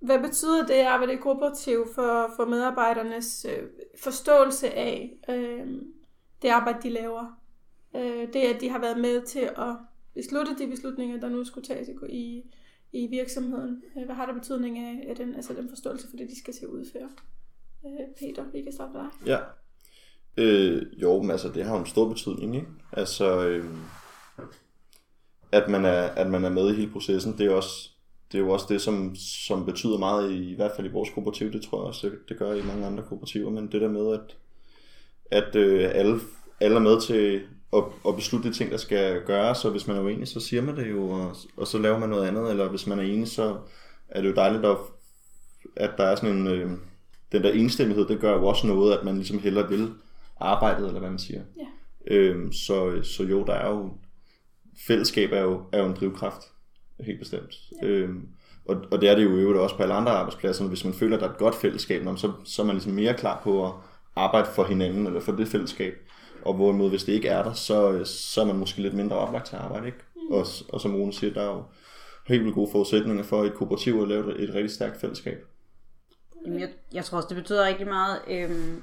hvad 0.00 0.18
betyder 0.18 0.66
det 0.66 0.74
at 0.74 0.86
arbejde 0.86 1.12
i 1.12 1.16
kooperativ 1.16 1.86
for, 1.94 2.32
for 2.36 2.44
medarbejdernes 2.44 3.46
øh, 3.48 3.68
forståelse 3.98 4.70
af 4.70 5.18
øh, 5.28 5.66
det 6.42 6.48
arbejde, 6.48 6.78
de 6.82 6.90
laver? 6.90 7.40
Øh, 7.96 8.32
det, 8.32 8.40
at 8.40 8.60
de 8.60 8.68
har 8.68 8.78
været 8.78 8.98
med 8.98 9.22
til 9.22 9.50
at 9.56 9.76
beslutte 10.14 10.58
de 10.58 10.66
beslutninger, 10.66 11.20
der 11.20 11.28
nu 11.28 11.44
skulle 11.44 11.66
tages 11.66 11.88
i, 11.88 11.92
i, 12.08 12.44
i 12.92 13.06
virksomheden. 13.06 13.82
Øh, 13.96 14.04
hvad 14.04 14.14
har 14.14 14.26
der 14.26 14.34
betydning 14.34 14.78
af, 14.78 15.06
af 15.08 15.16
den, 15.16 15.34
altså 15.34 15.54
den 15.54 15.68
forståelse 15.68 16.10
for 16.10 16.16
det, 16.16 16.30
de 16.30 16.38
skal 16.38 16.54
til 16.54 16.64
at 16.64 16.70
udføre? 16.70 17.08
Øh, 17.86 18.06
Peter, 18.18 18.44
vi 18.52 18.62
kan 18.62 18.72
starte 18.72 18.92
med 18.92 19.00
dig. 19.00 19.10
ja. 19.26 19.38
Øh, 20.36 21.02
jo, 21.02 21.22
men 21.22 21.30
altså, 21.30 21.48
det 21.48 21.64
har 21.64 21.74
jo 21.74 21.80
en 21.80 21.86
stor 21.86 22.08
betydning, 22.08 22.56
ikke? 22.56 22.68
Altså, 22.92 23.48
øh, 23.48 23.64
at, 25.54 25.68
man 25.68 25.84
er, 25.84 26.02
at 26.02 26.30
man 26.30 26.44
er 26.44 26.50
med 26.50 26.70
i 26.70 26.74
hele 26.74 26.92
processen, 26.92 27.32
det 27.32 27.40
er 27.40 27.44
jo 27.44 27.56
også 27.56 27.90
det, 28.32 28.40
er 28.40 28.44
jo 28.44 28.50
også 28.50 28.66
det 28.68 28.80
som, 28.80 29.14
som 29.16 29.66
betyder 29.66 29.98
meget, 29.98 30.30
i, 30.32 30.52
i 30.52 30.54
hvert 30.54 30.72
fald 30.76 30.86
i 30.86 30.90
vores 30.90 31.10
kooperativ, 31.10 31.52
det 31.52 31.62
tror 31.62 31.78
jeg 31.80 31.86
også, 31.86 32.06
det, 32.06 32.18
det 32.28 32.38
gør 32.38 32.54
i 32.54 32.62
mange 32.62 32.86
andre 32.86 33.02
kooperativer, 33.02 33.50
men 33.50 33.72
det 33.72 33.80
der 33.80 33.88
med, 33.88 34.12
at, 34.12 34.36
at 35.30 35.56
øh, 35.56 35.90
alle, 35.94 36.20
alle 36.60 36.76
er 36.76 36.80
med 36.80 37.00
til 37.00 37.42
at, 37.72 37.84
at 38.08 38.16
beslutte 38.16 38.48
de 38.48 38.54
ting, 38.54 38.70
der 38.70 38.76
skal 38.76 39.22
gøres, 39.26 39.64
og 39.64 39.70
hvis 39.70 39.86
man 39.86 39.96
er 39.96 40.02
uenig, 40.02 40.28
så 40.28 40.40
siger 40.40 40.62
man 40.62 40.76
det 40.76 40.90
jo, 40.90 41.10
og, 41.10 41.36
og 41.56 41.66
så 41.66 41.78
laver 41.78 41.98
man 41.98 42.08
noget 42.08 42.26
andet, 42.26 42.50
eller 42.50 42.68
hvis 42.68 42.86
man 42.86 42.98
er 42.98 43.02
enig, 43.02 43.28
så 43.28 43.56
er 44.08 44.20
det 44.20 44.28
jo 44.28 44.34
dejligt, 44.34 44.64
at, 44.64 44.76
at 45.76 45.90
der 45.98 46.04
er 46.04 46.16
sådan 46.16 46.36
en, 46.36 46.46
øh, 46.46 46.70
den 47.32 47.42
der 47.42 47.52
enstemmighed, 47.52 48.06
det 48.08 48.20
gør 48.20 48.32
jo 48.32 48.46
også 48.46 48.66
noget, 48.66 48.98
at 48.98 49.04
man 49.04 49.16
ligesom 49.16 49.38
hellere 49.38 49.68
vil 49.68 49.90
arbejdet, 50.40 50.86
eller 50.86 51.00
hvad 51.00 51.10
man 51.10 51.18
siger. 51.18 51.40
Ja. 51.56 52.14
Øhm, 52.14 52.52
så, 52.52 53.02
så 53.02 53.22
jo, 53.22 53.44
der 53.44 53.54
er 53.54 53.70
jo, 53.70 53.90
fællesskab 54.86 55.32
er 55.32 55.40
jo, 55.40 55.62
er 55.72 55.78
jo 55.78 55.86
en 55.86 55.96
drivkraft, 56.00 56.42
helt 57.00 57.18
bestemt. 57.18 57.54
Ja. 57.82 57.86
Øhm, 57.86 58.28
og, 58.64 58.76
og 58.90 59.00
det 59.00 59.08
er 59.08 59.14
det 59.14 59.24
jo 59.24 59.36
i 59.36 59.40
øvrigt 59.40 59.60
også 59.60 59.76
på 59.76 59.82
alle 59.82 59.94
andre 59.94 60.12
arbejdspladser, 60.12 60.64
hvis 60.64 60.84
man 60.84 60.94
føler, 60.94 61.16
at 61.16 61.20
der 61.20 61.28
er 61.28 61.32
et 61.32 61.38
godt 61.38 61.54
fællesskab, 61.54 62.02
så, 62.16 62.32
så 62.44 62.62
er 62.62 62.66
man 62.66 62.74
ligesom 62.74 62.92
mere 62.92 63.14
klar 63.14 63.40
på 63.44 63.66
at 63.66 63.72
arbejde 64.16 64.48
for 64.54 64.64
hinanden, 64.64 65.06
eller 65.06 65.20
for 65.20 65.32
det 65.32 65.48
fællesskab. 65.48 65.94
Og 66.44 66.54
hvorimod, 66.54 66.90
hvis 66.90 67.04
det 67.04 67.12
ikke 67.12 67.28
er 67.28 67.42
der, 67.42 67.52
så, 67.52 68.04
så 68.04 68.40
er 68.40 68.44
man 68.44 68.56
måske 68.56 68.82
lidt 68.82 68.94
mindre 68.94 69.16
oplagt 69.16 69.46
til 69.46 69.56
at 69.56 69.62
arbejde, 69.62 69.86
ikke? 69.86 69.98
Mm. 70.16 70.34
Og, 70.34 70.46
og 70.68 70.80
som 70.80 70.94
Rune 70.94 71.12
siger, 71.12 71.32
der 71.34 71.42
er 71.42 71.54
jo 71.54 71.62
helt 72.26 72.42
vildt 72.42 72.54
gode 72.54 72.70
forudsætninger 72.72 73.22
for 73.22 73.44
et 73.44 73.54
kooperativ 73.54 74.02
at 74.02 74.08
lave 74.08 74.38
et 74.38 74.54
rigtig 74.54 74.70
stærkt 74.70 75.00
fællesskab. 75.00 75.46
Jamen, 76.46 76.60
jeg, 76.60 76.68
jeg 76.92 77.04
tror 77.04 77.16
også, 77.16 77.28
det 77.28 77.36
betyder 77.36 77.66
rigtig 77.66 77.86
meget 77.86 78.20
øhm, 78.28 78.82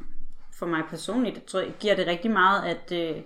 for 0.59 0.66
mig 0.66 0.84
personligt. 0.89 1.36
Jeg 1.36 1.45
tror, 1.47 1.63
giver 1.80 1.95
det 1.95 2.07
rigtig 2.07 2.32
meget, 2.32 2.63
at, 2.63 2.91
øh, 2.91 3.22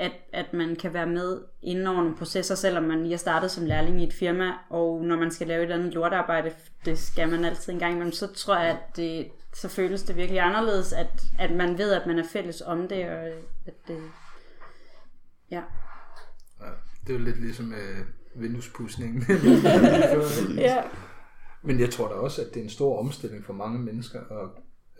at, 0.00 0.12
at 0.32 0.52
man 0.52 0.76
kan 0.76 0.94
være 0.94 1.06
med 1.06 1.40
inden 1.62 1.86
over 1.86 1.96
nogle 1.96 2.16
processer, 2.16 2.54
selvom 2.54 2.84
man 2.84 3.02
lige 3.02 3.14
er 3.14 3.18
startet 3.18 3.50
som 3.50 3.66
lærling 3.66 4.00
i 4.00 4.06
et 4.06 4.12
firma, 4.12 4.52
og 4.70 5.04
når 5.04 5.16
man 5.16 5.30
skal 5.30 5.46
lave 5.46 5.58
et 5.58 5.62
eller 5.62 5.76
andet 5.76 5.94
lortearbejde, 5.94 6.52
det 6.84 6.98
skal 6.98 7.28
man 7.28 7.44
altid 7.44 7.72
en 7.72 7.78
gang 7.78 7.92
imellem, 7.92 8.12
så 8.12 8.32
tror 8.34 8.56
jeg, 8.56 8.70
at 8.70 8.96
det, 8.96 9.30
så 9.54 9.68
føles 9.68 10.02
det 10.02 10.16
virkelig 10.16 10.40
anderledes, 10.40 10.92
at, 10.92 11.22
at 11.38 11.50
man 11.50 11.78
ved, 11.78 11.92
at 11.92 12.06
man 12.06 12.18
er 12.18 12.24
fælles 12.32 12.60
om 12.60 12.88
det, 12.88 13.08
og 13.08 13.24
at 13.66 13.74
det, 13.88 14.02
ja. 15.50 15.62
Ja, 16.60 16.70
det 17.06 17.14
er 17.14 17.18
jo 17.18 17.24
lidt 17.24 17.40
ligesom 17.40 17.72
øh, 17.72 17.98
vinduespudsningen. 18.42 19.24
Ja. 20.56 20.82
Men 21.62 21.80
jeg 21.80 21.90
tror 21.90 22.08
da 22.08 22.14
også, 22.14 22.42
at 22.42 22.48
det 22.54 22.60
er 22.60 22.64
en 22.64 22.70
stor 22.70 22.98
omstilling 22.98 23.44
for 23.44 23.52
mange 23.52 23.78
mennesker 23.78 24.20
at, 24.20 24.50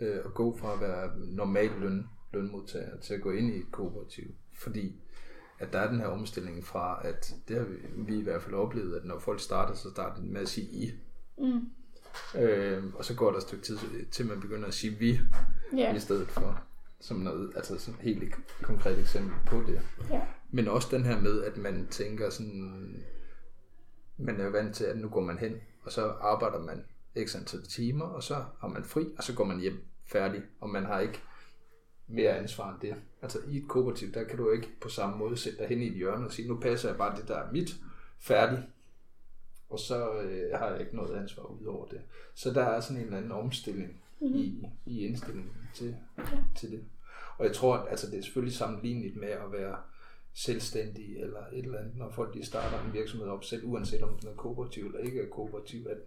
øh, 0.07 0.15
at 0.25 0.33
gå 0.33 0.57
fra 0.57 0.73
at 0.73 0.81
være 0.81 1.11
normal 1.17 1.71
løn, 1.79 2.05
lønmodtager 2.33 2.99
til 3.01 3.13
at 3.13 3.21
gå 3.21 3.31
ind 3.31 3.53
i 3.53 3.57
et 3.57 3.71
kooperativ. 3.71 4.27
Fordi 4.61 4.95
at 5.59 5.73
der 5.73 5.79
er 5.79 5.89
den 5.91 5.99
her 5.99 6.07
omstilling 6.07 6.65
fra, 6.65 7.01
at 7.07 7.35
det 7.47 7.57
har 7.57 7.63
vi, 7.63 7.75
vi 7.97 8.19
i 8.19 8.23
hvert 8.23 8.41
fald 8.41 8.55
oplevet, 8.55 8.95
at 8.95 9.05
når 9.05 9.19
folk 9.19 9.39
starter, 9.39 9.73
så 9.75 9.89
starter 9.89 10.21
de 10.21 10.27
med 10.27 10.41
at 10.41 10.49
sige 10.49 10.67
I. 10.67 10.91
Mm. 11.37 11.69
Øh, 12.39 12.83
og 12.95 13.05
så 13.05 13.15
går 13.15 13.29
der 13.31 13.37
et 13.37 13.43
stykke 13.43 13.63
tid, 13.63 13.77
til 14.11 14.25
man 14.27 14.41
begynder 14.41 14.67
at 14.67 14.73
sige 14.73 14.95
vi, 14.97 15.19
Ja. 15.77 15.95
i 15.95 15.99
stedet 15.99 16.27
for 16.27 16.63
som 16.99 17.17
noget, 17.17 17.51
altså 17.55 17.79
sådan 17.79 17.99
et 17.99 18.03
helt 18.03 18.33
konkret 18.61 18.99
eksempel 18.99 19.33
på 19.47 19.63
det. 19.67 19.81
Ja. 20.09 20.21
Men 20.51 20.67
også 20.67 20.87
den 20.91 21.05
her 21.05 21.21
med, 21.21 21.43
at 21.43 21.57
man 21.57 21.87
tænker 21.91 22.29
sådan, 22.29 23.03
man 24.17 24.39
er 24.39 24.49
vant 24.49 24.75
til, 24.75 24.83
at 24.83 24.97
nu 24.97 25.09
går 25.09 25.21
man 25.21 25.37
hen, 25.37 25.55
og 25.83 25.91
så 25.91 26.07
arbejder 26.21 26.59
man 26.59 26.83
x 27.25 27.35
antal 27.35 27.63
timer, 27.63 28.05
og 28.05 28.23
så 28.23 28.43
har 28.59 28.67
man 28.67 28.83
fri, 28.83 29.07
og 29.17 29.23
så 29.23 29.35
går 29.35 29.43
man 29.45 29.59
hjem 29.59 29.85
færdig, 30.05 30.41
og 30.59 30.69
man 30.69 30.85
har 30.85 30.99
ikke 30.99 31.21
mere 32.07 32.37
ansvar 32.37 32.71
end 32.71 32.81
det. 32.81 32.95
Altså 33.21 33.39
i 33.49 33.57
et 33.57 33.67
kooperativ, 33.67 34.11
der 34.13 34.23
kan 34.23 34.37
du 34.37 34.51
ikke 34.51 34.67
på 34.81 34.89
samme 34.89 35.17
måde 35.17 35.37
sætte 35.37 35.59
dig 35.59 35.67
hen 35.67 35.81
i 35.81 35.87
et 35.87 35.93
hjørne 35.93 36.25
og 36.25 36.31
sige, 36.31 36.47
nu 36.47 36.59
passer 36.59 36.89
jeg 36.89 36.97
bare 36.97 37.19
det, 37.19 37.27
der 37.27 37.35
er 37.37 37.51
mit, 37.51 37.75
færdig, 38.19 38.67
og 39.69 39.79
så 39.79 40.13
øh, 40.13 40.59
har 40.59 40.69
jeg 40.69 40.79
ikke 40.79 40.95
noget 40.95 41.21
ansvar 41.21 41.43
ud 41.43 41.65
over 41.65 41.87
det. 41.87 42.01
Så 42.35 42.53
der 42.53 42.63
er 42.63 42.79
sådan 42.79 42.97
en 42.97 43.03
eller 43.03 43.17
anden 43.17 43.31
omstilling 43.31 44.01
mm-hmm. 44.21 44.35
i, 44.35 44.67
i 44.85 45.05
indstillingen 45.05 45.53
til, 45.73 45.95
ja. 46.17 46.23
til 46.55 46.71
det. 46.71 46.83
Og 47.37 47.45
jeg 47.45 47.55
tror, 47.55 47.75
at 47.77 47.89
altså, 47.89 48.11
det 48.11 48.19
er 48.19 48.23
selvfølgelig 48.23 48.55
sammenligneligt 48.55 49.15
med 49.15 49.27
at 49.27 49.51
være 49.51 49.75
selvstændig 50.33 51.17
eller 51.17 51.39
et 51.53 51.65
eller 51.65 51.79
andet, 51.79 51.97
når 51.97 52.09
folk 52.09 52.33
de 52.33 52.45
starter 52.45 52.85
en 52.85 52.93
virksomhed 52.93 53.27
op 53.27 53.43
selv, 53.43 53.65
uanset 53.65 54.03
om 54.03 54.19
den 54.19 54.29
er 54.29 54.33
kooperativ 54.33 54.85
eller 54.85 54.99
ikke 54.99 55.21
er 55.21 55.29
kooperativ, 55.29 55.87
at 55.89 55.97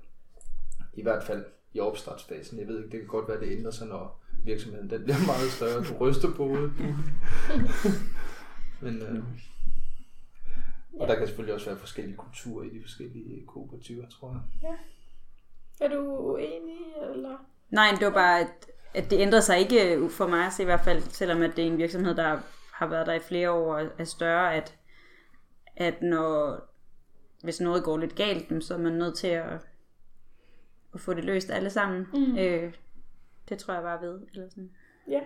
i 0.95 1.03
hvert 1.03 1.25
fald 1.25 1.45
i 1.73 1.81
opstartsfasen, 1.81 2.59
jeg 2.59 2.69
ved 2.69 2.79
ikke, 2.79 2.91
det 2.91 3.01
kan 3.01 3.09
godt 3.09 3.29
være, 3.29 3.41
det 3.41 3.59
ændrer 3.59 3.71
sig, 3.71 3.87
når 3.87 4.24
virksomheden 4.45 4.91
den 4.91 5.03
bliver 5.03 5.27
meget 5.27 5.51
større, 5.51 5.85
du 5.85 5.95
ryster 6.01 6.35
på 6.37 6.47
hovedet. 6.47 6.73
Men, 8.83 9.03
øh, 9.03 9.25
og 11.01 11.09
der 11.09 11.15
kan 11.15 11.27
selvfølgelig 11.27 11.55
også 11.55 11.67
være 11.67 11.79
forskellige 11.79 12.17
kulturer 12.17 12.65
i 12.65 12.69
de 12.69 12.83
forskellige 12.83 13.47
kooperativer, 13.47 14.09
tror 14.09 14.43
jeg. 14.63 14.77
Er 15.81 15.89
du 15.89 16.03
uenig, 16.03 16.81
eller? 17.15 17.37
Nej, 17.71 17.91
det 17.99 18.07
var 18.07 18.13
bare, 18.13 18.41
at, 18.41 18.71
at 18.95 19.11
det 19.11 19.21
ændrede 19.21 19.43
sig 19.43 19.59
ikke 19.59 19.95
øh, 19.95 20.11
for 20.11 20.27
mig 20.27 20.47
at 20.47 20.53
se 20.53 20.63
i 20.63 20.65
hvert 20.65 20.85
fald, 20.85 21.03
selvom 21.03 21.43
at 21.43 21.57
det 21.57 21.63
er 21.63 21.71
en 21.71 21.79
virksomhed, 21.79 22.15
der 22.15 22.39
har 22.73 22.87
været 22.87 23.07
der 23.07 23.13
i 23.13 23.21
flere 23.21 23.51
år 23.51 23.75
og 23.75 23.87
er 23.99 24.05
større, 24.05 24.55
at, 24.55 24.77
at 25.77 26.03
når, 26.03 26.61
hvis 27.43 27.61
noget 27.61 27.85
går 27.85 27.99
lidt 27.99 28.15
galt, 28.15 28.65
så 28.65 28.75
er 28.75 28.79
man 28.79 28.93
nødt 28.93 29.19
til 29.19 29.27
at, 29.27 29.53
at 30.95 31.01
få 31.01 31.15
det 31.15 31.25
løst 31.25 31.51
alle 31.51 31.71
sammen. 31.71 32.07
Mm. 32.13 32.39
Øh, 32.39 32.73
det 33.49 33.59
tror 33.59 33.75
jeg 33.75 33.83
bare 33.83 34.01
ved. 34.01 34.21
Eller 34.33 34.49
sådan. 34.49 34.71
Ja, 35.09 35.21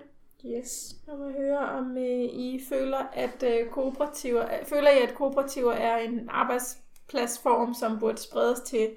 yes. 0.46 0.96
Jeg 1.06 1.14
må 1.16 1.30
høre, 1.30 1.58
om 1.58 1.96
øh, 1.96 2.24
I 2.24 2.60
føler, 2.68 3.02
at 3.12 3.42
øh, 3.42 3.70
kooperativer, 3.70 4.44
øh, 4.44 4.66
føler 4.66 4.90
I, 4.90 5.02
at 5.08 5.14
kooperativer 5.14 5.72
er 5.72 5.98
en 5.98 6.28
arbejdspladsform, 6.28 7.74
som 7.74 7.98
burde 7.98 8.18
spredes 8.18 8.60
til 8.60 8.88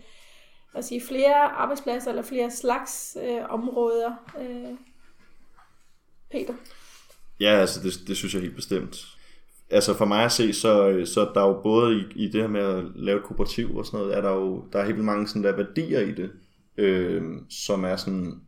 at 0.75 0.85
sige, 0.85 1.01
flere 1.01 1.35
arbejdspladser 1.35 2.09
eller 2.09 2.23
flere 2.23 2.51
slags 2.51 3.17
øh, 3.23 3.49
områder? 3.49 4.33
Øh, 4.39 4.77
Peter? 6.31 6.53
Ja, 7.39 7.49
altså 7.49 7.83
det, 7.83 8.07
det 8.07 8.17
synes 8.17 8.33
jeg 8.33 8.41
helt 8.41 8.55
bestemt. 8.55 9.05
Altså 9.69 9.93
for 9.93 10.05
mig 10.05 10.25
at 10.25 10.31
se, 10.31 10.53
så, 10.53 11.01
så 11.05 11.21
er 11.21 11.33
der 11.33 11.41
jo 11.41 11.61
både 11.63 11.97
i, 11.97 12.03
i 12.15 12.27
det 12.27 12.41
her 12.41 12.47
med 12.47 12.61
at 12.61 12.83
lave 12.95 13.17
et 13.17 13.23
kooperativ 13.23 13.77
og 13.77 13.85
sådan 13.85 13.99
noget, 13.99 14.17
er 14.17 14.21
der 14.21 14.31
jo 14.31 14.65
der 14.73 14.79
er 14.79 14.85
helt 14.85 14.97
mange 14.97 15.27
sådan 15.27 15.43
der 15.43 15.55
værdier 15.55 15.99
i 15.99 16.11
det, 16.11 16.31
øh, 16.77 17.23
som 17.49 17.83
er 17.83 17.95
sådan 17.95 18.41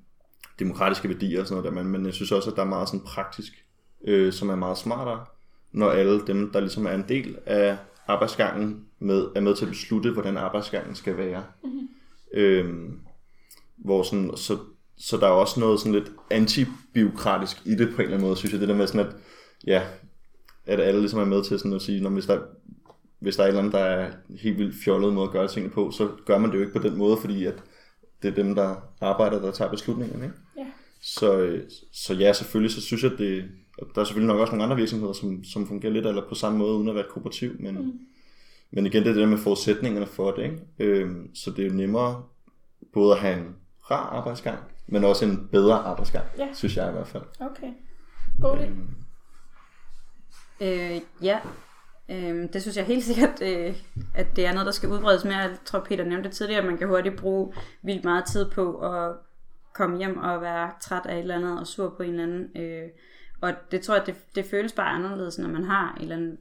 demokratiske 0.60 1.10
værdier 1.10 1.41
og 1.41 1.47
sådan 1.47 1.62
noget 1.62 1.76
der, 1.76 1.84
men, 1.84 1.91
men 1.91 2.06
jeg 2.06 2.14
synes 2.14 2.32
også, 2.32 2.49
at 2.49 2.56
der 2.56 2.62
er 2.62 2.68
meget 2.68 2.88
sådan 2.88 3.06
praktisk, 3.06 3.66
øh, 4.08 4.34
som 4.34 4.49
er 4.49 4.56
meget 4.56 4.78
smartere, 4.78 5.26
når 5.72 5.89
alle 5.89 6.28
dem, 6.28 6.51
der 6.51 6.60
ligesom 6.60 6.86
er 6.86 6.91
en 6.91 7.06
del 7.10 7.38
af 7.45 7.78
arbejdsgangen, 8.08 8.86
med, 8.99 9.28
er 9.36 9.41
med 9.41 9.56
til 9.56 9.66
at 9.66 9.72
beslutte, 9.72 10.12
hvordan 10.12 10.38
arbejdsgangen 10.38 10.95
skal 10.95 11.18
være. 11.18 11.43
Mm-hmm. 11.64 11.88
Øh, 12.34 12.89
hvor 13.78 14.04
sådan, 14.04 14.32
så, 14.36 14.58
så 14.97 15.18
der 15.18 15.28
er 15.28 15.32
også 15.32 15.60
noget 15.60 15.80
sådan 15.80 15.93
lidt 15.93 16.12
antibiokratisk 16.32 17.62
i 17.66 17.76
det 17.76 17.88
på 17.89 17.95
en 17.95 18.01
eller 18.01 18.14
anden 18.14 18.28
måde, 18.28 18.38
synes 18.38 18.51
jeg. 18.51 18.62
Det 18.62 18.70
der 18.70 18.76
med 18.76 18.88
sådan, 18.88 19.08
at, 19.08 19.16
ja, 19.68 19.82
at 20.66 20.80
alle 20.80 20.99
ligesom 20.99 21.20
er 21.20 21.26
med 21.26 21.43
til 21.43 21.60
sådan 21.60 21.74
at 21.74 21.82
sige, 21.82 22.04
når 22.04 22.10
hvis 22.10 22.26
der, 22.26 22.39
hvis 23.20 23.36
der 23.36 23.43
er 23.43 23.47
et 23.47 23.49
eller 23.49 23.60
andet, 23.60 23.74
der 23.74 23.80
er 23.80 24.12
helt 24.41 24.58
vildt 24.58 24.76
fjollet 24.84 25.14
måde 25.14 25.28
at 25.28 25.32
gøre 25.32 25.47
tingene 25.47 25.74
på, 25.74 25.91
så 25.91 26.10
gør 26.26 26.38
man 26.38 26.51
det 26.51 26.56
jo 26.56 26.62
ikke 26.62 26.80
på 26.80 26.88
den 26.88 26.97
måde, 26.97 27.18
fordi 27.18 27.45
at 27.45 27.64
det 28.22 28.32
er 28.32 28.36
dem, 28.36 28.56
der 28.56 28.76
arbejder, 29.01 29.41
der 29.41 29.51
tager 29.51 29.72
beslutningerne. 29.72 30.24
Ikke? 30.24 30.36
Så, 31.06 31.38
øh, 31.38 31.64
så 31.91 32.14
ja, 32.14 32.34
selvfølgelig, 32.34 32.72
så 32.76 32.82
synes 32.82 33.04
jeg, 33.04 33.12
at 33.12 33.20
det, 33.20 33.49
der 33.95 34.01
er 34.01 34.06
selvfølgelig 34.06 34.34
nok 34.34 34.41
også 34.41 34.51
nogle 34.51 34.64
andre 34.64 34.76
virksomheder, 34.76 35.14
som, 35.14 35.43
som 35.43 35.68
fungerer 35.68 35.93
lidt 35.93 36.06
eller 36.06 36.30
på 36.30 36.36
samme 36.36 36.58
måde, 36.58 36.76
uden 36.76 36.89
at 36.89 36.95
være 36.95 37.04
et 37.04 37.12
kooperativ, 37.12 37.56
men, 37.60 37.76
mm. 37.76 37.99
men 38.72 38.86
igen, 38.86 39.04
det 39.04 39.10
er 39.10 39.14
det 39.14 39.22
der 39.22 39.28
med 39.28 39.38
forudsætningerne 39.38 40.06
for 40.06 40.32
det. 40.32 40.43
Ikke? 40.43 40.60
Øhm, 40.80 41.36
så 41.36 41.51
det 41.51 41.66
er 41.66 41.70
jo 41.70 41.74
nemmere 41.74 42.24
både 42.93 43.14
at 43.16 43.20
have 43.22 43.38
en 43.38 43.56
rar 43.91 44.10
arbejdsgang, 44.10 44.60
men 44.88 45.04
også 45.04 45.26
en 45.26 45.49
bedre 45.51 45.76
arbejdsgang, 45.76 46.26
Ja. 46.38 46.47
synes 46.54 46.78
jeg 46.78 46.89
i 46.89 46.91
hvert 46.91 47.08
fald. 47.08 47.24
Okay. 47.39 47.74
Bodil? 48.41 48.72
Øh, 50.62 51.01
ja, 51.22 51.39
øh, 52.10 52.54
det 52.54 52.62
synes 52.62 52.78
jeg 52.78 52.86
helt 52.86 53.04
sikkert, 53.04 53.41
øh, 53.41 53.76
at 54.16 54.36
det 54.36 54.45
er 54.45 54.51
noget, 54.54 54.66
der 54.66 54.72
skal 54.72 54.89
udbredes 54.89 55.24
mere. 55.24 55.38
Jeg 55.38 55.58
tror, 55.66 55.80
Peter 55.80 56.06
nævnte 56.06 56.30
det 56.30 56.38
tidligere, 56.38 56.62
at 56.62 56.68
man 56.68 56.78
kan 56.78 56.88
hurtigt 56.88 57.16
bruge 57.16 57.54
vildt 57.84 58.04
meget 58.04 58.26
tid 58.26 58.49
på 58.49 58.78
at 58.80 59.16
komme 59.74 59.97
hjem 59.97 60.17
og 60.17 60.41
være 60.41 60.71
træt 60.82 61.05
af 61.05 61.15
et 61.15 61.19
eller 61.19 61.36
andet 61.36 61.59
og 61.59 61.67
sur 61.67 61.93
på 61.97 62.03
en 62.03 62.09
eller 62.09 62.24
anden. 62.24 62.61
Øh, 62.61 62.89
og 63.41 63.53
det 63.71 63.82
tror 63.82 63.95
jeg, 63.95 64.05
det, 64.05 64.15
det 64.36 64.45
føles 64.45 64.74
bare 64.74 64.89
anderledes, 64.89 65.38
når 65.38 65.49
man 65.49 65.63
har 65.63 65.95
en 65.95 66.01
eller 66.01 66.15
anden 66.15 66.38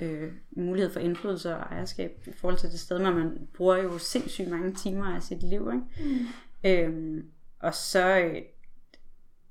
øh, 0.00 0.32
mulighed 0.50 0.92
for 0.92 1.00
indflydelse 1.00 1.56
og 1.56 1.62
ejerskab 1.62 2.24
i 2.26 2.32
forhold 2.32 2.58
til 2.58 2.70
det 2.70 2.80
sted, 2.80 3.00
hvor 3.00 3.10
man 3.10 3.48
bruger 3.56 3.76
jo 3.76 3.98
sindssygt 3.98 4.48
mange 4.48 4.74
timer 4.74 5.14
af 5.14 5.22
sit 5.22 5.42
liv. 5.42 5.70
Ikke? 5.72 5.84
Mm. 6.10 7.18
Øh, 7.18 7.24
og 7.60 7.74
så, 7.74 8.18
øh, 8.18 8.42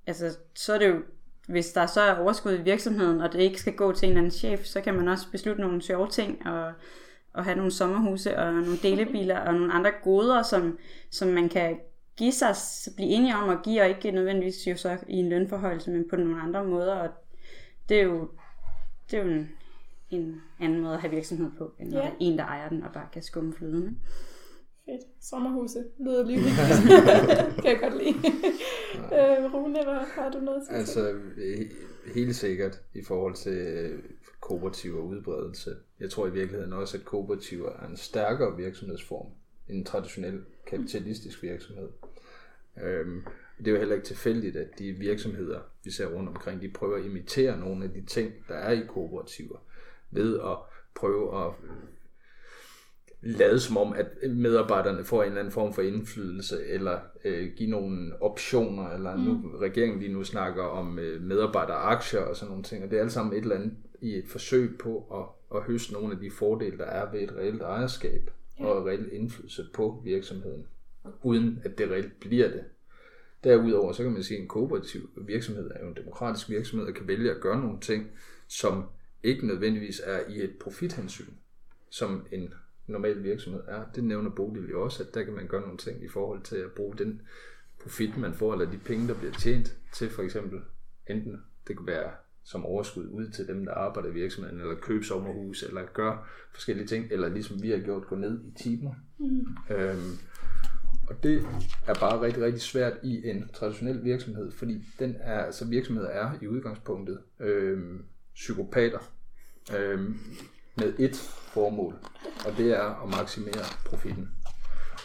altså, 0.07 0.38
så 0.55 0.74
er 0.74 0.80
det 0.80 0.88
jo 0.88 1.01
hvis 1.47 1.72
der 1.72 1.86
så 1.86 2.01
er 2.01 2.20
overskud 2.20 2.53
i 2.53 2.61
virksomheden, 2.61 3.22
og 3.22 3.34
det 3.34 3.39
ikke 3.39 3.59
skal 3.59 3.74
gå 3.74 3.91
til 3.91 4.05
en 4.05 4.11
eller 4.11 4.22
anden 4.22 4.32
chef, 4.32 4.65
så 4.65 4.82
kan 4.82 4.93
man 4.93 5.07
også 5.07 5.32
beslutte 5.32 5.61
nogle 5.61 5.82
sjove 5.82 6.07
ting, 6.07 6.47
og, 6.47 6.72
og 7.34 7.43
have 7.43 7.55
nogle 7.55 7.72
sommerhuse, 7.72 8.38
og 8.38 8.53
nogle 8.53 8.78
delebiler, 8.84 9.39
og 9.39 9.53
nogle 9.53 9.74
andre 9.74 9.91
goder, 10.03 10.43
som, 10.43 10.78
som 11.11 11.28
man 11.28 11.49
kan 11.49 11.78
give 12.18 12.32
sig, 12.32 12.55
blive 12.95 13.09
enige 13.09 13.36
om 13.36 13.49
at 13.49 13.57
give, 13.63 13.82
og 13.82 13.88
ikke 13.89 14.11
nødvendigvis 14.11 14.68
jo 14.68 14.76
så 14.76 14.97
i 15.07 15.15
en 15.15 15.30
lønforhøjelse, 15.30 15.91
men 15.91 16.09
på 16.09 16.15
nogle 16.15 16.41
andre 16.41 16.65
måder, 16.65 16.93
og 16.95 17.09
det 17.89 17.97
er 17.99 18.03
jo, 18.03 18.30
det 19.11 19.20
er 19.20 19.24
jo 19.24 19.30
en, 19.30 19.49
en 20.09 20.41
anden 20.59 20.82
måde 20.82 20.93
at 20.93 21.01
have 21.01 21.11
virksomhed 21.11 21.51
på, 21.57 21.74
end 21.80 21.89
når 21.89 21.99
Ja. 21.99 22.05
der 22.05 22.11
en, 22.20 22.38
der 22.38 22.45
ejer 22.45 22.70
den, 22.70 22.84
og 22.84 22.93
bare 22.93 23.07
kan 23.13 23.22
skumme 23.24 23.53
fløden. 23.53 23.84
ikke? 23.84 23.97
Fedt. 24.86 25.11
Sommerhuse. 25.26 25.84
Lyder 25.99 26.26
lige 26.26 26.39
kan 27.61 27.65
jeg 27.72 27.80
godt 27.82 27.97
lide. 28.03 28.18
øh, 28.95 29.53
Rune, 29.53 29.84
hvad 29.84 30.05
har 30.15 30.30
du 30.32 30.39
noget 30.39 30.63
til? 30.68 30.76
at 30.76 30.88
sige? 30.88 31.07
Altså, 31.07 31.20
he- 31.38 32.13
helt 32.13 32.36
sikkert 32.36 32.82
i 32.93 33.03
forhold 33.03 33.36
til 33.36 33.51
øh, 33.57 34.03
kooperativ 34.41 34.95
og 34.95 35.05
udbredelse. 35.07 35.72
Jeg 35.99 36.09
tror 36.09 36.28
i 36.28 36.32
virkeligheden 36.32 36.74
også, 36.74 36.97
at 36.97 37.05
kooperativer 37.05 37.70
er 37.82 37.88
en 37.88 37.97
stærkere 37.97 38.57
virksomhedsform 38.57 39.28
end 39.70 39.78
en 39.78 39.86
traditionel 39.86 40.41
kapitalistisk 40.68 41.43
virksomhed. 41.43 41.89
Øhm, 42.84 43.24
det 43.57 43.68
er 43.68 43.72
jo 43.72 43.78
heller 43.78 43.95
ikke 43.95 44.07
tilfældigt, 44.07 44.55
at 44.55 44.80
de 44.80 44.91
virksomheder, 44.91 45.59
vi 45.84 45.91
ser 45.91 46.05
rundt 46.05 46.30
omkring, 46.30 46.61
de 46.61 46.70
prøver 46.70 46.97
at 46.97 47.05
imitere 47.05 47.59
nogle 47.59 47.86
af 47.86 47.91
de 47.91 48.05
ting, 48.05 48.34
der 48.47 48.55
er 48.55 48.72
i 48.72 48.86
kooperativer, 48.88 49.57
ved 50.11 50.39
at 50.39 50.57
prøve 50.95 51.45
at 51.45 51.53
lade 53.22 53.59
som 53.59 53.78
om, 53.78 53.93
at 53.93 54.07
medarbejderne 54.30 55.03
får 55.03 55.24
en 55.24 55.28
eller 55.28 55.39
anden 55.39 55.51
form 55.51 55.74
for 55.74 55.82
indflydelse, 55.82 56.65
eller 56.65 56.99
øh, 57.26 57.51
give 57.55 57.70
nogle 57.70 58.22
optioner, 58.22 58.89
eller 58.89 59.15
mm. 59.15 59.24
nu 59.24 59.57
regeringen 59.57 59.99
lige 59.99 60.13
nu 60.13 60.24
snakker 60.24 60.63
om 60.63 60.99
øh, 60.99 61.22
medarbejderaktier 61.22 62.20
og 62.20 62.36
sådan 62.36 62.49
nogle 62.49 62.63
ting, 62.63 62.84
og 62.84 62.91
det 62.91 62.97
er 62.97 63.03
alt 63.03 63.11
sammen 63.11 63.34
et 63.34 63.41
eller 63.41 63.55
andet 63.55 63.74
i 64.01 64.15
et 64.15 64.28
forsøg 64.28 64.78
på 64.80 65.05
at, 65.13 65.57
at 65.57 65.63
høste 65.63 65.93
nogle 65.93 66.13
af 66.13 66.20
de 66.20 66.32
fordele, 66.32 66.78
der 66.78 66.86
er 66.86 67.11
ved 67.11 67.22
et 67.22 67.36
reelt 67.36 67.61
ejerskab 67.61 68.32
og 68.60 68.86
reelt 68.86 69.14
indflydelse 69.14 69.66
på 69.74 70.01
virksomheden, 70.03 70.68
uden 71.24 71.62
at 71.64 71.78
det 71.78 71.89
reelt 71.89 72.20
bliver 72.20 72.47
det. 72.47 72.64
Derudover 73.43 73.93
så 73.93 74.03
kan 74.03 74.12
man 74.12 74.24
sige, 74.24 74.38
at 74.38 74.41
en 74.41 74.47
kooperativ 74.47 75.10
virksomhed 75.18 75.72
er 75.76 75.80
jo 75.84 75.88
en 75.88 75.95
demokratisk 75.95 76.49
virksomhed, 76.49 76.88
og 76.88 76.93
kan 76.93 77.08
vælge 77.08 77.32
at 77.32 77.41
gøre 77.41 77.62
nogle 77.62 77.80
ting, 77.80 78.12
som 78.47 78.86
ikke 79.24 79.47
nødvendigvis 79.47 80.01
er 80.05 80.20
i 80.30 80.43
et 80.43 80.55
profithensyn, 80.60 81.34
som 81.89 82.28
en 82.32 82.53
normal 82.88 83.24
virksomhed 83.24 83.62
er. 83.68 83.86
Det 83.95 84.03
nævner 84.03 84.30
Bodil 84.30 84.70
jo 84.70 84.84
også, 84.84 85.03
at 85.03 85.14
der 85.14 85.24
kan 85.24 85.34
man 85.34 85.47
gøre 85.47 85.62
nogle 85.62 85.78
ting 85.78 86.03
i 86.03 86.08
forhold 86.08 86.41
til 86.43 86.55
at 86.55 86.72
bruge 86.72 86.97
den 86.97 87.22
profit, 87.82 88.18
man 88.18 88.34
får, 88.34 88.53
eller 88.53 88.72
de 88.72 88.78
penge, 88.78 89.08
der 89.08 89.14
bliver 89.14 89.34
tjent 89.34 89.78
til 89.93 90.10
for 90.10 90.24
eksempel 90.24 90.62
enten 91.08 91.43
det 91.68 91.78
kan 91.78 91.88
være 91.88 92.12
som 92.48 92.66
overskud 92.66 93.08
ud 93.12 93.28
til 93.30 93.48
dem, 93.48 93.66
der 93.66 93.74
arbejder 93.74 94.10
i 94.10 94.14
virksomheden, 94.14 94.62
eller 94.62 94.76
købe 94.76 95.04
sommerhus, 95.04 95.64
eller 95.64 95.82
gøre 95.93 96.18
forskellige 96.54 96.88
ting, 96.88 97.08
eller 97.12 97.30
ligesom 97.30 97.64
vi 97.64 97.70
har 97.70 97.80
gjort, 97.80 98.08
gå 98.08 98.16
ned 98.16 98.39
i 98.43 98.64
timer. 98.64 98.93
Mm. 99.20 99.76
Øhm, 99.76 100.18
og 101.10 101.24
det 101.24 101.45
er 101.88 101.93
bare 101.93 102.22
rigtig, 102.22 102.43
rigtig 102.43 102.62
svært 102.62 102.93
i 103.04 103.30
en 103.30 103.50
traditionel 103.54 104.04
virksomhed, 104.04 104.52
fordi 104.52 104.86
den 105.00 105.16
er, 105.20 105.39
altså 105.39 105.66
virksomheder 105.66 106.10
er 106.10 106.32
i 106.41 106.48
udgangspunktet 106.48 107.20
øhm, 107.39 108.04
psykopater 108.36 109.00
øhm, 109.78 110.20
med 110.78 110.93
et 111.00 111.16
formål, 111.54 111.93
og 112.45 112.58
det 112.58 112.72
er 112.72 113.04
at 113.04 113.10
maksimere 113.10 113.66
profitten. 113.86 114.30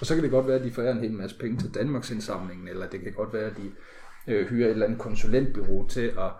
Og 0.00 0.06
så 0.06 0.14
kan 0.14 0.22
det 0.22 0.30
godt 0.30 0.46
være, 0.46 0.58
at 0.58 0.64
de 0.64 0.72
får 0.72 0.82
en 0.82 1.00
hel 1.00 1.12
masse 1.12 1.38
penge 1.38 1.58
til 1.58 1.74
Danmarks 1.74 2.10
indsamlingen, 2.10 2.68
eller 2.68 2.88
det 2.88 3.00
kan 3.00 3.12
godt 3.12 3.32
være, 3.32 3.50
at 3.50 3.56
de 3.56 3.70
øh, 4.32 4.46
hyrer 4.46 4.66
et 4.66 4.70
eller 4.70 4.86
andet 4.86 5.00
konsulentbyrå 5.00 5.88
til 5.88 6.06
at 6.18 6.30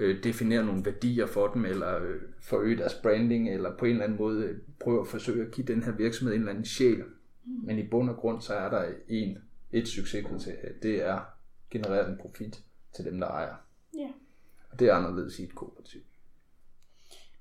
øh, 0.00 0.24
definere 0.24 0.64
nogle 0.64 0.84
værdier 0.84 1.26
for 1.26 1.48
dem, 1.48 1.64
eller 1.64 2.02
øh, 2.02 2.20
forøge 2.40 2.76
deres 2.76 2.94
branding, 2.94 3.50
eller 3.54 3.76
på 3.76 3.84
en 3.84 3.90
eller 3.90 4.04
anden 4.04 4.18
måde 4.18 4.44
øh, 4.44 4.58
prøve 4.80 5.00
at 5.00 5.06
forsøge 5.06 5.46
at 5.46 5.52
give 5.52 5.66
den 5.66 5.82
her 5.82 5.92
virksomhed 5.92 6.34
en 6.34 6.40
eller 6.40 6.50
anden 6.50 6.64
sjæl. 6.64 7.04
Men 7.44 7.78
i 7.78 7.86
bund 7.86 8.10
og 8.10 8.16
grund, 8.16 8.40
så 8.40 8.54
er 8.54 8.70
der 8.70 8.92
en, 9.08 9.38
et 9.72 9.88
succeskriterie. 9.88 10.74
Det 10.82 11.02
er 11.06 11.20
generere 11.70 12.10
en 12.10 12.18
profit 12.18 12.62
til 12.96 13.04
dem, 13.04 13.20
der 13.20 13.26
ejer. 13.26 13.54
Ja. 13.98 14.08
Og 14.70 14.78
det 14.78 14.88
er 14.88 14.94
anderledes 14.94 15.38
i 15.38 15.42
et 15.42 15.54
kooperativ. 15.54 16.00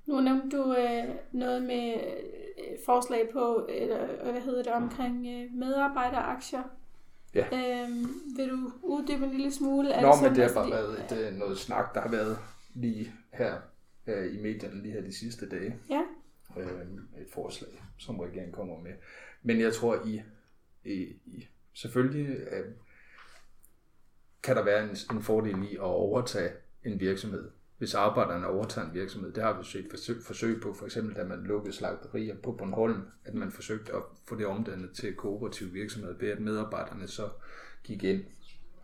Nu 0.06 0.22
nævnte 0.22 0.58
du 0.58 0.76
øh, 0.76 1.16
noget 1.32 1.62
med 1.62 1.94
øh, 1.94 2.78
forslag 2.86 3.30
på, 3.34 3.68
eller 3.70 4.32
hvad 4.32 4.42
hedder 4.42 4.64
det, 4.64 4.74
omkring 4.74 5.28
øh, 5.28 5.54
medarbejderaktier. 5.54 6.64
Ja. 7.36 7.46
Øhm, 7.54 8.06
vil 8.38 8.50
du 8.50 8.72
uddybe 8.84 9.26
en 9.26 9.32
lille 9.32 9.52
smule? 9.52 9.92
Er 9.92 10.02
Nå, 10.02 10.12
sådan, 10.16 10.30
men 10.32 10.36
det 10.36 10.48
har 10.48 10.54
bare 10.54 10.72
været 10.72 11.12
et, 11.12 11.28
øh, 11.28 11.34
noget 11.34 11.58
snak, 11.58 11.96
der 11.96 12.02
har 12.02 12.10
været 12.10 12.38
lige 12.74 13.14
her 13.34 13.58
øh, 14.08 14.36
i 14.36 14.42
medierne 14.42 14.82
lige 14.82 14.94
her 14.94 15.02
de 15.02 15.14
sidste 15.14 15.50
dage. 15.50 15.76
Ja, 15.90 16.02
øh, 16.58 16.82
et 17.22 17.28
forslag, 17.34 17.84
som 17.98 18.20
regeringen 18.20 18.54
kommer 18.54 18.80
med. 18.80 18.92
Men 19.44 19.60
jeg 19.60 19.74
tror, 19.74 20.06
i, 20.06 20.22
i, 20.84 21.02
i 21.26 21.48
selvfølgelig 21.74 22.30
øh, 22.52 22.66
kan 24.44 24.56
der 24.56 24.64
være 24.64 24.84
en, 24.84 24.98
en 25.12 25.24
fordel 25.24 25.64
i 25.72 25.76
at 25.76 25.82
overtage 25.82 26.52
en 26.86 27.00
virksomhed. 27.00 27.52
Hvis 27.80 27.96
arbejderne 27.96 28.48
overtager 28.48 28.88
en 28.88 28.94
virksomhed, 28.94 29.32
det 29.32 29.44
har 29.44 29.58
vi 29.60 29.66
set 29.66 29.88
forsøg, 29.90 30.16
forsøg 30.26 30.62
på, 30.62 30.74
for 30.74 30.86
eksempel 30.86 31.16
da 31.16 31.24
man 31.24 31.44
lukkede 31.44 31.74
slagterier 31.74 32.36
på 32.44 32.52
Bornholm, 32.52 33.02
at 33.26 33.34
man 33.34 33.52
forsøgte 33.52 33.94
at 33.94 34.02
få 34.28 34.36
det 34.36 34.46
omdannet 34.46 34.92
til 34.92 35.16
kooperativ 35.16 35.74
virksomhed, 35.74 36.16
ved 36.20 36.30
at 36.30 36.40
medarbejderne 36.40 37.08
så 37.08 37.30
gik 37.84 38.04
ind 38.04 38.24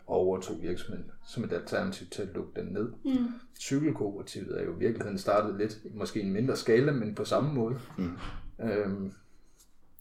og 0.06 0.16
overtog 0.16 0.62
virksomheden 0.62 1.10
som 1.26 1.44
et 1.44 1.52
alternativ 1.52 2.06
til 2.10 2.22
at 2.22 2.28
lukke 2.34 2.60
den 2.60 2.66
ned. 2.66 2.92
Mm. 3.04 3.26
Cykelkooperativet 3.60 4.60
er 4.60 4.64
jo 4.64 4.76
i 4.76 4.78
virkeligheden 4.78 5.18
startet 5.18 5.56
lidt, 5.56 5.94
måske 5.94 6.20
i 6.20 6.22
en 6.22 6.32
mindre 6.32 6.56
skala, 6.56 6.92
men 6.92 7.14
på 7.14 7.24
samme 7.24 7.54
måde. 7.54 7.78
Mm. 7.98 8.18
Øhm, 8.60 9.12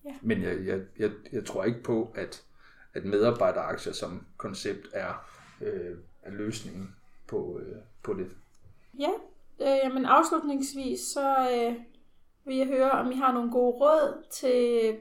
Ja. 0.06 0.16
Men 0.22 0.42
jeg, 0.42 0.66
jeg, 0.66 0.82
jeg, 1.00 1.12
jeg 1.32 1.46
tror 1.46 1.64
ikke 1.64 1.84
på, 1.84 2.12
at, 2.16 2.44
at 2.94 3.06
medarbejderaktier 3.06 3.94
som 3.94 4.26
koncept 4.38 4.88
er, 4.94 5.30
øh, 5.62 5.98
er 6.24 6.32
løsningen 6.32 6.96
på, 7.28 7.60
øh, 7.60 7.76
på 8.04 8.14
det. 8.14 8.28
Ja. 9.00 9.12
Øh, 9.62 9.78
jamen 9.84 10.06
afslutningsvis, 10.06 11.00
så 11.00 11.50
øh, 11.56 11.76
vil 12.46 12.58
jeg 12.58 12.68
høre, 12.68 12.92
om 12.92 13.12
I 13.12 13.16
har 13.16 13.34
nogle 13.34 13.52
gode 13.52 13.76
råd 13.76 14.24
til 14.32 14.98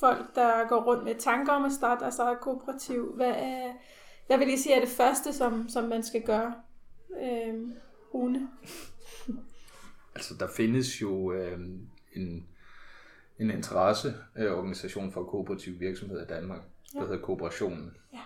folk, 0.00 0.34
der 0.34 0.68
går 0.68 0.82
rundt 0.82 1.04
med 1.04 1.14
tanker 1.14 1.52
om 1.52 1.64
at 1.64 1.72
starte 1.72 2.00
deres 2.00 2.18
eget 2.18 2.40
kooperativ. 2.40 3.12
Hvad 3.14 3.34
er, 3.36 3.72
jeg 4.28 4.38
vil 4.38 4.46
lige 4.46 4.58
sige, 4.58 4.74
er 4.74 4.80
det 4.80 4.88
første, 4.88 5.32
som, 5.32 5.68
som 5.68 5.84
man 5.84 6.02
skal 6.02 6.22
gøre. 6.22 6.54
Øh, 7.22 7.54
Rune. 8.14 8.48
Altså, 10.14 10.34
der 10.40 10.48
findes 10.56 11.02
jo 11.02 11.32
øh, 11.32 11.58
en, 12.12 12.48
en 13.38 13.50
interesseorganisation 13.50 15.12
for 15.12 15.24
kooperativ 15.24 15.80
virksomhed 15.80 16.22
i 16.22 16.26
Danmark, 16.26 16.62
ja. 16.94 16.98
der 17.00 17.06
hedder 17.06 17.22
Kooperationen. 17.22 17.96
Ja. 18.12 18.20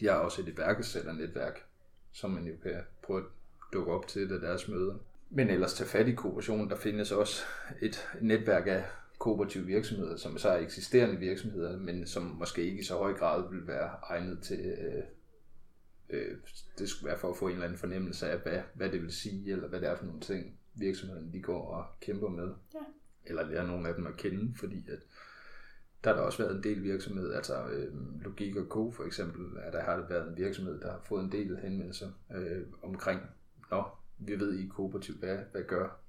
De 0.00 0.06
har 0.06 0.14
også 0.14 0.42
et 0.42 0.48
iværksætternetværk, 0.48 1.66
som 2.12 2.30
man 2.30 2.44
jo 2.44 2.52
kan 2.62 2.80
prøve 3.02 3.18
at 3.18 3.26
dukke 3.72 3.92
op 3.92 4.06
til 4.06 4.30
ved 4.30 4.40
deres 4.40 4.68
møder. 4.68 4.94
Men 5.30 5.50
ellers 5.50 5.74
til 5.74 5.86
fat 5.86 6.08
i 6.08 6.14
kooperationen, 6.14 6.70
der 6.70 6.76
findes 6.76 7.12
også 7.12 7.42
et 7.82 8.08
netværk 8.20 8.66
af 8.66 8.84
kooperative 9.18 9.66
virksomheder, 9.66 10.16
som 10.16 10.38
så 10.38 10.48
er 10.48 10.58
eksisterende 10.58 11.16
virksomheder, 11.16 11.78
men 11.78 12.06
som 12.06 12.22
måske 12.22 12.62
ikke 12.64 12.80
i 12.80 12.84
så 12.84 12.96
høj 12.96 13.12
grad 13.12 13.50
vil 13.50 13.66
være 13.66 13.90
egnet 14.02 14.42
til, 14.42 14.60
øh, 14.60 15.02
øh, 16.10 16.36
det 16.78 16.88
skulle 16.88 17.08
være 17.08 17.18
for 17.18 17.30
at 17.30 17.36
få 17.36 17.46
en 17.46 17.52
eller 17.52 17.64
anden 17.64 17.78
fornemmelse 17.78 18.30
af, 18.30 18.38
hvad, 18.38 18.60
hvad 18.74 18.90
det 18.90 19.02
vil 19.02 19.12
sige, 19.12 19.52
eller 19.52 19.68
hvad 19.68 19.80
det 19.80 19.88
er 19.88 19.96
for 19.96 20.04
nogle 20.04 20.20
ting, 20.20 20.58
virksomheden 20.74 21.32
de 21.32 21.42
går 21.42 21.74
og 21.74 21.84
kæmper 22.00 22.28
med. 22.28 22.54
Ja. 22.74 22.78
Eller 23.24 23.50
lære 23.50 23.66
nogle 23.66 23.88
af 23.88 23.94
dem 23.94 24.06
at 24.06 24.16
kende, 24.16 24.54
fordi 24.58 24.90
at 24.90 24.98
der 26.04 26.10
har 26.10 26.16
der 26.16 26.22
også 26.22 26.42
været 26.42 26.56
en 26.56 26.62
del 26.62 26.82
virksomhed, 26.82 27.32
altså 27.32 27.68
øh, 27.68 28.22
Logik 28.22 28.56
og 28.56 28.66
Co. 28.68 28.90
for 28.90 29.04
eksempel, 29.04 29.58
at 29.62 29.72
der 29.72 29.80
har 29.80 29.96
det 29.96 30.10
været 30.10 30.28
en 30.28 30.36
virksomhed, 30.36 30.80
der 30.80 30.90
har 30.90 31.00
fået 31.04 31.24
en 31.24 31.32
del 31.32 31.56
henvendelser 31.56 32.08
øh, 32.34 32.62
omkring, 32.82 33.20
nå, 33.70 33.82
vi 34.18 34.40
ved 34.40 34.58
I 34.58 34.64
er 34.64 34.68
kooperativ, 34.68 35.14
hvad, 35.20 35.36
hvad, 35.52 35.62
gør, 35.68 36.00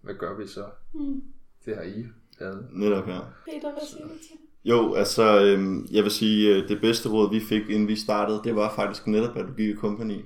hvad 0.00 0.14
gør 0.14 0.36
vi 0.36 0.46
så? 0.46 0.64
Mm. 0.94 1.22
Det 1.64 1.76
har 1.76 1.82
I 1.82 2.06
lavet. 2.40 2.66
Netop 2.72 3.06
her. 3.06 3.20
Peter, 3.44 3.72
hvad 3.72 3.86
siger 3.86 4.04
du 4.04 4.08
til? 4.08 4.36
Jo, 4.64 4.94
altså, 4.94 5.44
øhm, 5.44 5.86
jeg 5.90 6.02
vil 6.02 6.10
sige, 6.10 6.56
øh, 6.56 6.68
det 6.68 6.80
bedste 6.80 7.08
råd, 7.08 7.30
vi 7.30 7.40
fik, 7.40 7.68
inden 7.68 7.88
vi 7.88 7.96
startede, 7.96 8.40
det 8.44 8.56
var 8.56 8.74
faktisk 8.74 9.06
netop, 9.06 9.36
at 9.36 9.46
du 9.46 9.52
gik 9.52 9.68
i 9.68 9.76
company. 9.76 10.20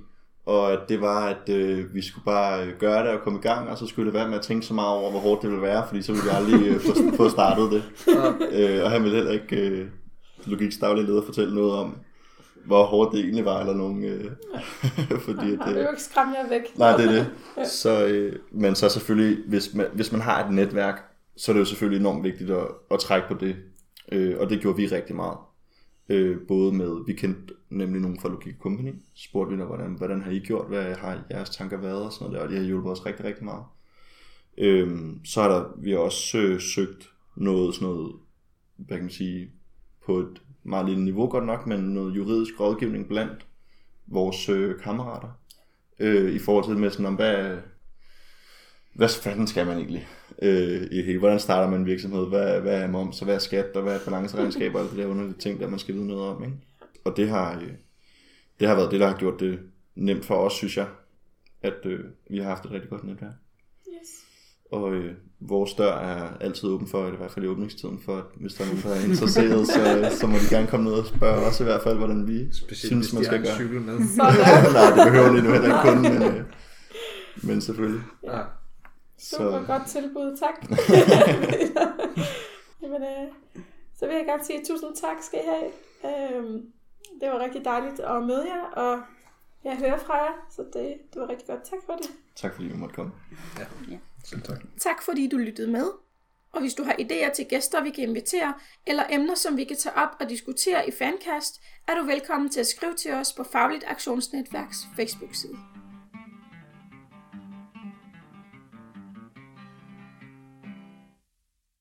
Og 0.47 0.73
at 0.73 0.81
det 0.89 1.01
var, 1.01 1.27
at 1.27 1.49
øh, 1.49 1.95
vi 1.95 2.03
skulle 2.03 2.25
bare 2.25 2.67
øh, 2.67 2.79
gøre 2.79 3.05
det 3.05 3.13
og 3.13 3.21
komme 3.21 3.39
i 3.39 3.43
gang, 3.43 3.69
og 3.69 3.79
så 3.79 3.87
skulle 3.87 4.07
det 4.07 4.15
være 4.15 4.29
med 4.29 4.39
at 4.39 4.43
tænke 4.45 4.67
så 4.67 4.75
meget 4.75 4.99
over, 4.99 5.11
hvor 5.11 5.21
hårdt 5.21 5.43
det 5.43 5.51
ville 5.51 5.63
være, 5.63 5.87
fordi 5.89 6.03
så 6.03 6.13
ville 6.13 6.25
vi 6.25 6.31
aldrig 6.33 6.69
øh, 6.69 6.81
få, 6.81 6.93
få 7.23 7.29
startet 7.29 7.71
det. 7.73 7.83
øh, 8.53 8.85
og 8.85 8.91
han 8.91 9.03
ville 9.03 9.17
heller 9.17 9.33
ikke, 9.33 9.69
øh, 9.69 9.89
Logiks 10.47 10.79
daglige 10.79 11.07
leder, 11.07 11.23
fortælle 11.23 11.55
noget 11.55 11.73
om, 11.73 11.97
hvor 12.67 12.85
hårdt 12.85 13.13
det 13.13 13.21
egentlig 13.21 13.45
var, 13.45 13.61
eller 13.61 13.75
nogen, 13.75 14.05
øh, 14.05 14.31
fordi 15.27 15.53
at, 15.53 15.59
Det 15.59 15.67
vil 15.67 15.77
øh, 15.77 15.85
jo 15.85 15.91
ikke 15.91 16.03
skræmme 16.03 16.35
jer 16.35 16.49
væk. 16.49 16.79
Nej, 16.79 16.97
det 16.97 17.07
er 17.07 17.13
det. 17.13 17.69
Så, 17.69 18.07
øh, 18.07 18.39
men 18.51 18.75
så 18.75 18.89
selvfølgelig, 18.89 19.39
hvis 19.49 19.75
man, 19.75 19.87
hvis 19.93 20.13
man 20.13 20.21
har 20.21 20.45
et 20.45 20.55
netværk, 20.55 21.03
så 21.37 21.53
er 21.53 21.55
det 21.55 21.61
jo 21.61 21.65
selvfølgelig 21.65 22.01
enormt 22.01 22.25
vigtigt 22.25 22.51
at, 22.51 22.67
at 22.91 23.01
trække 23.01 23.29
på 23.29 23.35
det. 23.35 23.57
Øh, 24.13 24.37
og 24.41 24.51
det 24.51 24.61
gjorde 24.61 24.77
vi 24.77 24.87
rigtig 24.87 25.17
meget. 25.17 25.39
Øh, 26.09 26.37
både 26.49 26.73
med, 26.73 27.07
vi 27.07 27.13
kendte 27.13 27.55
nemlig 27.71 28.01
nogen 28.01 28.21
fra 28.21 28.29
Logik 28.29 28.55
Company, 28.61 28.95
spurgte 29.15 29.55
vi 29.55 29.61
der, 29.61 29.67
hvordan, 29.67 29.95
hvordan 29.95 30.23
har 30.23 30.31
I 30.31 30.39
gjort, 30.39 30.69
hvad 30.69 30.95
har 30.95 31.25
jeres 31.31 31.51
tanker 31.51 31.77
været 31.77 32.03
og 32.03 32.13
sådan 32.13 32.25
noget 32.25 32.39
der, 32.39 32.45
og 32.45 32.51
det 32.51 32.59
har 32.59 32.67
hjulpet 32.67 32.93
os 32.93 33.07
rigtig, 33.07 33.25
rigtig 33.25 33.45
meget. 33.45 33.65
Øh, 34.59 34.99
så 35.25 35.43
har 35.43 35.49
der, 35.49 35.65
vi 35.79 35.91
har 35.91 35.99
også 35.99 36.39
øh, 36.39 36.61
søgt 36.61 37.11
noget, 37.37 37.75
sådan 37.75 37.89
noget, 37.89 38.13
hvad 38.77 38.97
kan 38.97 39.05
man 39.05 39.11
sige, 39.11 39.51
på 40.07 40.19
et 40.19 40.43
meget 40.65 40.87
lille 40.87 41.05
niveau 41.05 41.27
godt 41.27 41.47
nok, 41.47 41.67
men 41.67 41.81
noget 41.81 42.17
juridisk 42.17 42.61
rådgivning 42.61 43.09
blandt 43.09 43.47
vores 44.07 44.49
øh, 44.49 44.81
kammerater, 44.81 45.41
øh, 45.99 46.35
i 46.35 46.39
forhold 46.39 46.65
til 46.65 46.77
med 46.77 46.91
sådan 46.91 47.07
om, 47.07 47.15
hvad, 47.15 47.59
hvad 48.95 49.09
fanden 49.09 49.47
skal 49.47 49.67
man 49.67 49.77
egentlig? 49.77 50.09
Øh, 50.43 50.89
i 50.91 51.03
hele, 51.03 51.19
hvordan 51.19 51.41
starter 51.41 51.71
man 51.71 51.81
en 51.81 51.87
virksomhed? 51.87 52.29
Hvad, 52.29 52.61
hvad 52.61 52.83
er 52.83 52.87
moms, 52.87 53.21
og 53.21 53.25
hvad 53.25 53.35
er 53.35 53.39
skat, 53.39 53.67
og 53.77 53.83
hvad 53.83 53.95
er 53.95 54.05
balanceregnskaber, 54.05 54.79
og 54.79 54.85
alle 54.85 54.97
de 54.97 55.03
der 55.03 55.09
underlige 55.09 55.39
ting, 55.39 55.61
der 55.61 55.69
man 55.69 55.79
skal 55.79 55.95
vide 55.95 56.07
noget 56.07 56.23
om. 56.23 56.45
Ikke? 56.45 56.57
Og 57.05 57.17
det 57.17 57.29
har, 57.29 57.61
øh, 57.61 57.73
det 58.61 58.69
har 58.69 58.75
været 58.75 58.91
det, 58.91 59.01
der 59.01 59.07
har 59.07 59.19
gjort 59.19 59.41
det 59.41 59.61
nemt 59.95 60.25
for 60.25 60.35
os, 60.35 60.53
synes 60.53 60.77
jeg, 60.77 60.89
at 61.63 61.87
øh, 61.87 62.05
vi 62.31 62.39
har 62.39 62.45
haft 62.45 62.65
et 62.65 62.71
rigtig 62.71 62.91
godt 62.91 63.05
netværk. 63.05 63.33
Yes. 63.89 64.24
Og 64.75 64.95
øh, 64.95 65.15
vores 65.41 65.75
dør 65.75 65.93
er 65.93 66.37
altid 66.41 66.69
åben 66.69 66.87
for, 66.87 66.99
eller 66.99 67.15
i 67.15 67.17
hvert 67.17 67.31
fald 67.31 67.45
i 67.45 67.49
åbningstiden, 67.49 68.01
for 68.05 68.17
at 68.17 68.25
hvis 68.41 68.55
der 68.55 68.65
er 68.65 68.69
nogen, 68.69 68.83
der 68.83 68.91
er 68.91 69.05
interesseret, 69.11 69.67
så, 69.67 70.17
så 70.21 70.27
må 70.27 70.37
de 70.39 70.49
gerne 70.51 70.67
komme 70.67 70.85
ned 70.85 70.93
og 70.93 71.07
spørge 71.07 71.47
os 71.47 71.61
i 71.61 71.65
hvert 71.65 71.83
fald, 71.83 71.97
hvordan 71.99 72.29
vi 72.29 72.53
Specielt 72.53 72.91
synes, 72.91 73.13
man 73.13 73.25
skal 73.25 73.43
gøre. 73.43 73.55
cykel 73.57 73.81
med. 73.81 73.95
Nej, 74.17 74.31
det 74.97 75.13
behøver 75.13 75.33
de 75.37 75.43
nu 75.43 75.51
heller 75.51 75.69
ikke 75.73 75.89
kun, 75.89 76.03
men, 76.03 76.23
øh, 76.23 76.45
men 77.43 77.61
selvfølgelig. 77.61 78.03
Ja. 78.25 78.41
Super 79.19 79.61
så... 79.61 79.65
godt 79.67 79.87
tilbud, 79.87 80.37
tak. 80.45 80.57
Jamen, 82.83 83.03
øh, 83.03 83.27
så 83.99 84.07
vil 84.07 84.15
jeg 84.17 84.25
gerne 84.27 84.45
sige 84.45 84.61
tusind 84.69 84.97
tak 85.05 85.17
skal 85.23 85.39
I 85.45 85.47
have. 85.55 85.69
Øhm, 86.09 86.57
det 87.21 87.29
var 87.33 87.39
rigtig 87.45 87.65
dejligt 87.65 88.01
at 88.01 88.23
møde 88.23 88.45
jer, 88.55 88.65
og 88.83 88.99
jeg 89.65 89.77
hører 89.77 89.99
fra 89.99 90.15
jer, 90.15 90.33
så 90.51 90.63
det, 90.73 90.87
det 91.13 91.21
var 91.23 91.29
rigtig 91.29 91.47
godt. 91.49 91.63
Tak 91.63 91.79
for 91.87 91.93
det. 91.93 92.07
Tak 92.37 92.55
fordi 92.55 92.69
vi 92.69 92.77
måtte 92.77 92.95
komme. 92.95 93.13
Selv 94.25 94.43
tak. 94.43 94.59
Tak 94.81 95.03
fordi 95.03 95.29
du 95.29 95.37
lyttede 95.37 95.71
med. 95.71 95.87
Og 96.53 96.61
hvis 96.61 96.75
du 96.75 96.85
har 96.85 96.93
idéer 96.93 97.35
til 97.35 97.47
gæster, 97.49 97.83
vi 97.83 97.91
kan 97.91 98.09
invitere, 98.09 98.55
eller 98.87 99.05
emner, 99.11 99.35
som 99.35 99.57
vi 99.57 99.65
kan 99.65 99.77
tage 99.77 99.95
op 99.95 100.09
og 100.21 100.29
diskutere 100.29 100.89
i 100.89 100.91
Fancast, 100.91 101.63
er 101.89 101.95
du 101.95 102.07
velkommen 102.07 102.51
til 102.51 102.61
at 102.61 102.67
skrive 102.67 102.95
til 102.95 103.13
os 103.13 103.33
på 103.33 103.45
Fagligt 103.45 103.85
Aktionsnetværks 103.87 104.77
Facebook-side. 104.97 105.84